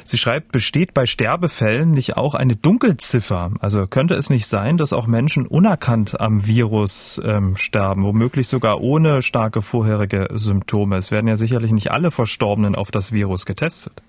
Sie 0.04 0.18
schreibt, 0.18 0.52
besteht 0.52 0.94
bei 0.94 1.06
Sterbefällen 1.06 1.92
nicht 1.92 2.18
auch 2.18 2.34
eine 2.34 2.56
Dunkelziffer? 2.56 3.52
Also 3.60 3.88
könnte 3.88 4.16
es 4.16 4.30
nicht 4.30 4.48
sein, 4.48 4.78
dass 4.78 4.94
auch 4.94 5.08
Menschen 5.08 5.46
unerkannt 5.48 6.20
am 6.20 6.46
Virus 6.46 7.22
ähm, 7.24 7.56
sterben, 7.56 8.04
womöglich 8.04 8.48
sogar 8.48 8.82
ohne 8.82 9.22
starke 9.32 9.62
vorherige 9.62 10.28
Symptome? 10.34 10.98
Es 10.98 11.10
werden 11.10 11.30
ja 11.30 11.38
sicherlich 11.38 11.72
nicht 11.72 11.90
alle 11.90 12.12
Verstorbenen 12.12 12.76
auf 12.76 12.92
das 12.92 13.14
Virus 13.14 13.46
getestet. 13.46 14.04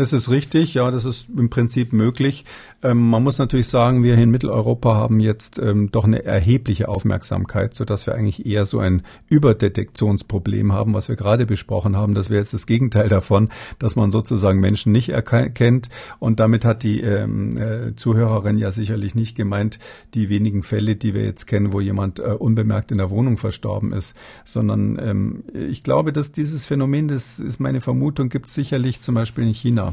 Das 0.00 0.14
ist 0.14 0.30
richtig, 0.30 0.72
ja, 0.72 0.90
das 0.90 1.04
ist 1.04 1.28
im 1.36 1.50
Prinzip 1.50 1.92
möglich. 1.92 2.46
Ähm, 2.82 3.10
man 3.10 3.22
muss 3.22 3.36
natürlich 3.36 3.68
sagen, 3.68 4.02
wir 4.02 4.14
hier 4.14 4.24
in 4.24 4.30
Mitteleuropa 4.30 4.94
haben 4.94 5.20
jetzt 5.20 5.58
ähm, 5.58 5.90
doch 5.92 6.04
eine 6.04 6.24
erhebliche 6.24 6.88
Aufmerksamkeit, 6.88 7.74
so 7.74 7.84
dass 7.84 8.06
wir 8.06 8.14
eigentlich 8.14 8.46
eher 8.46 8.64
so 8.64 8.78
ein 8.78 9.02
Überdetektionsproblem 9.28 10.72
haben, 10.72 10.94
was 10.94 11.10
wir 11.10 11.16
gerade 11.16 11.44
besprochen 11.44 11.98
haben. 11.98 12.14
Das 12.14 12.30
wäre 12.30 12.40
jetzt 12.40 12.54
das 12.54 12.66
Gegenteil 12.66 13.10
davon, 13.10 13.50
dass 13.78 13.94
man 13.94 14.10
sozusagen 14.10 14.58
Menschen 14.58 14.90
nicht 14.90 15.10
erkennt. 15.10 15.90
Und 16.18 16.40
damit 16.40 16.64
hat 16.64 16.82
die 16.82 17.02
ähm, 17.02 17.58
äh, 17.58 17.94
Zuhörerin 17.94 18.56
ja 18.56 18.70
sicherlich 18.70 19.14
nicht 19.14 19.36
gemeint, 19.36 19.78
die 20.14 20.30
wenigen 20.30 20.62
Fälle, 20.62 20.96
die 20.96 21.12
wir 21.12 21.24
jetzt 21.24 21.46
kennen, 21.46 21.74
wo 21.74 21.80
jemand 21.82 22.20
äh, 22.20 22.22
unbemerkt 22.22 22.90
in 22.90 22.96
der 22.96 23.10
Wohnung 23.10 23.36
verstorben 23.36 23.92
ist, 23.92 24.16
sondern 24.46 24.98
ähm, 24.98 25.44
ich 25.52 25.82
glaube, 25.82 26.14
dass 26.14 26.32
dieses 26.32 26.64
Phänomen, 26.64 27.06
das 27.08 27.38
ist 27.38 27.60
meine 27.60 27.82
Vermutung, 27.82 28.30
gibt 28.30 28.46
es 28.46 28.54
sicherlich 28.54 29.02
zum 29.02 29.14
Beispiel 29.14 29.44
in 29.44 29.52
China. 29.52 29.89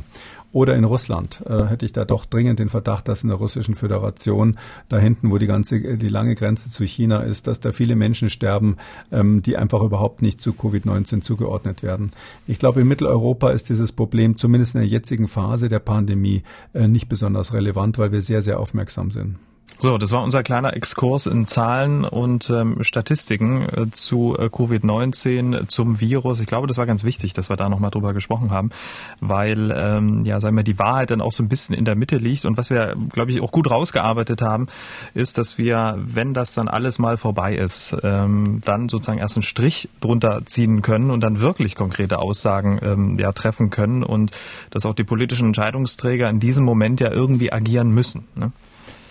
Oder 0.54 0.76
in 0.76 0.86
Russland 0.86 1.44
äh, 1.46 1.66
hätte 1.66 1.86
ich 1.86 1.92
da 1.92 2.06
doch 2.06 2.26
dringend 2.26 2.60
den 2.60 2.70
Verdacht, 2.70 3.08
dass 3.08 3.22
in 3.22 3.30
der 3.30 3.38
Russischen 3.38 3.76
Föderation, 3.76 4.58
da 4.88 4.98
hinten, 4.98 5.30
wo 5.30 5.38
die 5.38 5.46
ganze, 5.46 5.98
die 5.98 6.08
lange 6.08 6.36
Grenze 6.36 6.70
zu 6.70 6.86
China 6.86 7.20
ist, 7.20 7.48
dass 7.48 7.60
da 7.60 7.74
viele 7.74 7.96
Menschen 7.96 8.30
sterben, 8.30 8.78
ähm, 9.12 9.42
die 9.42 9.58
einfach 9.58 9.84
überhaupt 9.84 10.22
nicht 10.22 10.40
zu 10.40 10.52
Covid-19 10.52 11.22
zugeordnet 11.22 11.84
werden. 11.84 12.12
Ich 12.48 12.60
glaube, 12.60 12.82
in 12.82 12.88
Mitteleuropa 12.88 13.52
ist 13.52 13.70
dieses 13.70 13.92
Problem 13.92 14.38
zumindest 14.38 14.76
in 14.76 14.82
der 14.82 14.90
jetzigen 14.90 15.28
Phase 15.28 15.68
der 15.68 15.80
Pandemie 15.80 16.44
äh, 16.74 16.88
nicht 16.88 17.10
besonders 17.10 17.54
relevant, 17.54 17.98
weil 17.98 18.12
wir 18.12 18.22
sehr, 18.22 18.42
sehr 18.42 18.60
aufmerksam 18.60 19.12
sind. 19.12 19.36
So, 19.80 20.00
das 20.00 20.12
war 20.12 20.24
unser 20.24 20.42
kleiner 20.42 20.76
Exkurs 20.76 21.28
in 21.28 21.46
Zahlen 21.46 22.04
und 22.04 22.50
ähm, 22.50 22.84
Statistiken 22.84 23.62
äh, 23.62 23.92
zu 23.92 24.36
äh, 24.36 24.46
Covid-19, 24.46 25.68
zum 25.68 26.00
Virus. 26.00 26.40
Ich 26.40 26.48
glaube, 26.48 26.66
das 26.66 26.80
war 26.80 26.88
ganz 26.88 27.04
wichtig, 27.04 27.34
dass 27.34 27.50
wir 27.50 27.58
da 27.58 27.70
nochmal 27.70 27.92
drüber 27.92 28.14
gesprochen 28.14 28.50
haben, 28.50 28.72
weil, 29.20 29.72
ähm, 29.76 30.26
ja, 30.26 30.40
sagen 30.40 30.56
wir, 30.56 30.64
die 30.64 30.80
Wahrheit 30.80 31.12
dann 31.12 31.22
auch 31.22 31.32
so 31.32 31.44
ein 31.44 31.48
bisschen 31.48 31.76
in 31.76 31.86
der 31.86 31.96
Mitte 31.96 32.18
liegt. 32.18 32.46
Und 32.46 32.58
was 32.58 32.72
wir, 32.72 32.96
glaube 33.14 33.30
ich, 33.30 33.40
auch 33.40 33.52
gut 33.52 33.70
rausgearbeitet 33.70 34.42
haben, 34.42 34.66
ist, 35.14 35.38
dass 35.38 35.60
wir, 35.60 35.96
wenn 36.00 36.34
das 36.34 36.56
dann 36.56 36.68
alles 36.68 36.98
mal 36.98 37.18
vorbei 37.18 37.54
ist, 37.54 37.96
ähm, 38.02 38.62
dann 38.66 38.90
sozusagen 38.90 39.20
erst 39.20 39.38
einen 39.38 39.44
Strich 39.44 39.90
drunter 40.02 40.42
ziehen 40.46 40.82
können 40.82 41.12
und 41.12 41.22
dann 41.22 41.40
wirklich 41.40 41.76
konkrete 41.76 42.18
Aussagen 42.18 42.80
ähm, 42.82 43.20
ja, 43.20 43.32
treffen 43.32 43.70
können 43.70 44.02
und 44.02 44.32
dass 44.72 44.88
auch 44.88 44.96
die 44.96 45.04
politischen 45.04 45.48
Entscheidungsträger 45.48 46.28
in 46.30 46.40
diesem 46.40 46.66
Moment 46.66 47.00
ja 47.00 47.12
irgendwie 47.12 47.54
agieren 47.54 47.92
müssen. 47.92 48.26
Ne? 48.34 48.52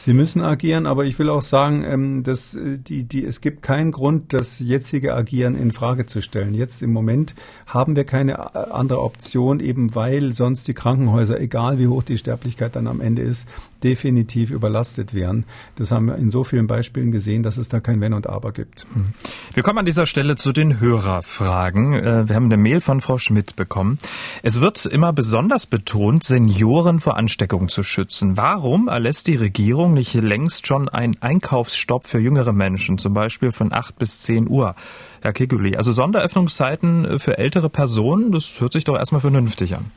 Sie 0.06 0.12
müssen 0.12 0.40
agieren, 0.40 0.86
aber 0.86 1.04
ich 1.04 1.18
will 1.18 1.28
auch 1.28 1.42
sagen, 1.42 1.82
ähm, 1.82 2.22
dass 2.22 2.54
äh, 2.54 2.78
die, 2.78 3.02
die, 3.02 3.24
es 3.24 3.40
gibt 3.40 3.60
keinen 3.62 3.90
Grund, 3.90 4.32
das 4.34 4.60
jetzige 4.60 5.16
Agieren 5.16 5.56
in 5.56 5.72
Frage 5.72 6.06
zu 6.06 6.22
stellen. 6.22 6.54
Jetzt 6.54 6.80
im 6.80 6.92
Moment 6.92 7.34
haben 7.66 7.96
wir 7.96 8.04
keine 8.04 8.34
äh, 8.34 8.70
andere 8.70 9.02
Option, 9.02 9.58
eben 9.58 9.96
weil 9.96 10.32
sonst 10.32 10.68
die 10.68 10.74
Krankenhäuser, 10.74 11.40
egal 11.40 11.80
wie 11.80 11.88
hoch 11.88 12.04
die 12.04 12.18
Sterblichkeit 12.18 12.76
dann 12.76 12.86
am 12.86 13.00
Ende 13.00 13.22
ist, 13.22 13.48
definitiv 13.82 14.50
überlastet 14.50 15.14
wären. 15.14 15.44
Das 15.76 15.90
haben 15.90 16.06
wir 16.06 16.16
in 16.16 16.30
so 16.30 16.44
vielen 16.44 16.66
Beispielen 16.66 17.10
gesehen, 17.10 17.42
dass 17.42 17.56
es 17.56 17.68
da 17.68 17.80
kein 17.80 18.00
Wenn 18.00 18.12
und 18.12 18.26
Aber 18.26 18.52
gibt. 18.52 18.86
Hm. 18.92 19.06
Wir 19.54 19.62
kommen 19.62 19.78
an 19.78 19.86
dieser 19.86 20.06
Stelle 20.06 20.36
zu 20.36 20.52
den 20.52 20.80
Hörerfragen. 20.80 21.94
Äh, 21.94 22.28
wir 22.28 22.36
haben 22.36 22.46
eine 22.46 22.56
Mail 22.56 22.80
von 22.80 23.00
Frau 23.00 23.18
Schmidt 23.18 23.56
bekommen. 23.56 23.98
Es 24.42 24.60
wird 24.60 24.86
immer 24.86 25.12
besonders 25.12 25.66
betont, 25.66 26.24
Senioren 26.24 27.00
vor 27.00 27.16
Ansteckung 27.16 27.68
zu 27.68 27.82
schützen. 27.82 28.36
Warum 28.36 28.88
erlässt 28.88 29.26
die 29.26 29.36
Regierung 29.36 29.94
nicht 29.94 30.14
längst 30.14 30.66
schon 30.66 30.88
ein 30.88 31.16
Einkaufsstopp 31.20 32.06
für 32.06 32.18
jüngere 32.18 32.52
Menschen, 32.52 32.98
zum 32.98 33.14
Beispiel 33.14 33.52
von 33.52 33.72
8 33.72 33.98
bis 33.98 34.20
10 34.20 34.48
Uhr? 34.48 34.74
Herr 35.20 35.32
Keguli, 35.32 35.76
also 35.76 35.92
Sonderöffnungszeiten 35.92 37.18
für 37.18 37.38
ältere 37.38 37.68
Personen, 37.68 38.32
das 38.32 38.60
hört 38.60 38.72
sich 38.72 38.84
doch 38.84 38.96
erstmal 38.96 39.20
vernünftig 39.20 39.74
an. 39.76 39.90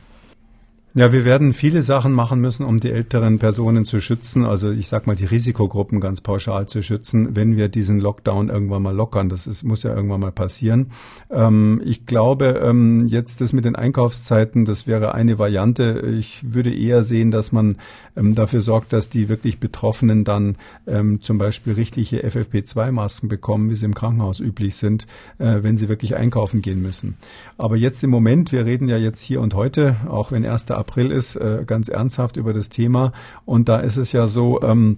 Ja, 1.00 1.14
wir 1.14 1.24
werden 1.24 1.54
viele 1.54 1.82
Sachen 1.82 2.12
machen 2.12 2.42
müssen, 2.42 2.66
um 2.66 2.82
die 2.82 2.92
älteren 2.92 3.40
Personen 3.40 3.86
zu 3.86 4.02
schützen. 4.02 4.44
Also 4.44 4.70
ich 4.70 4.90
sag 4.90 5.08
mal, 5.08 5.16
die 5.16 5.24
Risikogruppen 5.24 6.02
ganz 6.02 6.20
pauschal 6.20 6.68
zu 6.68 6.82
schützen, 6.82 7.38
wenn 7.38 7.56
wir 7.56 7.70
diesen 7.70 8.02
Lockdown 8.02 8.50
irgendwann 8.50 8.84
mal 8.84 8.94
lockern. 8.94 9.30
Das 9.30 9.48
ist, 9.48 9.64
muss 9.64 9.84
ja 9.84 9.96
irgendwann 9.96 10.20
mal 10.20 10.34
passieren. 10.34 10.92
Ähm, 11.32 11.82
ich 11.86 12.06
glaube, 12.06 12.60
ähm, 12.62 13.08
jetzt 13.08 13.40
das 13.40 13.54
mit 13.54 13.64
den 13.64 13.78
Einkaufszeiten, 13.78 14.66
das 14.66 14.88
wäre 14.88 15.16
eine 15.16 15.40
Variante. 15.40 16.02
Ich 16.20 16.54
würde 16.54 16.76
eher 16.76 17.04
sehen, 17.04 17.32
dass 17.32 17.54
man 17.54 17.78
ähm, 18.18 18.36
dafür 18.36 18.60
sorgt, 18.60 18.92
dass 18.92 19.08
die 19.08 19.30
wirklich 19.30 19.62
Betroffenen 19.62 20.26
dann 20.26 20.58
ähm, 20.86 21.22
zum 21.22 21.38
Beispiel 21.38 21.72
richtige 21.72 22.28
FFP2-Masken 22.28 23.30
bekommen, 23.30 23.70
wie 23.70 23.76
sie 23.78 23.86
im 23.86 23.96
Krankenhaus 23.96 24.42
üblich 24.42 24.76
sind, 24.76 25.08
äh, 25.38 25.64
wenn 25.64 25.78
sie 25.78 25.88
wirklich 25.88 26.18
einkaufen 26.18 26.62
gehen 26.62 26.82
müssen. 26.82 27.16
Aber 27.58 27.78
jetzt 27.78 28.04
im 28.04 28.10
Moment, 28.10 28.52
wir 28.52 28.66
reden 28.66 28.90
ja 28.90 28.98
jetzt 28.98 29.22
hier 29.22 29.40
und 29.40 29.54
heute, 29.54 29.96
auch 30.10 30.34
wenn 30.34 30.44
erster 30.44 30.78
April 30.90 31.12
ist, 31.12 31.36
äh, 31.36 31.64
ganz 31.68 31.88
ernsthaft 31.88 32.36
über 32.36 32.52
das 32.52 32.70
Thema. 32.70 33.12
Und 33.46 33.70
da 33.70 33.80
ist 33.80 33.98
es 33.98 34.12
ja 34.12 34.28
so, 34.28 34.60
ähm, 34.64 34.98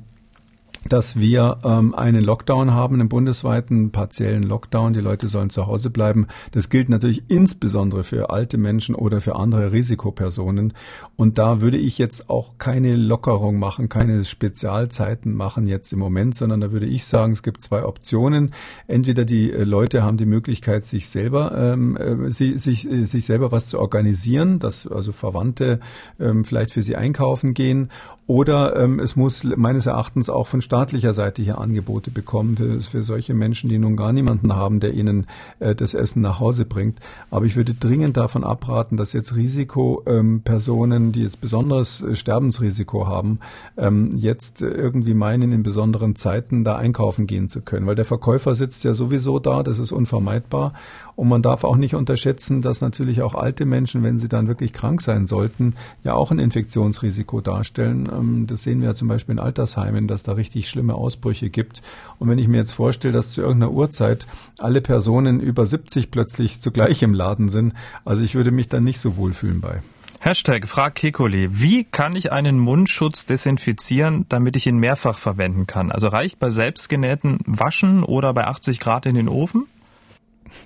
dass 0.88 1.18
wir 1.18 1.60
ähm, 1.64 1.94
einen 1.94 2.24
Lockdown 2.24 2.72
haben, 2.72 2.96
einen 2.96 3.10
bundesweiten 3.10 3.92
partiellen 3.92 4.44
Lockdown. 4.44 4.94
Die 4.94 5.00
Leute 5.00 5.28
sollen 5.28 5.50
zu 5.50 5.68
Hause 5.68 5.90
bleiben. 5.90 6.28
Das 6.52 6.70
gilt 6.70 6.90
natürlich 6.90 7.24
insbesondere 7.28 8.04
für 8.04 8.30
alte 8.30 8.58
Menschen 8.58 8.96
oder 8.96 9.22
für 9.22 9.36
andere 9.36 9.72
Risikopersonen. 9.72 10.74
Und 11.16 11.38
da 11.38 11.62
würde 11.62 11.78
ich 11.78 11.98
jetzt 11.98 12.30
auch 12.30 12.58
keine 12.58 12.96
Lockerung 12.96 13.60
machen, 13.60 13.90
keine 13.90 14.26
Spezialzeiten 14.26 15.36
machen 15.36 15.68
jetzt 15.68 15.94
im 15.94 16.00
Moment, 16.00 16.36
sondern 16.36 16.62
da 16.62 16.72
würde 16.72 16.88
ich 16.88 17.06
sagen, 17.06 17.34
es 17.34 17.44
gibt 17.44 17.62
zwei 17.62 17.86
Optionen. 17.86 18.54
Entweder 18.88 19.26
die 19.26 19.52
äh, 19.52 19.64
Leute 19.64 20.04
haben 20.04 20.18
die 20.18 20.26
Möglichkeit, 20.26 20.86
sich 20.86 21.10
selber, 21.10 21.56
ähm, 21.56 21.98
äh, 21.98 22.32
sie, 22.32 22.58
sich, 22.58 22.90
äh, 22.90 23.06
sich 23.06 23.26
selber 23.26 23.52
was 23.52 23.68
zu 23.68 23.80
organisieren, 23.80 24.60
dass 24.60 24.88
also 24.88 25.12
Verwandte 25.12 25.80
ähm, 26.20 26.44
vielleicht 26.44 26.72
für 26.72 26.82
sie 26.82 26.96
einkaufen 26.96 27.54
gehen 27.54 27.90
oder 28.32 28.78
ähm, 28.78 29.00
es 29.00 29.18
muss 29.18 29.44
meines 29.44 29.88
Erachtens 29.88 30.30
auch 30.30 30.48
von 30.48 30.62
staatlicher 30.62 31.14
Seite 31.14 31.42
hier 31.42 31.58
Angebote 31.58 32.12
bekommen 32.12 32.56
für, 32.56 32.80
für 32.80 33.04
solche 33.04 33.34
Menschen, 33.34 33.70
die 33.70 33.78
nun 33.78 33.98
gar 33.98 34.14
niemanden 34.14 34.56
haben, 34.56 34.80
der 34.80 34.94
ihnen 34.94 35.28
äh, 35.60 35.76
das 35.76 35.94
Essen 35.94 36.22
nach 36.22 36.40
Hause 36.40 36.64
bringt. 36.64 36.98
Aber 37.30 37.46
ich 37.46 37.58
würde 37.58 37.74
dringend 37.74 38.16
davon 38.16 38.46
abraten, 38.46 38.96
dass 38.96 39.12
jetzt 39.12 39.36
Risikopersonen, 39.36 41.04
ähm, 41.08 41.12
die 41.12 41.24
jetzt 41.24 41.42
besonderes 41.42 42.04
äh, 42.04 42.16
Sterbensrisiko 42.16 43.06
haben, 43.06 43.40
ähm, 43.76 44.16
jetzt 44.16 44.62
irgendwie 44.62 45.14
meinen, 45.14 45.52
in 45.52 45.62
besonderen 45.62 46.16
Zeiten 46.16 46.64
da 46.64 46.78
einkaufen 46.78 47.28
gehen 47.28 47.50
zu 47.50 47.60
können. 47.60 47.86
Weil 47.86 47.96
der 47.96 48.06
Verkäufer 48.06 48.56
sitzt 48.56 48.86
ja 48.86 48.94
sowieso 48.94 49.40
da, 49.40 49.62
das 49.62 49.78
ist 49.78 49.92
unvermeidbar. 49.92 50.72
Und 51.18 51.28
man 51.28 51.42
darf 51.42 51.66
auch 51.66 51.76
nicht 51.76 51.96
unterschätzen, 51.96 52.62
dass 52.62 52.80
natürlich 52.80 53.24
auch 53.24 53.36
alte 53.36 53.66
Menschen, 53.66 54.04
wenn 54.04 54.18
sie 54.18 54.30
dann 54.30 54.48
wirklich 54.48 54.72
krank 54.72 55.02
sein 55.02 55.28
sollten, 55.28 55.76
ja 56.06 56.14
auch 56.14 56.32
ein 56.32 56.40
Infektionsrisiko 56.40 57.42
darstellen 57.42 58.08
das 58.48 58.64
sehen 58.64 58.82
wir 58.82 58.90
ja 58.90 58.94
zum 58.94 59.08
Beispiel 59.08 59.34
in 59.34 59.40
Altersheimen, 59.40 60.08
dass 60.08 60.24
da 60.24 60.34
richtig 60.34 60.70
schlimme 60.70 60.96
Ausbrüche 60.96 61.50
gibt. 61.50 61.82
Und 62.20 62.30
wenn 62.30 62.38
ich 62.38 62.48
mir 62.48 62.58
jetzt 62.58 62.74
vorstelle, 62.74 63.14
dass 63.14 63.32
zu 63.32 63.42
irgendeiner 63.42 63.72
Uhrzeit 63.72 64.28
alle 64.60 64.82
Personen 64.82 65.40
über 65.40 65.66
70 65.66 66.12
plötzlich 66.12 66.62
zugleich 66.62 67.02
im 67.04 67.14
Laden 67.14 67.50
sind, 67.50 67.74
also 68.06 68.24
ich 68.24 68.36
würde 68.36 68.52
mich 68.52 68.68
dann 68.68 68.84
nicht 68.84 69.00
so 69.00 69.18
wohlfühlen 69.18 69.62
bei. 69.62 69.82
Hashtag 70.24 70.68
Frag 70.68 70.94
Kekole. 70.94 71.60
Wie 71.60 71.84
kann 71.84 72.16
ich 72.16 72.32
einen 72.32 72.60
Mundschutz 72.60 73.26
desinfizieren, 73.26 74.28
damit 74.30 74.56
ich 74.56 74.68
ihn 74.68 74.78
mehrfach 74.78 75.18
verwenden 75.18 75.66
kann? 75.66 75.92
Also 75.92 76.10
reicht 76.10 76.38
bei 76.38 76.52
selbstgenähten 76.52 77.40
Waschen 77.48 78.04
oder 78.04 78.32
bei 78.32 78.46
80 78.46 78.80
Grad 78.80 79.08
in 79.08 79.16
den 79.16 79.28
Ofen? 79.28 79.66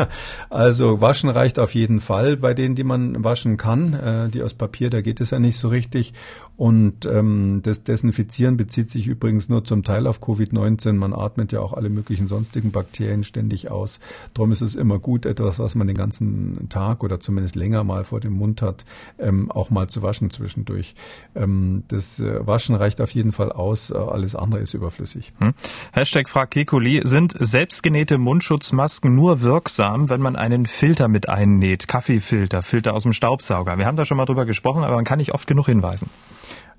Also 0.50 1.00
waschen 1.00 1.30
reicht 1.30 1.58
auf 1.58 1.74
jeden 1.74 2.00
Fall 2.00 2.36
bei 2.36 2.54
denen, 2.54 2.74
die 2.74 2.84
man 2.84 3.24
waschen 3.24 3.56
kann. 3.56 3.94
Äh, 3.94 4.28
die 4.28 4.42
aus 4.42 4.54
Papier, 4.54 4.90
da 4.90 5.00
geht 5.00 5.20
es 5.20 5.30
ja 5.30 5.38
nicht 5.38 5.58
so 5.58 5.68
richtig. 5.68 6.12
Und 6.56 7.04
ähm, 7.04 7.60
das 7.62 7.82
Desinfizieren 7.84 8.56
bezieht 8.56 8.90
sich 8.90 9.06
übrigens 9.06 9.48
nur 9.48 9.64
zum 9.64 9.82
Teil 9.84 10.06
auf 10.06 10.22
Covid-19. 10.22 10.94
Man 10.94 11.12
atmet 11.12 11.52
ja 11.52 11.60
auch 11.60 11.74
alle 11.74 11.90
möglichen 11.90 12.28
sonstigen 12.28 12.72
Bakterien 12.72 13.24
ständig 13.24 13.70
aus. 13.70 14.00
Darum 14.32 14.52
ist 14.52 14.62
es 14.62 14.74
immer 14.74 14.98
gut, 14.98 15.26
etwas, 15.26 15.58
was 15.58 15.74
man 15.74 15.86
den 15.86 15.96
ganzen 15.96 16.68
Tag 16.70 17.04
oder 17.04 17.20
zumindest 17.20 17.56
länger 17.56 17.84
mal 17.84 18.04
vor 18.04 18.20
dem 18.20 18.32
Mund 18.32 18.62
hat, 18.62 18.86
ähm, 19.18 19.50
auch 19.50 19.68
mal 19.68 19.88
zu 19.88 20.02
waschen 20.02 20.30
zwischendurch. 20.30 20.94
Ähm, 21.34 21.82
das 21.88 22.20
äh, 22.20 22.46
Waschen 22.46 22.74
reicht 22.74 23.02
auf 23.02 23.10
jeden 23.10 23.32
Fall 23.32 23.52
aus. 23.52 23.90
Äh, 23.90 23.96
alles 23.96 24.34
andere 24.34 24.60
ist 24.60 24.72
überflüssig. 24.72 25.32
Hm. 25.38 25.52
Hashtag 25.92 26.30
Frag 26.30 26.52
Kekuli. 26.52 27.02
Sind 27.04 27.34
selbstgenähte 27.38 28.16
Mundschutzmasken 28.16 29.14
nur 29.14 29.42
wirksam, 29.42 30.08
wenn 30.08 30.22
man 30.22 30.36
einen 30.36 30.64
Filter 30.64 31.08
mit 31.08 31.28
einnäht? 31.28 31.86
Kaffeefilter, 31.86 32.62
Filter 32.62 32.94
aus 32.94 33.02
dem 33.02 33.12
Staubsauger. 33.12 33.76
Wir 33.76 33.84
haben 33.84 33.96
da 33.96 34.06
schon 34.06 34.16
mal 34.16 34.24
drüber 34.24 34.46
gesprochen, 34.46 34.84
aber 34.84 34.94
man 34.94 35.04
kann 35.04 35.18
nicht 35.18 35.34
oft 35.34 35.46
genug 35.46 35.66
hinweisen. 35.66 36.08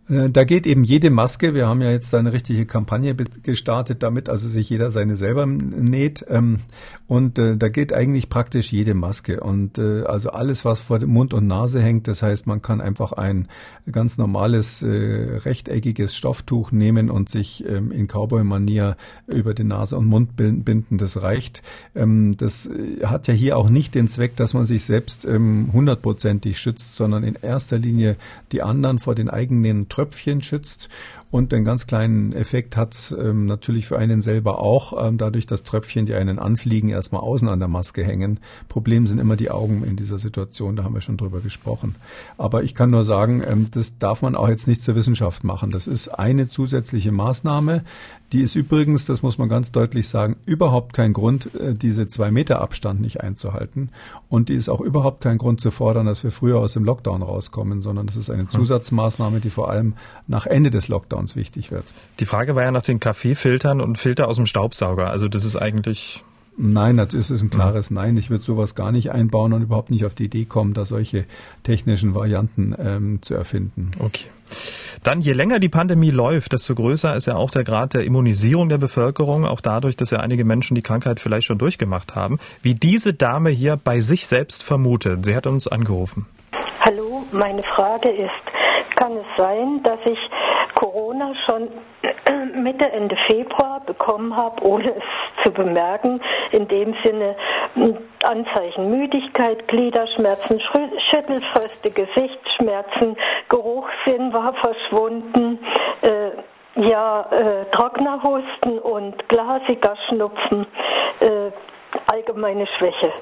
Äh, 0.10 0.30
da 0.30 0.44
geht 0.44 0.66
eben 0.66 0.84
jede 0.84 1.10
Maske, 1.10 1.54
wir 1.54 1.68
haben 1.68 1.82
ja 1.82 1.92
jetzt 1.92 2.14
eine 2.16 2.34
richtige 2.34 2.66
Kampagne 2.66 3.16
gestartet 3.16 4.04
damit, 4.04 4.30
also 4.30 4.48
sich 4.48 4.70
jeder 4.70 4.92
seine 4.92 5.16
selber 5.16 5.46
näht. 5.46 6.26
Ähm, 6.30 6.60
und 7.08 7.40
äh, 7.40 7.58
da 7.58 7.70
geht 7.70 7.94
eigentlich 7.94 8.30
praktisch 8.30 8.72
jede 8.72 8.94
Maske. 8.94 9.40
Und 9.42 9.78
äh, 9.78 10.04
also 10.04 10.32
alles, 10.32 10.66
was 10.66 10.80
vor 10.80 11.00
Mund 11.06 11.34
und 11.34 11.48
Nase 11.48 11.82
hängt, 11.82 12.08
das 12.08 12.24
heißt, 12.24 12.48
man 12.48 12.62
kann 12.62 12.82
einfach 12.82 13.12
ein 13.14 13.48
ganz 13.92 14.18
normales 14.18 14.84
rechteckiges 14.84 16.16
Stofftuch 16.16 16.72
nehmen 16.72 17.10
und 17.10 17.30
sich 17.30 17.66
ähm, 17.68 17.92
in 17.92 18.08
Cowboy-Manier 18.08 18.96
über 19.28 19.54
die 19.54 19.64
Nase 19.64 19.98
und 19.98 20.06
Mund 20.06 20.36
binden. 20.36 20.98
Das 20.98 21.22
reicht. 21.22 21.64
Ähm, 21.96 22.36
das 22.38 22.70
hat 23.04 23.28
ja 23.28 23.34
hier 23.34 23.58
auch 23.58 23.70
nicht 23.70 23.96
den 23.96 24.08
Zweck, 24.08 24.36
dass 24.36 24.54
man 24.54 24.66
sich 24.66 24.84
selbst 24.84 25.28
hundertprozentig 25.28 26.60
schützt, 26.60 26.96
sondern 26.96 27.24
in 27.24 27.36
erster 27.36 27.78
Linie 27.78 28.18
die 28.52 28.62
anderen 28.62 29.00
vor 29.00 29.16
den 29.16 29.30
eigenen 29.30 29.90
Tröpfchen 29.98 30.44
schützt 30.44 30.90
und 31.30 31.52
den 31.52 31.66
ganz 31.66 31.88
kleinen 31.88 32.32
Effekt 32.32 32.78
hat 32.78 32.94
es 32.94 33.12
ähm, 33.12 33.46
natürlich 33.46 33.86
für 33.88 33.98
einen 33.98 34.22
selber 34.22 34.60
auch, 34.60 34.94
ähm, 35.06 35.18
dadurch, 35.18 35.46
dass 35.46 35.64
Tröpfchen, 35.64 36.06
die 36.06 36.14
einen 36.14 36.40
anfliegen, 36.40 36.90
erstmal 36.90 37.22
außen 37.22 37.50
an 37.50 37.60
der 37.60 37.68
Maske 37.68 38.04
hängen. 38.04 38.40
Problem 38.70 39.08
sind 39.08 39.20
immer 39.20 39.36
die 39.36 39.52
Augen 39.52 39.84
in 39.84 39.98
dieser 39.98 40.20
Situation, 40.20 40.78
da 40.78 40.84
haben 40.86 40.94
wir 40.94 41.02
schon 41.02 41.18
drüber 41.18 41.42
gesprochen. 41.42 41.96
Aber 42.38 42.64
ich 42.64 42.76
kann 42.76 42.92
nur 42.92 43.04
sagen, 43.04 43.44
ähm, 43.46 43.68
das 43.72 43.98
darf 43.98 44.22
man 44.22 44.36
auch 44.36 44.48
jetzt 44.48 44.68
nicht 44.68 44.82
zur 44.82 44.96
Wissenschaft 44.96 45.44
machen. 45.44 45.72
Das 45.72 45.86
ist 45.86 46.08
eine 46.08 46.48
zusätzliche 46.48 47.12
Maßnahme. 47.12 47.84
Die 48.32 48.42
ist 48.42 48.56
übrigens, 48.56 49.06
das 49.06 49.22
muss 49.22 49.38
man 49.38 49.50
ganz 49.50 49.72
deutlich 49.72 50.08
sagen, 50.08 50.38
überhaupt 50.46 50.94
kein 50.94 51.12
Grund, 51.12 51.54
äh, 51.56 51.74
diese 51.74 52.08
zwei 52.08 52.32
Meter 52.32 52.62
Abstand 52.62 53.02
nicht 53.02 53.20
einzuhalten. 53.20 53.90
Und 54.30 54.48
die 54.48 54.56
ist 54.56 54.70
auch 54.70 54.82
überhaupt 54.82 55.22
kein 55.22 55.38
Grund 55.38 55.60
zu 55.60 55.72
fordern, 55.72 56.06
dass 56.06 56.24
wir 56.24 56.32
früher 56.32 56.60
aus 56.60 56.74
dem 56.74 56.86
Lockdown 56.86 57.22
rauskommen, 57.22 57.82
sondern 57.82 58.08
das 58.08 58.16
ist 58.16 58.30
eine 58.30 58.44
hm. 58.44 58.50
Zusatzmaßnahme, 58.50 59.42
die 59.42 59.50
vor 59.50 59.70
allem 59.70 59.87
nach 60.28 60.46
Ende 60.46 60.72
des 60.72 60.88
Lockdowns 60.88 61.36
wichtig 61.36 61.72
wird. 61.72 61.86
Die 62.20 62.26
Frage 62.26 62.56
war 62.56 62.64
ja 62.64 62.72
nach 62.72 62.84
den 62.84 63.00
Kaffeefiltern 63.00 63.82
und 63.82 63.98
Filter 63.98 64.28
aus 64.28 64.38
dem 64.38 64.46
Staubsauger. 64.46 65.10
Also 65.10 65.28
das 65.28 65.46
ist 65.46 65.56
eigentlich 65.56 66.24
Nein, 66.60 66.98
das 66.98 67.14
ist 67.14 67.44
ein 67.44 67.52
klares 67.52 67.92
Nein. 67.92 68.18
Ich 68.18 68.32
würde 68.32 68.44
sowas 68.44 68.74
gar 68.74 68.92
nicht 68.92 69.12
einbauen 69.12 69.54
und 69.54 69.62
überhaupt 69.62 69.92
nicht 69.92 70.06
auf 70.06 70.16
die 70.16 70.26
Idee 70.26 70.46
kommen, 70.46 70.74
da 70.74 70.86
solche 70.86 71.26
technischen 71.62 72.16
Varianten 72.16 72.76
ähm, 72.80 73.22
zu 73.22 73.36
erfinden. 73.36 73.92
Okay. 74.00 74.26
Dann, 75.04 75.22
je 75.22 75.34
länger 75.34 75.60
die 75.60 75.70
Pandemie 75.70 76.10
läuft, 76.10 76.54
desto 76.54 76.74
größer 76.74 77.16
ist 77.16 77.28
ja 77.28 77.36
auch 77.36 77.52
der 77.52 77.64
Grad 77.64 77.94
der 77.94 78.06
Immunisierung 78.06 78.70
der 78.70 78.80
Bevölkerung, 78.80 79.46
auch 79.46 79.62
dadurch, 79.62 79.96
dass 79.96 80.10
ja 80.10 80.20
einige 80.20 80.46
Menschen 80.46 80.74
die 80.74 80.82
Krankheit 80.82 81.20
vielleicht 81.20 81.46
schon 81.46 81.60
durchgemacht 81.60 82.16
haben, 82.16 82.40
wie 82.64 82.74
diese 82.74 83.14
Dame 83.14 83.52
hier 83.52 83.78
bei 83.78 84.00
sich 84.00 84.26
selbst 84.26 84.64
vermutet. 84.64 85.26
Sie 85.28 85.36
hat 85.36 85.46
uns 85.46 85.68
angerufen. 85.68 86.26
Hallo, 86.82 87.24
meine 87.32 87.62
Frage 87.76 88.10
ist, 88.10 88.32
kann 89.08 89.18
es 89.18 89.38
sein, 89.38 89.82
dass 89.84 90.00
ich 90.06 90.20
Corona 90.76 91.34
schon 91.46 91.70
Mitte, 92.62 92.92
Ende 92.92 93.16
Februar 93.28 93.82
bekommen 93.86 94.36
habe, 94.36 94.62
ohne 94.66 94.96
es 94.96 95.44
zu 95.44 95.52
bemerken. 95.52 96.20
In 96.52 96.68
dem 96.68 96.94
Sinne 97.04 97.36
hm, 97.76 97.98
Anzeichen 98.24 98.90
Müdigkeit, 98.90 99.66
Gliederschmerzen, 99.70 100.62
Schüttelfröste, 101.10 101.90
Gesichtsschmerzen, 101.92 103.16
Geruchssinn 103.48 104.34
war 104.34 104.54
verschwunden. 104.56 105.60
Äh, 106.02 106.32
ja, 106.82 107.22
äh, 107.32 107.66
trockener 107.72 108.22
Husten 108.22 108.78
und 108.78 109.28
glasiger 109.30 109.96
Schnupfen, 110.08 110.68
äh, 111.22 111.52
allgemeine 112.18 112.66
Schwäche. 112.78 113.14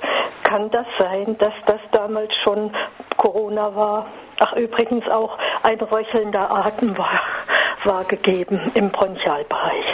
Kann 0.43 0.69
das 0.71 0.85
sein, 0.97 1.37
dass 1.37 1.53
das 1.65 1.81
damals 1.91 2.33
schon 2.43 2.71
Corona 3.17 3.75
war? 3.75 4.07
Ach, 4.39 4.53
übrigens 4.53 5.07
auch 5.09 5.37
ein 5.63 5.79
röchelnder 5.79 6.49
Atem 6.51 6.97
war 6.97 7.19
war 7.85 8.03
gegeben 8.03 8.71
im 8.73 8.89
Bronchialbereich. 8.89 9.85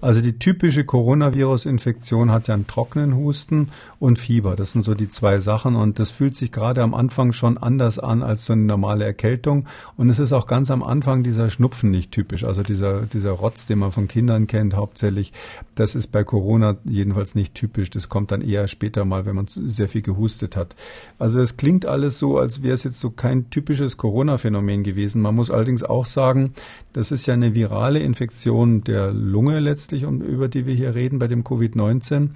Also 0.00 0.20
die 0.20 0.38
typische 0.38 0.84
Coronavirus-Infektion 0.84 2.30
hat 2.30 2.48
ja 2.48 2.54
einen 2.54 2.66
trockenen 2.66 3.16
Husten 3.16 3.68
und 3.98 4.18
Fieber. 4.18 4.56
Das 4.56 4.72
sind 4.72 4.82
so 4.82 4.94
die 4.94 5.08
zwei 5.10 5.38
Sachen 5.38 5.76
und 5.76 5.98
das 5.98 6.10
fühlt 6.10 6.36
sich 6.36 6.52
gerade 6.52 6.82
am 6.82 6.94
Anfang 6.94 7.32
schon 7.32 7.58
anders 7.58 7.98
an 7.98 8.22
als 8.22 8.44
so 8.44 8.52
eine 8.52 8.62
normale 8.62 9.04
Erkältung. 9.04 9.66
Und 9.96 10.08
es 10.08 10.18
ist 10.18 10.32
auch 10.32 10.46
ganz 10.46 10.70
am 10.70 10.82
Anfang 10.82 11.22
dieser 11.22 11.50
Schnupfen 11.50 11.90
nicht 11.90 12.12
typisch. 12.12 12.44
Also 12.44 12.62
dieser, 12.62 13.02
dieser 13.02 13.30
Rotz, 13.30 13.66
den 13.66 13.78
man 13.78 13.92
von 13.92 14.08
Kindern 14.08 14.46
kennt, 14.46 14.74
hauptsächlich, 14.74 15.32
das 15.74 15.94
ist 15.94 16.08
bei 16.08 16.24
Corona 16.24 16.76
jedenfalls 16.84 17.34
nicht 17.34 17.54
typisch. 17.54 17.90
Das 17.90 18.08
kommt 18.08 18.32
dann 18.32 18.42
eher 18.42 18.66
später 18.68 19.04
mal, 19.04 19.26
wenn 19.26 19.36
man 19.36 19.46
sehr 19.48 19.88
viel 19.88 20.02
gehustet 20.02 20.56
hat. 20.56 20.74
Also 21.18 21.40
es 21.40 21.56
klingt 21.56 21.86
alles 21.86 22.18
so, 22.18 22.38
als 22.38 22.62
wäre 22.62 22.74
es 22.74 22.84
jetzt 22.84 23.00
so 23.00 23.10
kein 23.10 23.50
typisches 23.50 23.96
Corona-Phänomen 23.96 24.82
gewesen. 24.82 25.22
Man 25.22 25.34
muss 25.34 25.50
allerdings 25.50 25.82
auch 25.82 26.06
sagen, 26.06 26.54
das 26.92 27.12
ist 27.12 27.26
ja 27.26 27.34
eine 27.34 27.54
virale 27.54 28.00
Infektion 28.00 28.82
der 28.84 29.12
Lunge 29.12 29.60
letztlich 29.70 30.04
um, 30.04 30.20
über 30.20 30.48
die 30.48 30.66
wir 30.66 30.74
hier 30.74 30.94
reden 30.94 31.18
bei 31.18 31.28
dem 31.28 31.44
Covid-19. 31.44 32.30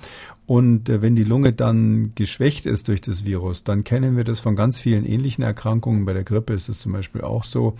Und 0.46 0.88
äh, 0.88 1.02
wenn 1.02 1.16
die 1.16 1.24
Lunge 1.24 1.52
dann 1.52 2.12
geschwächt 2.14 2.66
ist 2.66 2.88
durch 2.88 3.00
das 3.00 3.24
Virus, 3.24 3.64
dann 3.64 3.82
kennen 3.82 4.16
wir 4.16 4.24
das 4.24 4.40
von 4.40 4.56
ganz 4.56 4.78
vielen 4.78 5.04
ähnlichen 5.04 5.42
Erkrankungen. 5.42 6.04
Bei 6.04 6.12
der 6.12 6.24
Grippe 6.24 6.52
ist 6.52 6.68
es 6.68 6.80
zum 6.80 6.92
Beispiel 6.92 7.22
auch 7.22 7.44
so, 7.44 7.74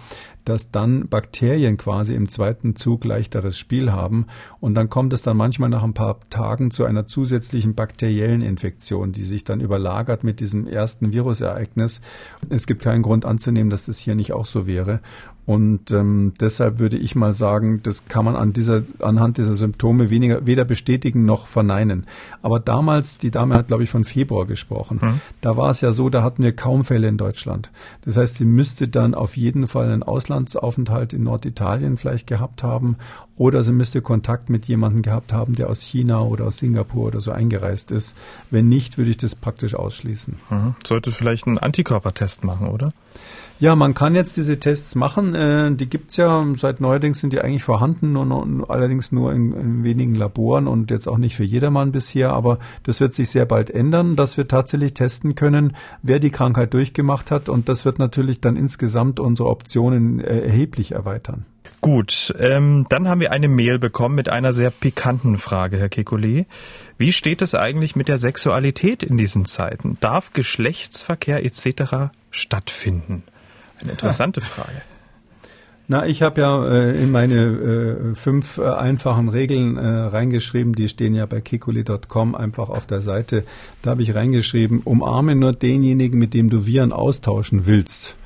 dass 0.44 0.70
dann 0.70 1.08
Bakterien 1.08 1.76
quasi 1.76 2.14
im 2.14 2.28
zweiten 2.28 2.74
Zug 2.74 3.04
leichteres 3.04 3.58
Spiel 3.58 3.92
haben. 3.92 4.26
Und 4.60 4.74
dann 4.74 4.88
kommt 4.88 5.12
es 5.12 5.22
dann 5.22 5.36
manchmal 5.36 5.68
nach 5.68 5.82
ein 5.82 5.94
paar 5.94 6.18
Tagen 6.30 6.70
zu 6.70 6.84
einer 6.84 7.06
zusätzlichen 7.06 7.74
bakteriellen 7.74 8.42
Infektion, 8.42 9.12
die 9.12 9.24
sich 9.24 9.44
dann 9.44 9.60
überlagert 9.60 10.24
mit 10.24 10.40
diesem 10.40 10.66
ersten 10.66 11.12
Virusereignis. 11.12 12.00
Es 12.48 12.66
gibt 12.66 12.82
keinen 12.82 13.02
Grund 13.02 13.24
anzunehmen, 13.24 13.70
dass 13.70 13.86
das 13.86 13.98
hier 13.98 14.14
nicht 14.14 14.32
auch 14.32 14.46
so 14.46 14.66
wäre. 14.66 15.00
Und 15.46 15.90
ähm, 15.90 16.32
deshalb 16.40 16.78
würde 16.78 16.96
ich 16.96 17.14
mal 17.14 17.32
sagen, 17.32 17.80
das 17.82 18.06
kann 18.06 18.24
man 18.24 18.34
an 18.34 18.52
dieser, 18.52 18.82
anhand 19.00 19.36
dieser 19.36 19.56
Symptome 19.56 20.08
weniger, 20.08 20.46
weder 20.46 20.64
bestätigen 20.64 21.26
noch 21.26 21.46
verneinen. 21.46 22.06
Aber 22.40 22.60
damals, 22.60 23.18
die 23.18 23.30
Dame 23.30 23.54
hat, 23.54 23.68
glaube 23.68 23.82
ich, 23.82 23.90
von 23.90 24.04
Februar 24.04 24.46
gesprochen. 24.46 25.00
Mhm. 25.02 25.20
Da 25.42 25.56
war 25.56 25.70
es 25.70 25.82
ja 25.82 25.92
so, 25.92 26.08
da 26.08 26.22
hatten 26.22 26.42
wir 26.42 26.56
kaum 26.56 26.84
Fälle 26.84 27.08
in 27.08 27.18
Deutschland. 27.18 27.70
Das 28.04 28.16
heißt, 28.16 28.36
sie 28.36 28.46
müsste 28.46 28.88
dann 28.88 29.14
auf 29.14 29.36
jeden 29.36 29.66
Fall 29.66 29.90
einen 29.90 30.02
Auslandsaufenthalt 30.02 31.12
in 31.12 31.24
Norditalien 31.24 31.98
vielleicht 31.98 32.26
gehabt 32.26 32.62
haben 32.62 32.96
oder 33.36 33.62
sie 33.62 33.72
müsste 33.72 34.00
Kontakt 34.00 34.48
mit 34.48 34.66
jemandem 34.66 35.02
gehabt 35.02 35.32
haben, 35.32 35.54
der 35.54 35.68
aus 35.68 35.82
China 35.82 36.22
oder 36.22 36.46
aus 36.46 36.58
Singapur 36.58 37.06
oder 37.06 37.20
so 37.20 37.32
eingereist 37.32 37.90
ist. 37.90 38.16
Wenn 38.50 38.68
nicht, 38.68 38.96
würde 38.96 39.10
ich 39.10 39.16
das 39.16 39.34
praktisch 39.34 39.74
ausschließen. 39.74 40.36
Mhm. 40.50 40.74
Sollte 40.86 41.12
vielleicht 41.12 41.46
einen 41.46 41.58
Antikörpertest 41.58 42.44
machen, 42.44 42.68
oder? 42.68 42.92
Ja, 43.60 43.76
man 43.76 43.94
kann 43.94 44.16
jetzt 44.16 44.36
diese 44.36 44.58
Tests 44.58 44.94
machen. 44.96 45.34
Äh, 45.34 45.74
die 45.74 45.88
gibt's 45.88 46.16
ja 46.16 46.44
seit 46.54 46.80
neuerdings 46.80 47.20
sind 47.20 47.32
die 47.32 47.40
eigentlich 47.40 47.62
vorhanden, 47.62 48.12
nur, 48.12 48.26
nur 48.26 48.68
allerdings 48.68 49.12
nur 49.12 49.32
in, 49.32 49.52
in, 49.52 49.84
wenigen 49.84 50.14
Laboren 50.14 50.66
und 50.66 50.90
jetzt 50.90 51.06
auch 51.06 51.18
nicht 51.18 51.36
für 51.36 51.44
jedermann 51.44 51.92
bisher. 51.92 52.32
Aber 52.32 52.58
das 52.82 53.00
wird 53.00 53.14
sich 53.14 53.30
sehr 53.30 53.46
bald 53.46 53.70
ändern, 53.70 54.16
dass 54.16 54.36
wir 54.36 54.48
tatsächlich 54.48 54.94
testen 54.94 55.36
können, 55.36 55.76
wer 56.02 56.18
die 56.18 56.30
Krankheit 56.30 56.74
durchgemacht 56.74 57.30
hat. 57.30 57.48
Und 57.48 57.68
das 57.68 57.84
wird 57.84 57.98
natürlich 58.00 58.40
dann 58.40 58.56
insgesamt 58.56 59.20
unsere 59.20 59.48
Optionen 59.48 60.20
äh, 60.20 60.40
erheblich 60.40 60.92
erweitern. 60.92 61.46
Gut, 61.80 62.34
ähm, 62.38 62.86
dann 62.88 63.08
haben 63.08 63.20
wir 63.20 63.30
eine 63.30 63.48
Mail 63.48 63.78
bekommen 63.78 64.14
mit 64.14 64.28
einer 64.28 64.52
sehr 64.52 64.70
pikanten 64.70 65.38
Frage, 65.38 65.78
Herr 65.78 65.88
Kekulé. 65.88 66.46
Wie 66.98 67.12
steht 67.12 67.40
es 67.40 67.54
eigentlich 67.54 67.94
mit 67.94 68.08
der 68.08 68.18
Sexualität 68.18 69.02
in 69.02 69.16
diesen 69.16 69.44
Zeiten? 69.44 69.96
Darf 70.00 70.32
Geschlechtsverkehr 70.32 71.44
etc. 71.44 72.10
stattfinden? 72.30 73.22
Eine 73.84 73.92
interessante 73.92 74.40
ja. 74.40 74.46
Frage. 74.46 74.82
Na, 75.86 76.06
ich 76.06 76.22
habe 76.22 76.40
ja 76.40 76.66
äh, 76.66 77.02
in 77.02 77.10
meine 77.10 77.34
äh, 77.34 78.14
fünf 78.14 78.56
äh, 78.56 78.64
einfachen 78.64 79.28
Regeln 79.28 79.76
äh, 79.76 79.86
reingeschrieben, 79.86 80.74
die 80.74 80.88
stehen 80.88 81.14
ja 81.14 81.26
bei 81.26 81.42
kikuli.com 81.42 82.34
einfach 82.34 82.70
auf 82.70 82.86
der 82.86 83.02
Seite. 83.02 83.44
Da 83.82 83.90
habe 83.90 84.02
ich 84.02 84.14
reingeschrieben, 84.14 84.80
umarme 84.80 85.36
nur 85.36 85.52
denjenigen, 85.52 86.18
mit 86.18 86.32
dem 86.32 86.48
du 86.48 86.64
Viren 86.64 86.92
austauschen 86.92 87.66
willst. 87.66 88.16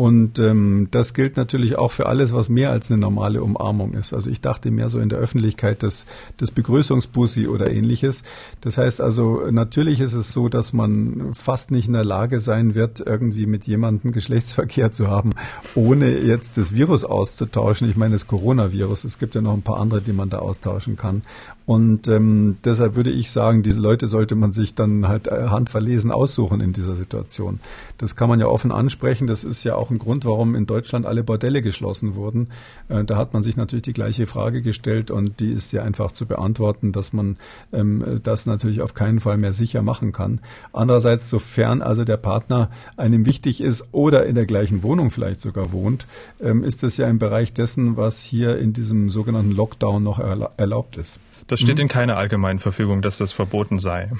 Und 0.00 0.38
ähm, 0.38 0.88
das 0.92 1.12
gilt 1.12 1.36
natürlich 1.36 1.76
auch 1.76 1.92
für 1.92 2.06
alles, 2.06 2.32
was 2.32 2.48
mehr 2.48 2.70
als 2.70 2.90
eine 2.90 2.98
normale 2.98 3.42
Umarmung 3.42 3.92
ist. 3.92 4.14
Also 4.14 4.30
ich 4.30 4.40
dachte 4.40 4.70
mehr 4.70 4.88
so 4.88 4.98
in 4.98 5.10
der 5.10 5.18
Öffentlichkeit 5.18 5.82
des, 5.82 6.06
des 6.40 6.52
Begrüßungsbussi 6.52 7.46
oder 7.48 7.70
ähnliches. 7.70 8.22
Das 8.62 8.78
heißt 8.78 9.02
also, 9.02 9.42
natürlich 9.50 10.00
ist 10.00 10.14
es 10.14 10.32
so, 10.32 10.48
dass 10.48 10.72
man 10.72 11.34
fast 11.34 11.70
nicht 11.70 11.86
in 11.86 11.92
der 11.92 12.06
Lage 12.06 12.40
sein 12.40 12.74
wird, 12.74 13.00
irgendwie 13.00 13.44
mit 13.44 13.66
jemandem 13.66 14.12
Geschlechtsverkehr 14.12 14.90
zu 14.90 15.08
haben, 15.08 15.32
ohne 15.74 16.18
jetzt 16.18 16.56
das 16.56 16.74
Virus 16.74 17.04
auszutauschen. 17.04 17.86
Ich 17.90 17.98
meine 17.98 18.12
das 18.12 18.26
Coronavirus. 18.26 19.04
Es 19.04 19.18
gibt 19.18 19.34
ja 19.34 19.42
noch 19.42 19.52
ein 19.52 19.60
paar 19.60 19.80
andere, 19.80 20.00
die 20.00 20.14
man 20.14 20.30
da 20.30 20.38
austauschen 20.38 20.96
kann. 20.96 21.24
Und 21.66 22.08
ähm, 22.08 22.56
deshalb 22.64 22.96
würde 22.96 23.10
ich 23.10 23.30
sagen, 23.30 23.62
diese 23.62 23.82
Leute 23.82 24.08
sollte 24.08 24.34
man 24.34 24.52
sich 24.52 24.74
dann 24.74 25.08
halt 25.08 25.26
äh, 25.26 25.48
handverlesen 25.48 26.10
aussuchen 26.10 26.62
in 26.62 26.72
dieser 26.72 26.96
Situation. 26.96 27.60
Das 27.98 28.16
kann 28.16 28.30
man 28.30 28.40
ja 28.40 28.46
offen 28.46 28.72
ansprechen. 28.72 29.26
Das 29.26 29.44
ist 29.44 29.62
ja 29.62 29.74
auch 29.74 29.89
ein 29.90 29.98
Grund, 29.98 30.24
warum 30.24 30.54
in 30.54 30.66
Deutschland 30.66 31.06
alle 31.06 31.22
Bordelle 31.24 31.62
geschlossen 31.62 32.14
wurden. 32.14 32.48
Äh, 32.88 33.04
da 33.04 33.16
hat 33.16 33.32
man 33.32 33.42
sich 33.42 33.56
natürlich 33.56 33.82
die 33.82 33.92
gleiche 33.92 34.26
Frage 34.26 34.62
gestellt 34.62 35.10
und 35.10 35.40
die 35.40 35.52
ist 35.52 35.70
sehr 35.70 35.84
einfach 35.84 36.12
zu 36.12 36.26
beantworten, 36.26 36.92
dass 36.92 37.12
man 37.12 37.36
ähm, 37.72 38.20
das 38.22 38.46
natürlich 38.46 38.80
auf 38.82 38.94
keinen 38.94 39.20
Fall 39.20 39.36
mehr 39.36 39.52
sicher 39.52 39.82
machen 39.82 40.12
kann. 40.12 40.40
Andererseits, 40.72 41.28
sofern 41.28 41.82
also 41.82 42.04
der 42.04 42.16
Partner 42.16 42.70
einem 42.96 43.26
wichtig 43.26 43.60
ist 43.60 43.88
oder 43.92 44.26
in 44.26 44.34
der 44.34 44.46
gleichen 44.46 44.82
Wohnung 44.82 45.10
vielleicht 45.10 45.40
sogar 45.40 45.72
wohnt, 45.72 46.06
ähm, 46.40 46.64
ist 46.64 46.82
das 46.82 46.96
ja 46.96 47.08
im 47.08 47.18
Bereich 47.18 47.52
dessen, 47.52 47.96
was 47.96 48.22
hier 48.22 48.58
in 48.58 48.72
diesem 48.72 49.10
sogenannten 49.10 49.52
Lockdown 49.52 50.02
noch 50.02 50.18
erlaubt 50.18 50.96
ist. 50.96 51.20
Das 51.46 51.60
steht 51.60 51.76
mhm. 51.76 51.82
in 51.82 51.88
keiner 51.88 52.16
allgemeinen 52.16 52.60
Verfügung, 52.60 53.02
dass 53.02 53.18
das 53.18 53.32
verboten 53.32 53.78
sei. 53.80 54.10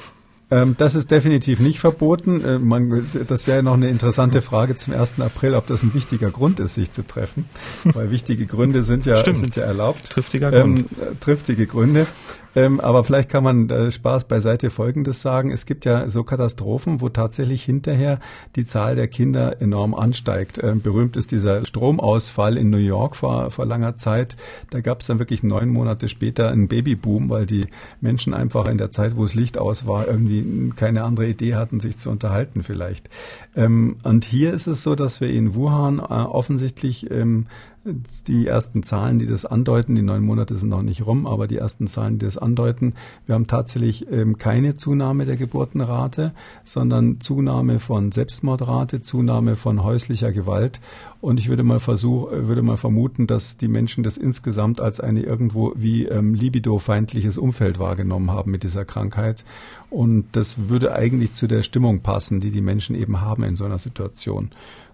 Ähm, 0.50 0.74
das 0.76 0.94
ist 0.94 1.10
definitiv 1.10 1.60
nicht 1.60 1.78
verboten. 1.78 2.44
Äh, 2.44 2.58
man, 2.58 3.08
das 3.26 3.46
wäre 3.46 3.62
noch 3.62 3.74
eine 3.74 3.88
interessante 3.88 4.42
Frage 4.42 4.76
zum 4.76 4.94
1. 4.94 5.20
April, 5.20 5.54
ob 5.54 5.66
das 5.66 5.82
ein 5.82 5.94
wichtiger 5.94 6.30
Grund 6.30 6.58
ist, 6.60 6.74
sich 6.74 6.90
zu 6.90 7.06
treffen. 7.06 7.44
Weil 7.84 8.10
wichtige 8.10 8.46
Gründe 8.46 8.82
sind 8.82 9.06
ja, 9.06 9.22
sind 9.34 9.56
ja 9.56 9.64
erlaubt. 9.64 10.10
Triftiger 10.10 10.50
Grund. 10.50 10.80
Ähm, 10.80 10.86
äh, 11.00 11.14
triftige 11.20 11.66
Gründe. 11.66 12.06
Ähm, 12.54 12.80
aber 12.80 13.04
vielleicht 13.04 13.28
kann 13.28 13.44
man 13.44 13.70
äh, 13.70 13.90
Spaß 13.90 14.24
beiseite 14.24 14.70
Folgendes 14.70 15.22
sagen. 15.22 15.50
Es 15.52 15.66
gibt 15.66 15.84
ja 15.84 16.08
so 16.08 16.24
Katastrophen, 16.24 17.00
wo 17.00 17.08
tatsächlich 17.08 17.62
hinterher 17.62 18.18
die 18.56 18.66
Zahl 18.66 18.96
der 18.96 19.08
Kinder 19.08 19.60
enorm 19.60 19.94
ansteigt. 19.94 20.58
Ähm, 20.62 20.80
berühmt 20.80 21.16
ist 21.16 21.30
dieser 21.30 21.64
Stromausfall 21.64 22.56
in 22.56 22.70
New 22.70 22.78
York 22.78 23.16
vor, 23.16 23.50
vor 23.50 23.66
langer 23.66 23.96
Zeit. 23.96 24.36
Da 24.70 24.80
gab 24.80 25.00
es 25.00 25.06
dann 25.06 25.18
wirklich 25.18 25.42
neun 25.42 25.68
Monate 25.68 26.08
später 26.08 26.50
einen 26.50 26.68
Babyboom, 26.68 27.30
weil 27.30 27.46
die 27.46 27.66
Menschen 28.00 28.34
einfach 28.34 28.66
in 28.66 28.78
der 28.78 28.90
Zeit, 28.90 29.16
wo 29.16 29.24
es 29.24 29.34
Licht 29.34 29.58
aus 29.58 29.86
war, 29.86 30.08
irgendwie 30.08 30.72
keine 30.74 31.04
andere 31.04 31.28
Idee 31.28 31.54
hatten, 31.54 31.80
sich 31.80 31.98
zu 31.98 32.10
unterhalten 32.10 32.62
vielleicht. 32.62 33.08
Ähm, 33.54 33.98
und 34.02 34.24
hier 34.24 34.52
ist 34.52 34.66
es 34.66 34.82
so, 34.82 34.94
dass 34.94 35.20
wir 35.20 35.30
in 35.30 35.54
Wuhan 35.54 35.98
äh, 35.98 36.02
offensichtlich 36.02 37.10
ähm, 37.10 37.46
die 37.84 38.46
ersten 38.46 38.82
Zahlen, 38.82 39.18
die 39.18 39.26
das 39.26 39.46
andeuten, 39.46 39.94
die 39.94 40.02
neun 40.02 40.22
Monate 40.22 40.56
sind 40.56 40.68
noch 40.68 40.82
nicht 40.82 41.06
rum, 41.06 41.26
aber 41.26 41.46
die 41.46 41.56
ersten 41.56 41.86
Zahlen, 41.86 42.18
die 42.18 42.26
das 42.26 42.36
andeuten, 42.36 42.94
wir 43.24 43.34
haben 43.34 43.46
tatsächlich 43.46 44.10
ähm, 44.10 44.36
keine 44.36 44.76
Zunahme 44.76 45.24
der 45.24 45.36
Geburtenrate, 45.36 46.32
sondern 46.62 47.20
Zunahme 47.20 47.78
von 47.78 48.12
Selbstmordrate, 48.12 49.00
Zunahme 49.00 49.56
von 49.56 49.82
häuslicher 49.82 50.30
Gewalt. 50.30 50.80
Und 51.22 51.40
ich 51.40 51.48
würde 51.48 51.62
mal 51.62 51.80
versuch, 51.80 52.30
äh, 52.30 52.48
würde 52.48 52.62
mal 52.62 52.76
vermuten, 52.76 53.26
dass 53.26 53.56
die 53.56 53.68
Menschen 53.68 54.04
das 54.04 54.18
insgesamt 54.18 54.80
als 54.80 55.00
eine 55.00 55.22
irgendwo 55.22 55.72
wie 55.74 56.04
ähm, 56.04 56.34
libido-feindliches 56.34 57.38
Umfeld 57.38 57.78
wahrgenommen 57.78 58.30
haben 58.30 58.50
mit 58.50 58.62
dieser 58.62 58.84
Krankheit. 58.84 59.44
Und 59.88 60.26
das 60.32 60.68
würde 60.68 60.94
eigentlich 60.94 61.32
zu 61.32 61.46
der 61.46 61.62
Stimmung 61.62 62.00
passen, 62.00 62.40
die 62.40 62.50
die 62.50 62.60
Menschen 62.60 62.94
eben 62.94 63.22
haben 63.22 63.42
in 63.42 63.56
so 63.56 63.64
einer 63.64 63.78
Situation 63.78 64.50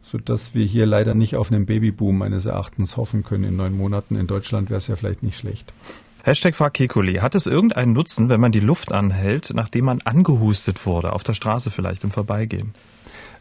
sodass 0.07 0.55
wir 0.55 0.65
hier 0.65 0.87
leider 0.87 1.15
nicht 1.15 1.35
auf 1.35 1.51
einen 1.51 1.67
Babyboom 1.67 2.19
meines 2.19 2.47
Erachtens 2.47 2.97
hoffen 2.97 3.25
können 3.25 3.45
in 3.45 3.57
neun 3.57 3.77
Monaten. 3.77 4.15
In 4.15 4.29
Deutschland 4.29 4.71
wäre 4.71 4.79
es 4.79 4.87
ja 4.87 4.95
vielleicht 4.95 5.25
nicht 5.25 5.37
schlecht. 5.37 5.73
Hashtag 6.23 6.55
Fakekuli. 6.55 7.15
Hat 7.15 7.35
es 7.35 7.47
irgendeinen 7.47 7.93
Nutzen, 7.93 8.29
wenn 8.29 8.41
man 8.41 8.53
die 8.53 8.61
Luft 8.61 8.93
anhält, 8.93 9.53
nachdem 9.55 9.87
man 9.87 10.01
angehustet 10.05 10.87
wurde, 10.87 11.13
auf 11.13 11.25
der 11.25 11.35
Straße 11.35 11.71
vielleicht 11.73 12.05
im 12.05 12.13
Vorbeigehen? 12.13 12.73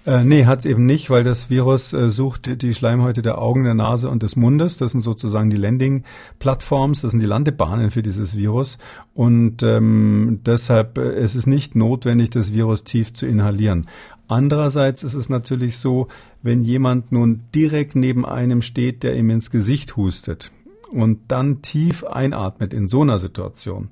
Äh, 0.05 0.23
nee, 0.23 0.45
hat's 0.45 0.65
eben 0.65 0.85
nicht, 0.85 1.09
weil 1.09 1.23
das 1.23 1.49
Virus 1.49 1.91
äh, 1.93 2.09
sucht 2.11 2.61
die 2.61 2.73
Schleimhäute 2.75 3.23
der 3.23 3.39
Augen, 3.39 3.63
der 3.63 3.73
Nase 3.73 4.07
und 4.07 4.21
des 4.21 4.35
Mundes. 4.35 4.77
Das 4.77 4.91
sind 4.91 5.01
sozusagen 5.01 5.49
die 5.49 5.57
Landing-Plattforms, 5.57 7.01
das 7.01 7.11
sind 7.11 7.21
die 7.21 7.25
Landebahnen 7.25 7.89
für 7.89 8.03
dieses 8.03 8.37
Virus. 8.37 8.77
Und 9.15 9.63
ähm, 9.63 10.41
deshalb 10.45 10.99
äh, 10.99 11.19
ist 11.19 11.33
es 11.33 11.47
nicht 11.47 11.75
notwendig, 11.75 12.29
das 12.29 12.53
Virus 12.53 12.83
tief 12.83 13.13
zu 13.13 13.25
inhalieren. 13.25 13.87
Andererseits 14.27 15.03
ist 15.03 15.13
es 15.13 15.29
natürlich 15.29 15.77
so, 15.77 16.07
wenn 16.41 16.63
jemand 16.63 17.11
nun 17.11 17.43
direkt 17.53 17.95
neben 17.95 18.25
einem 18.25 18.61
steht, 18.61 19.03
der 19.03 19.15
ihm 19.15 19.29
ins 19.29 19.51
Gesicht 19.51 19.97
hustet 19.97 20.51
und 20.91 21.19
dann 21.27 21.61
tief 21.61 22.03
einatmet 22.03 22.73
in 22.73 22.87
so 22.87 23.01
einer 23.01 23.19
Situation, 23.19 23.89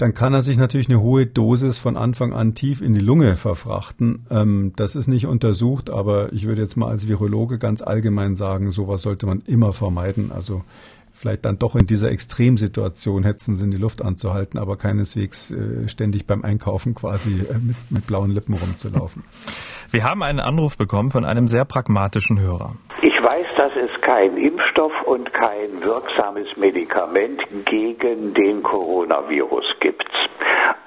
dann 0.00 0.14
kann 0.14 0.32
er 0.32 0.40
sich 0.40 0.56
natürlich 0.56 0.88
eine 0.88 1.00
hohe 1.00 1.26
Dosis 1.26 1.76
von 1.76 1.96
Anfang 1.96 2.32
an 2.32 2.54
tief 2.54 2.80
in 2.80 2.94
die 2.94 3.00
Lunge 3.00 3.36
verfrachten. 3.36 4.24
Ähm, 4.30 4.72
das 4.76 4.94
ist 4.94 5.08
nicht 5.08 5.26
untersucht, 5.26 5.90
aber 5.90 6.32
ich 6.32 6.46
würde 6.46 6.62
jetzt 6.62 6.76
mal 6.76 6.88
als 6.88 7.06
Virologe 7.06 7.58
ganz 7.58 7.82
allgemein 7.82 8.34
sagen, 8.34 8.70
sowas 8.70 9.02
sollte 9.02 9.26
man 9.26 9.42
immer 9.42 9.74
vermeiden. 9.74 10.32
Also 10.32 10.64
vielleicht 11.12 11.44
dann 11.44 11.58
doch 11.58 11.76
in 11.76 11.86
dieser 11.86 12.10
Extremsituation 12.10 13.22
hetzen 13.24 13.54
sie 13.54 13.64
in 13.64 13.70
die 13.70 13.76
Luft 13.76 14.02
anzuhalten, 14.02 14.58
aber 14.58 14.76
keineswegs 14.76 15.50
äh, 15.50 15.88
ständig 15.88 16.26
beim 16.26 16.44
Einkaufen 16.44 16.94
quasi 16.94 17.40
äh, 17.42 17.54
mit, 17.54 17.76
mit 17.90 18.06
blauen 18.06 18.30
Lippen 18.30 18.54
rumzulaufen. 18.54 19.24
Wir 19.90 20.04
haben 20.04 20.22
einen 20.22 20.40
Anruf 20.40 20.76
bekommen 20.76 21.10
von 21.10 21.24
einem 21.24 21.48
sehr 21.48 21.64
pragmatischen 21.64 22.40
Hörer. 22.40 22.76
Ich 23.02 23.22
weiß, 23.22 23.46
dass 23.56 23.72
es 23.76 24.00
kein 24.02 24.36
Impfstoff 24.36 24.92
und 25.06 25.32
kein 25.32 25.82
wirksames 25.82 26.46
Medikament 26.56 27.40
gegen 27.66 28.34
den 28.34 28.62
Coronavirus 28.62 29.64
gibt. 29.80 30.08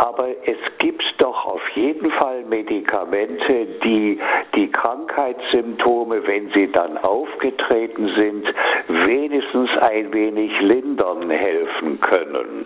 Aber 0.04 0.28
es 0.46 0.58
gibt 0.80 1.02
doch 1.20 1.46
auf 1.46 1.62
jeden 1.76 2.12
Fall 2.12 2.44
Medikamente, 2.44 3.68
die 3.86 4.20
die 4.54 4.70
Krankheitssymptome, 4.70 6.28
wenn 6.28 6.52
sie 6.52 6.70
dann 6.70 6.98
aufgetreten 6.98 8.12
sind, 8.18 8.46
wenigstens 8.90 9.70
ein 9.80 10.12
wenig 10.12 10.52
lindern 10.60 11.30
helfen 11.30 12.02
können. 12.02 12.66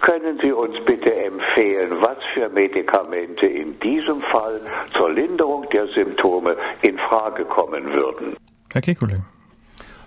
Können 0.00 0.38
Sie 0.40 0.50
uns 0.50 0.82
bitte 0.86 1.14
empfehlen, 1.14 1.90
was 2.00 2.16
für 2.32 2.48
Medikamente 2.48 3.44
in 3.44 3.78
diesem 3.80 4.22
Fall 4.22 4.58
zur 4.96 5.10
Linderung 5.12 5.68
der 5.70 5.88
Symptome 5.88 6.56
in 6.80 6.96
Frage 6.96 7.44
kommen 7.44 7.94
würden? 7.94 8.34
Herr 8.72 8.80
Kekulé. 8.80 9.20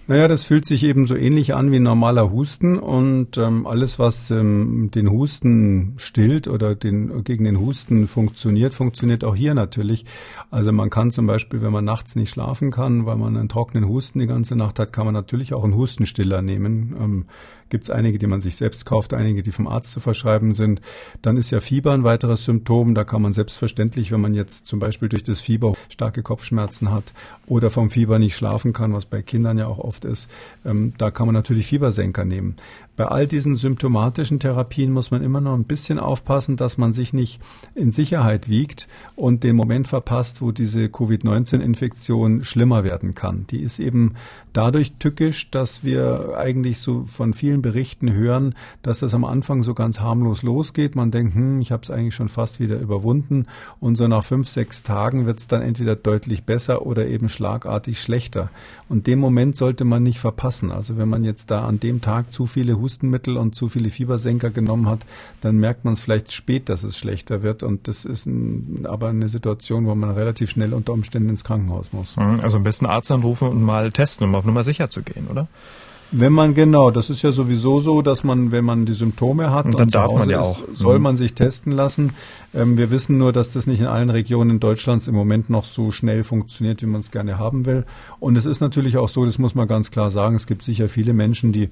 Naja, 0.08 0.28
das 0.28 0.44
fühlt 0.44 0.66
sich 0.66 0.84
eben 0.84 1.08
so 1.08 1.16
ähnlich 1.16 1.54
an 1.54 1.72
wie 1.72 1.78
ein 1.78 1.84
normaler 1.84 2.32
Husten 2.32 2.78
und 2.78 3.38
ähm, 3.38 3.66
alles, 3.66 4.00
was 4.00 4.30
ähm, 4.32 4.90
den 4.94 5.10
Husten 5.10 5.94
stillt 5.98 6.48
oder 6.48 6.76
den, 6.76 7.24
gegen 7.24 7.46
den 7.46 7.60
Husten 7.60 8.08
funktioniert, 8.08 8.74
funktioniert 8.74 9.24
auch 9.24 9.36
hier 9.36 9.54
natürlich. 9.54 10.06
Also 10.50 10.72
man 10.72 10.90
kann 10.90 11.12
zum 11.12 11.28
Beispiel, 11.28 11.62
wenn 11.62 11.72
man 11.72 11.86
nachts 11.86 12.16
nicht 12.16 12.32
schlafen 12.32 12.72
kann, 12.72 13.06
weil 13.06 13.16
man 13.16 13.38
einen 13.38 13.48
trockenen 13.48 13.88
Husten 13.88 14.20
die 14.20 14.28
ganze 14.28 14.56
Nacht 14.56 14.80
hat, 14.80 14.92
kann 14.92 15.06
man 15.06 15.14
natürlich 15.14 15.54
auch 15.54 15.64
einen 15.64 15.76
Hustenstiller 15.76 16.42
nehmen. 16.42 16.96
Ähm, 17.00 17.26
Gibt 17.72 17.86
es 17.86 17.90
einige, 17.90 18.20
die 18.20 18.28
man 18.28 18.42
sich 18.42 18.58
selbst 18.58 18.86
kauft, 18.86 19.14
einige, 19.14 19.44
die 19.44 19.52
vom 19.52 19.66
Arzt 19.66 19.92
zu 19.92 20.02
verschreiben 20.02 20.52
sind. 20.52 20.82
Dann 21.22 21.38
ist 21.38 21.52
ja 21.52 21.62
Fieber 21.62 21.94
ein 21.94 22.04
weiteres 22.04 22.44
Symptom. 22.44 22.94
Da 22.94 23.06
kann 23.06 23.22
man 23.22 23.32
selbstverständlich, 23.32 24.12
wenn 24.12 24.20
man 24.20 24.34
jetzt 24.34 24.68
zum 24.68 24.80
Beispiel 24.80 25.08
durch 25.08 25.24
das 25.24 25.40
Fieber 25.40 25.74
starke 25.88 26.22
Kopfschmerzen 26.22 26.92
hat 26.92 27.14
oder 27.48 27.70
vom 27.70 27.90
Fieber 27.90 28.20
nicht 28.20 28.36
schlafen 28.36 28.74
kann, 28.74 28.94
was 28.94 29.06
bei 29.06 29.22
Kindern 29.22 29.58
ja 29.58 29.68
auch 29.68 29.80
oft 29.80 30.04
ist, 30.04 30.30
ähm, 30.66 30.92
da 30.98 31.12
kann 31.12 31.28
man 31.28 31.34
natürlich 31.34 31.68
Fiebersenker 31.68 32.26
nehmen. 32.26 32.58
Bei 32.98 33.06
all 33.06 33.26
diesen 33.26 33.56
symptomatischen 33.56 34.40
Therapien 34.40 34.92
muss 34.92 35.12
man 35.12 35.24
immer 35.24 35.40
noch 35.40 35.54
ein 35.54 35.64
bisschen 35.64 35.98
aufpassen, 35.98 36.58
dass 36.58 36.78
man 36.78 36.92
sich 36.92 37.14
nicht 37.14 37.40
in 37.74 37.94
Sicherheit 37.94 38.50
wiegt 38.50 38.88
und 39.16 39.44
den 39.44 39.56
Moment 39.56 39.88
verpasst, 39.88 40.42
wo 40.42 40.52
diese 40.52 40.90
Covid-19-Infektion 40.90 42.44
schlimmer 42.44 42.84
werden 42.84 43.16
kann. 43.16 43.48
Die 43.50 43.62
ist 43.62 43.80
eben 43.80 44.16
dadurch 44.52 44.94
tückisch, 45.00 45.50
dass 45.52 45.86
wir 45.86 46.36
eigentlich 46.38 46.80
so 46.80 47.04
von 47.04 47.34
vielen 47.34 47.62
Berichten 47.62 48.12
hören, 48.12 48.56
dass 48.82 49.00
das 49.00 49.14
am 49.14 49.24
Anfang 49.24 49.64
so 49.64 49.74
ganz 49.74 50.02
harmlos 50.02 50.44
losgeht. 50.44 50.96
Man 50.96 51.12
denkt, 51.12 51.34
hm, 51.34 51.62
ich 51.62 51.72
habe 51.72 51.84
es 51.84 51.92
eigentlich 51.92 52.16
schon 52.16 52.30
fast 52.30 52.60
wieder 52.60 52.78
überwunden 52.78 53.46
und 53.80 53.96
so 53.96 54.08
nach 54.08 54.26
fünf, 54.26 54.50
sechs 54.50 54.84
Tagen 54.84 55.26
wird 55.26 55.40
es 55.40 55.48
dann 55.48 55.62
entweder 55.62 55.96
deutlich 55.96 56.44
besser 56.44 56.86
oder 56.86 57.08
eben 57.08 57.30
schlagartig 57.30 58.02
schlechter. 58.02 58.50
Und 58.90 59.08
den 59.08 59.20
Moment 59.20 59.56
sollte 59.56 59.86
man 59.86 60.04
nicht 60.04 60.20
verpassen. 60.20 60.72
Also 60.72 60.98
wenn 60.98 61.08
man 61.08 61.24
jetzt 61.24 61.52
da 61.52 61.66
an 61.66 61.80
dem 61.80 62.02
Tag 62.02 62.32
zu 62.32 62.46
viele 62.46 62.81
Hustenmittel 62.82 63.38
und 63.38 63.56
zu 63.56 63.68
viele 63.68 63.90
Fiebersenker 63.90 64.50
genommen 64.50 64.88
hat, 64.88 65.06
dann 65.42 65.58
merkt 65.58 65.86
man 65.86 65.94
es 65.94 66.02
vielleicht 66.02 66.32
spät, 66.32 66.70
dass 66.70 66.84
es 66.84 66.98
schlechter 66.98 67.44
wird. 67.44 67.64
Und 67.64 67.88
das 67.88 68.06
ist 68.06 68.26
ein, 68.26 68.86
aber 68.86 69.10
eine 69.10 69.30
Situation, 69.30 69.86
wo 69.86 69.96
man 69.96 70.12
relativ 70.12 70.50
schnell 70.50 70.74
unter 70.74 70.94
Umständen 70.94 71.30
ins 71.30 71.44
Krankenhaus 71.44 71.94
muss. 71.94 72.18
Mhm, 72.18 72.42
also 72.42 72.58
am 72.58 72.64
besten 72.64 72.86
Arzt 72.86 73.12
anrufen 73.12 73.48
und 73.48 73.62
mal 73.62 73.92
testen, 73.92 74.28
um 74.28 74.36
auf 74.36 74.46
Nummer 74.46 74.64
sicher 74.64 74.90
zu 74.90 75.02
gehen, 75.04 75.28
oder? 75.30 75.48
Wenn 76.14 76.34
man 76.34 76.54
genau, 76.54 76.92
das 76.92 77.10
ist 77.10 77.22
ja 77.22 77.32
sowieso 77.32 77.80
so, 77.80 78.02
dass 78.02 78.26
man, 78.26 78.52
wenn 78.52 78.66
man 78.66 78.86
die 78.86 78.94
Symptome 78.94 79.52
hat, 79.52 79.66
und 79.66 79.80
dann 79.80 79.88
darf 79.88 80.14
man 80.14 80.30
ja 80.30 80.42
auch, 80.42 80.60
soll 80.74 80.98
mhm. 80.98 81.04
man 81.04 81.18
sich 81.18 81.34
testen 81.36 81.72
lassen. 81.72 82.12
Ähm, 82.54 82.78
wir 82.78 82.92
wissen 82.92 83.18
nur, 83.18 83.32
dass 83.32 83.52
das 83.52 83.66
nicht 83.66 83.80
in 83.80 83.88
allen 83.88 84.10
Regionen 84.10 84.60
Deutschlands 84.60 85.08
im 85.08 85.16
Moment 85.16 85.50
noch 85.50 85.64
so 85.64 85.92
schnell 85.92 86.24
funktioniert, 86.26 86.82
wie 86.82 86.86
man 86.86 87.00
es 87.00 87.12
gerne 87.12 87.40
haben 87.40 87.66
will. 87.66 87.86
Und 88.20 88.38
es 88.38 88.46
ist 88.46 88.60
natürlich 88.60 88.98
auch 88.98 89.08
so, 89.08 89.24
das 89.24 89.38
muss 89.38 89.56
man 89.56 89.68
ganz 89.68 89.90
klar 89.90 90.10
sagen, 90.10 90.36
es 90.36 90.48
gibt 90.48 90.64
sicher 90.64 90.90
viele 90.90 91.14
Menschen, 91.14 91.54
die 91.54 91.70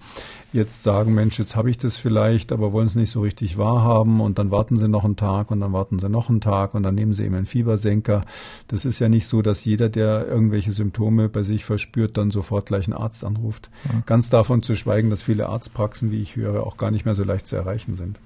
jetzt 0.53 0.83
sagen, 0.83 1.13
Mensch, 1.13 1.37
jetzt 1.37 1.57
habe 1.57 1.69
ich 1.69 1.77
das 1.77 1.97
vielleicht, 1.97 2.53
aber 2.53 2.71
wollen 2.71 2.87
es 2.87 2.95
nicht 2.95 3.11
so 3.11 3.19
richtig 3.19 3.57
wahrhaben 3.57 4.21
und 4.21 4.39
dann 4.39 4.51
warten 4.51 4.77
sie 4.77 4.87
noch 4.87 5.03
einen 5.03 5.17
Tag 5.17 5.51
und 5.51 5.59
dann 5.59 5.73
warten 5.73 5.99
sie 5.99 6.07
noch 6.07 6.29
einen 6.29 6.39
Tag 6.39 6.75
und 6.75 6.83
dann 6.83 6.95
nehmen 6.95 7.13
sie 7.13 7.25
eben 7.25 7.35
einen 7.35 7.45
Fiebersenker. 7.45 8.21
Das 8.69 8.85
ist 8.85 8.99
ja 8.99 9.09
nicht 9.09 9.27
so, 9.27 9.41
dass 9.41 9.65
jeder, 9.65 9.89
der 9.89 10.27
irgendwelche 10.27 10.71
Symptome 10.71 11.27
bei 11.27 11.43
sich 11.43 11.65
verspürt, 11.65 12.15
dann 12.15 12.31
sofort 12.31 12.67
gleich 12.67 12.87
einen 12.87 12.97
Arzt 12.97 13.25
anruft. 13.25 13.69
Mhm. 13.83 14.03
Ganz 14.05 14.28
davon 14.29 14.63
zu 14.63 14.75
schweigen, 14.75 15.09
dass 15.09 15.23
viele 15.23 15.47
Arztpraxen, 15.47 16.11
wie 16.11 16.21
ich 16.21 16.35
höre, 16.35 16.65
auch 16.65 16.77
gar 16.77 16.91
nicht 16.91 17.05
mehr 17.05 17.15
so 17.15 17.23
leicht 17.23 17.47
zu 17.47 17.55
erreichen 17.55 17.95
sind. 17.95 18.19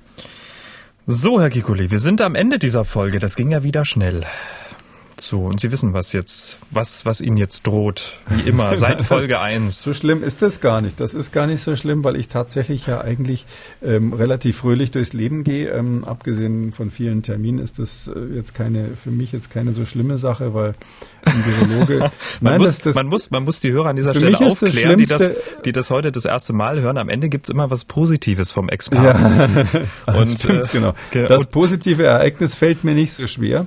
So, 1.06 1.42
Herr 1.42 1.50
Kikuli, 1.50 1.92
wir 1.92 2.00
sind 2.00 2.22
am 2.22 2.34
Ende 2.34 2.60
dieser 2.60 2.86
Folge. 2.86 3.20
Das 3.20 3.36
ging 3.36 3.52
ja 3.52 3.64
wieder 3.64 3.84
schnell. 3.84 4.24
So, 5.20 5.46
und 5.46 5.60
Sie 5.60 5.72
wissen, 5.72 5.94
was 5.94 6.12
jetzt, 6.14 6.60
was, 6.72 7.06
was 7.06 7.22
Ihnen 7.22 7.38
jetzt 7.38 7.66
droht. 7.68 8.20
Wie 8.28 8.50
immer, 8.50 8.76
seit 8.76 9.02
Folge 9.04 9.40
1. 9.40 9.82
So 9.82 9.94
schlimm 9.94 10.24
ist 10.24 10.42
das 10.42 10.62
gar 10.62 10.82
nicht. 10.82 11.00
Das 11.00 11.14
ist 11.14 11.32
gar 11.32 11.48
nicht 11.48 11.62
so 11.62 11.76
schlimm, 11.76 12.04
weil 12.04 12.16
ich 12.16 12.28
tatsächlich 12.28 12.88
ja 12.88 13.02
eigentlich 13.02 13.46
ähm, 13.84 14.14
relativ 14.14 14.58
fröhlich 14.58 14.92
durchs 14.92 15.14
Leben 15.14 15.44
gehe. 15.44 15.70
Ähm, 15.70 16.04
abgesehen 16.04 16.72
von 16.72 16.92
vielen 16.92 17.24
Terminen 17.24 17.60
ist 17.60 17.80
das 17.80 18.08
äh, 18.14 18.36
jetzt 18.36 18.54
keine, 18.54 18.96
für 18.96 19.12
mich 19.12 19.32
jetzt 19.32 19.52
keine 19.52 19.74
so 19.74 19.86
schlimme 19.86 20.18
Sache, 20.18 20.54
weil 20.54 20.76
ein 21.26 21.44
Virologe. 21.46 22.00
man, 22.00 22.12
nein, 22.42 22.62
muss, 22.62 22.72
das, 22.72 22.82
das, 22.82 22.96
man, 22.96 23.08
muss, 23.08 23.32
man 23.32 23.44
muss 23.44 23.60
die 23.60 23.72
Hörer 23.72 23.90
an 23.90 23.96
dieser 23.96 24.16
Stelle 24.16 24.38
aufklären, 24.38 25.04
das 25.04 25.08
die, 25.08 25.26
das, 25.26 25.32
die 25.66 25.72
das 25.72 25.90
heute 25.90 26.12
das 26.12 26.26
erste 26.26 26.54
Mal 26.54 26.82
hören. 26.82 26.98
Am 26.98 27.10
Ende 27.10 27.30
gibt's 27.30 27.50
immer 27.50 27.70
was 27.70 27.86
Positives 27.86 28.52
vom 28.52 28.70
Experten. 28.70 29.68
Ja. 30.06 30.14
und, 30.16 30.40
Stimmt, 30.40 30.66
äh, 30.66 30.70
genau. 30.72 30.94
Das 31.12 31.48
positive 31.48 32.04
Ereignis 32.04 32.56
fällt 32.56 32.84
mir 32.84 32.94
nicht 32.94 33.14
so 33.14 33.26
schwer. 33.26 33.66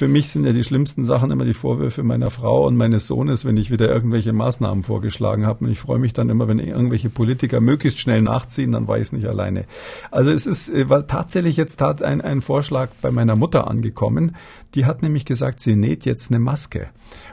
Für 0.00 0.08
mich 0.08 0.30
sind 0.30 0.46
ja 0.46 0.54
die 0.54 0.64
schlimmsten 0.64 1.04
Sachen 1.04 1.30
immer 1.30 1.44
die 1.44 1.52
Vorwürfe 1.52 2.02
meiner 2.02 2.30
Frau 2.30 2.66
und 2.66 2.74
meines 2.74 3.06
Sohnes, 3.06 3.44
wenn 3.44 3.58
ich 3.58 3.70
wieder 3.70 3.86
irgendwelche 3.86 4.32
Maßnahmen 4.32 4.82
vorgeschlagen 4.82 5.44
habe. 5.44 5.66
Und 5.66 5.70
ich 5.70 5.78
freue 5.78 5.98
mich 5.98 6.14
dann 6.14 6.30
immer, 6.30 6.48
wenn 6.48 6.58
irgendwelche 6.58 7.10
Politiker 7.10 7.60
möglichst 7.60 7.98
schnell 7.98 8.22
nachziehen, 8.22 8.72
dann 8.72 8.88
war 8.88 8.96
ich 8.96 9.02
es 9.02 9.12
nicht 9.12 9.26
alleine. 9.26 9.66
Also 10.10 10.30
es 10.30 10.46
ist 10.46 10.70
äh, 10.70 10.88
war 10.88 11.06
tatsächlich 11.06 11.58
jetzt 11.58 11.82
ein, 11.82 12.22
ein 12.22 12.40
Vorschlag 12.40 12.88
bei 13.02 13.10
meiner 13.10 13.36
Mutter 13.36 13.68
angekommen. 13.68 14.36
Die 14.74 14.86
hat 14.86 15.02
nämlich 15.02 15.26
gesagt, 15.26 15.60
sie 15.60 15.76
näht 15.76 16.06
jetzt 16.06 16.30
eine 16.30 16.40
Maske 16.40 16.88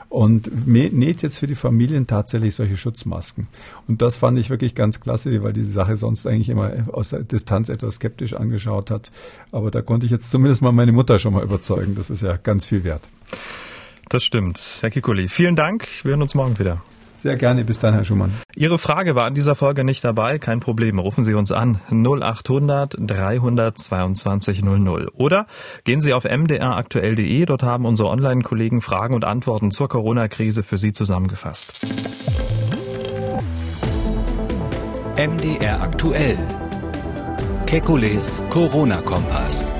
und 0.08 0.66
näht 0.66 1.22
jetzt 1.22 1.38
für 1.38 1.46
die 1.46 1.54
Familien 1.54 2.06
tatsächlich 2.06 2.54
solche 2.54 2.76
Schutzmasken. 2.76 3.46
Und 3.86 4.00
das 4.02 4.16
fand 4.16 4.38
ich 4.38 4.50
wirklich 4.50 4.74
ganz 4.74 5.00
klasse, 5.00 5.42
weil 5.42 5.52
die 5.52 5.64
Sache 5.64 5.96
sonst 5.96 6.26
eigentlich 6.26 6.48
immer 6.48 6.72
aus 6.92 7.10
der 7.10 7.24
Distanz 7.24 7.68
etwas 7.68 7.96
skeptisch 7.96 8.34
angeschaut 8.34 8.90
hat. 8.90 9.10
Aber 9.52 9.70
da 9.70 9.82
konnte 9.82 10.06
ich 10.06 10.12
jetzt 10.12 10.30
zumindest 10.30 10.62
mal 10.62 10.72
meine 10.72 10.92
Mutter 10.92 11.18
schon 11.18 11.34
mal 11.34 11.42
überzeugen. 11.42 11.94
Das 11.94 12.10
ist 12.10 12.22
ja 12.22 12.36
ganz 12.36 12.66
viel 12.66 12.84
wert. 12.84 13.08
Das 14.08 14.24
stimmt. 14.24 14.78
Herr 14.80 14.90
Kikuli, 14.90 15.28
vielen 15.28 15.56
Dank. 15.56 15.86
Wir 16.02 16.12
hören 16.12 16.22
uns 16.22 16.34
morgen 16.34 16.58
wieder. 16.58 16.82
Sehr 17.18 17.36
gerne. 17.36 17.64
Bis 17.64 17.80
dann, 17.80 17.94
Herr 17.94 18.04
Schumann. 18.04 18.32
Ihre 18.54 18.78
Frage 18.78 19.16
war 19.16 19.26
an 19.26 19.34
dieser 19.34 19.56
Folge 19.56 19.82
nicht 19.82 20.04
dabei. 20.04 20.38
Kein 20.38 20.60
Problem. 20.60 21.00
Rufen 21.00 21.24
Sie 21.24 21.34
uns 21.34 21.50
an 21.50 21.80
0800 21.90 22.96
322 22.96 24.62
00. 24.62 25.08
Oder 25.14 25.46
gehen 25.82 26.00
Sie 26.00 26.12
auf 26.12 26.24
mdraktuell.de. 26.24 27.44
Dort 27.44 27.64
haben 27.64 27.86
unsere 27.86 28.08
Online-Kollegen 28.08 28.80
Fragen 28.80 29.14
und 29.14 29.24
Antworten 29.24 29.72
zur 29.72 29.88
Corona-Krise 29.88 30.62
für 30.62 30.78
Sie 30.78 30.92
zusammengefasst. 30.92 31.84
MDR 35.16 35.82
aktuell. 35.82 36.38
Kekules 37.66 38.40
Corona-Kompass. 38.50 39.77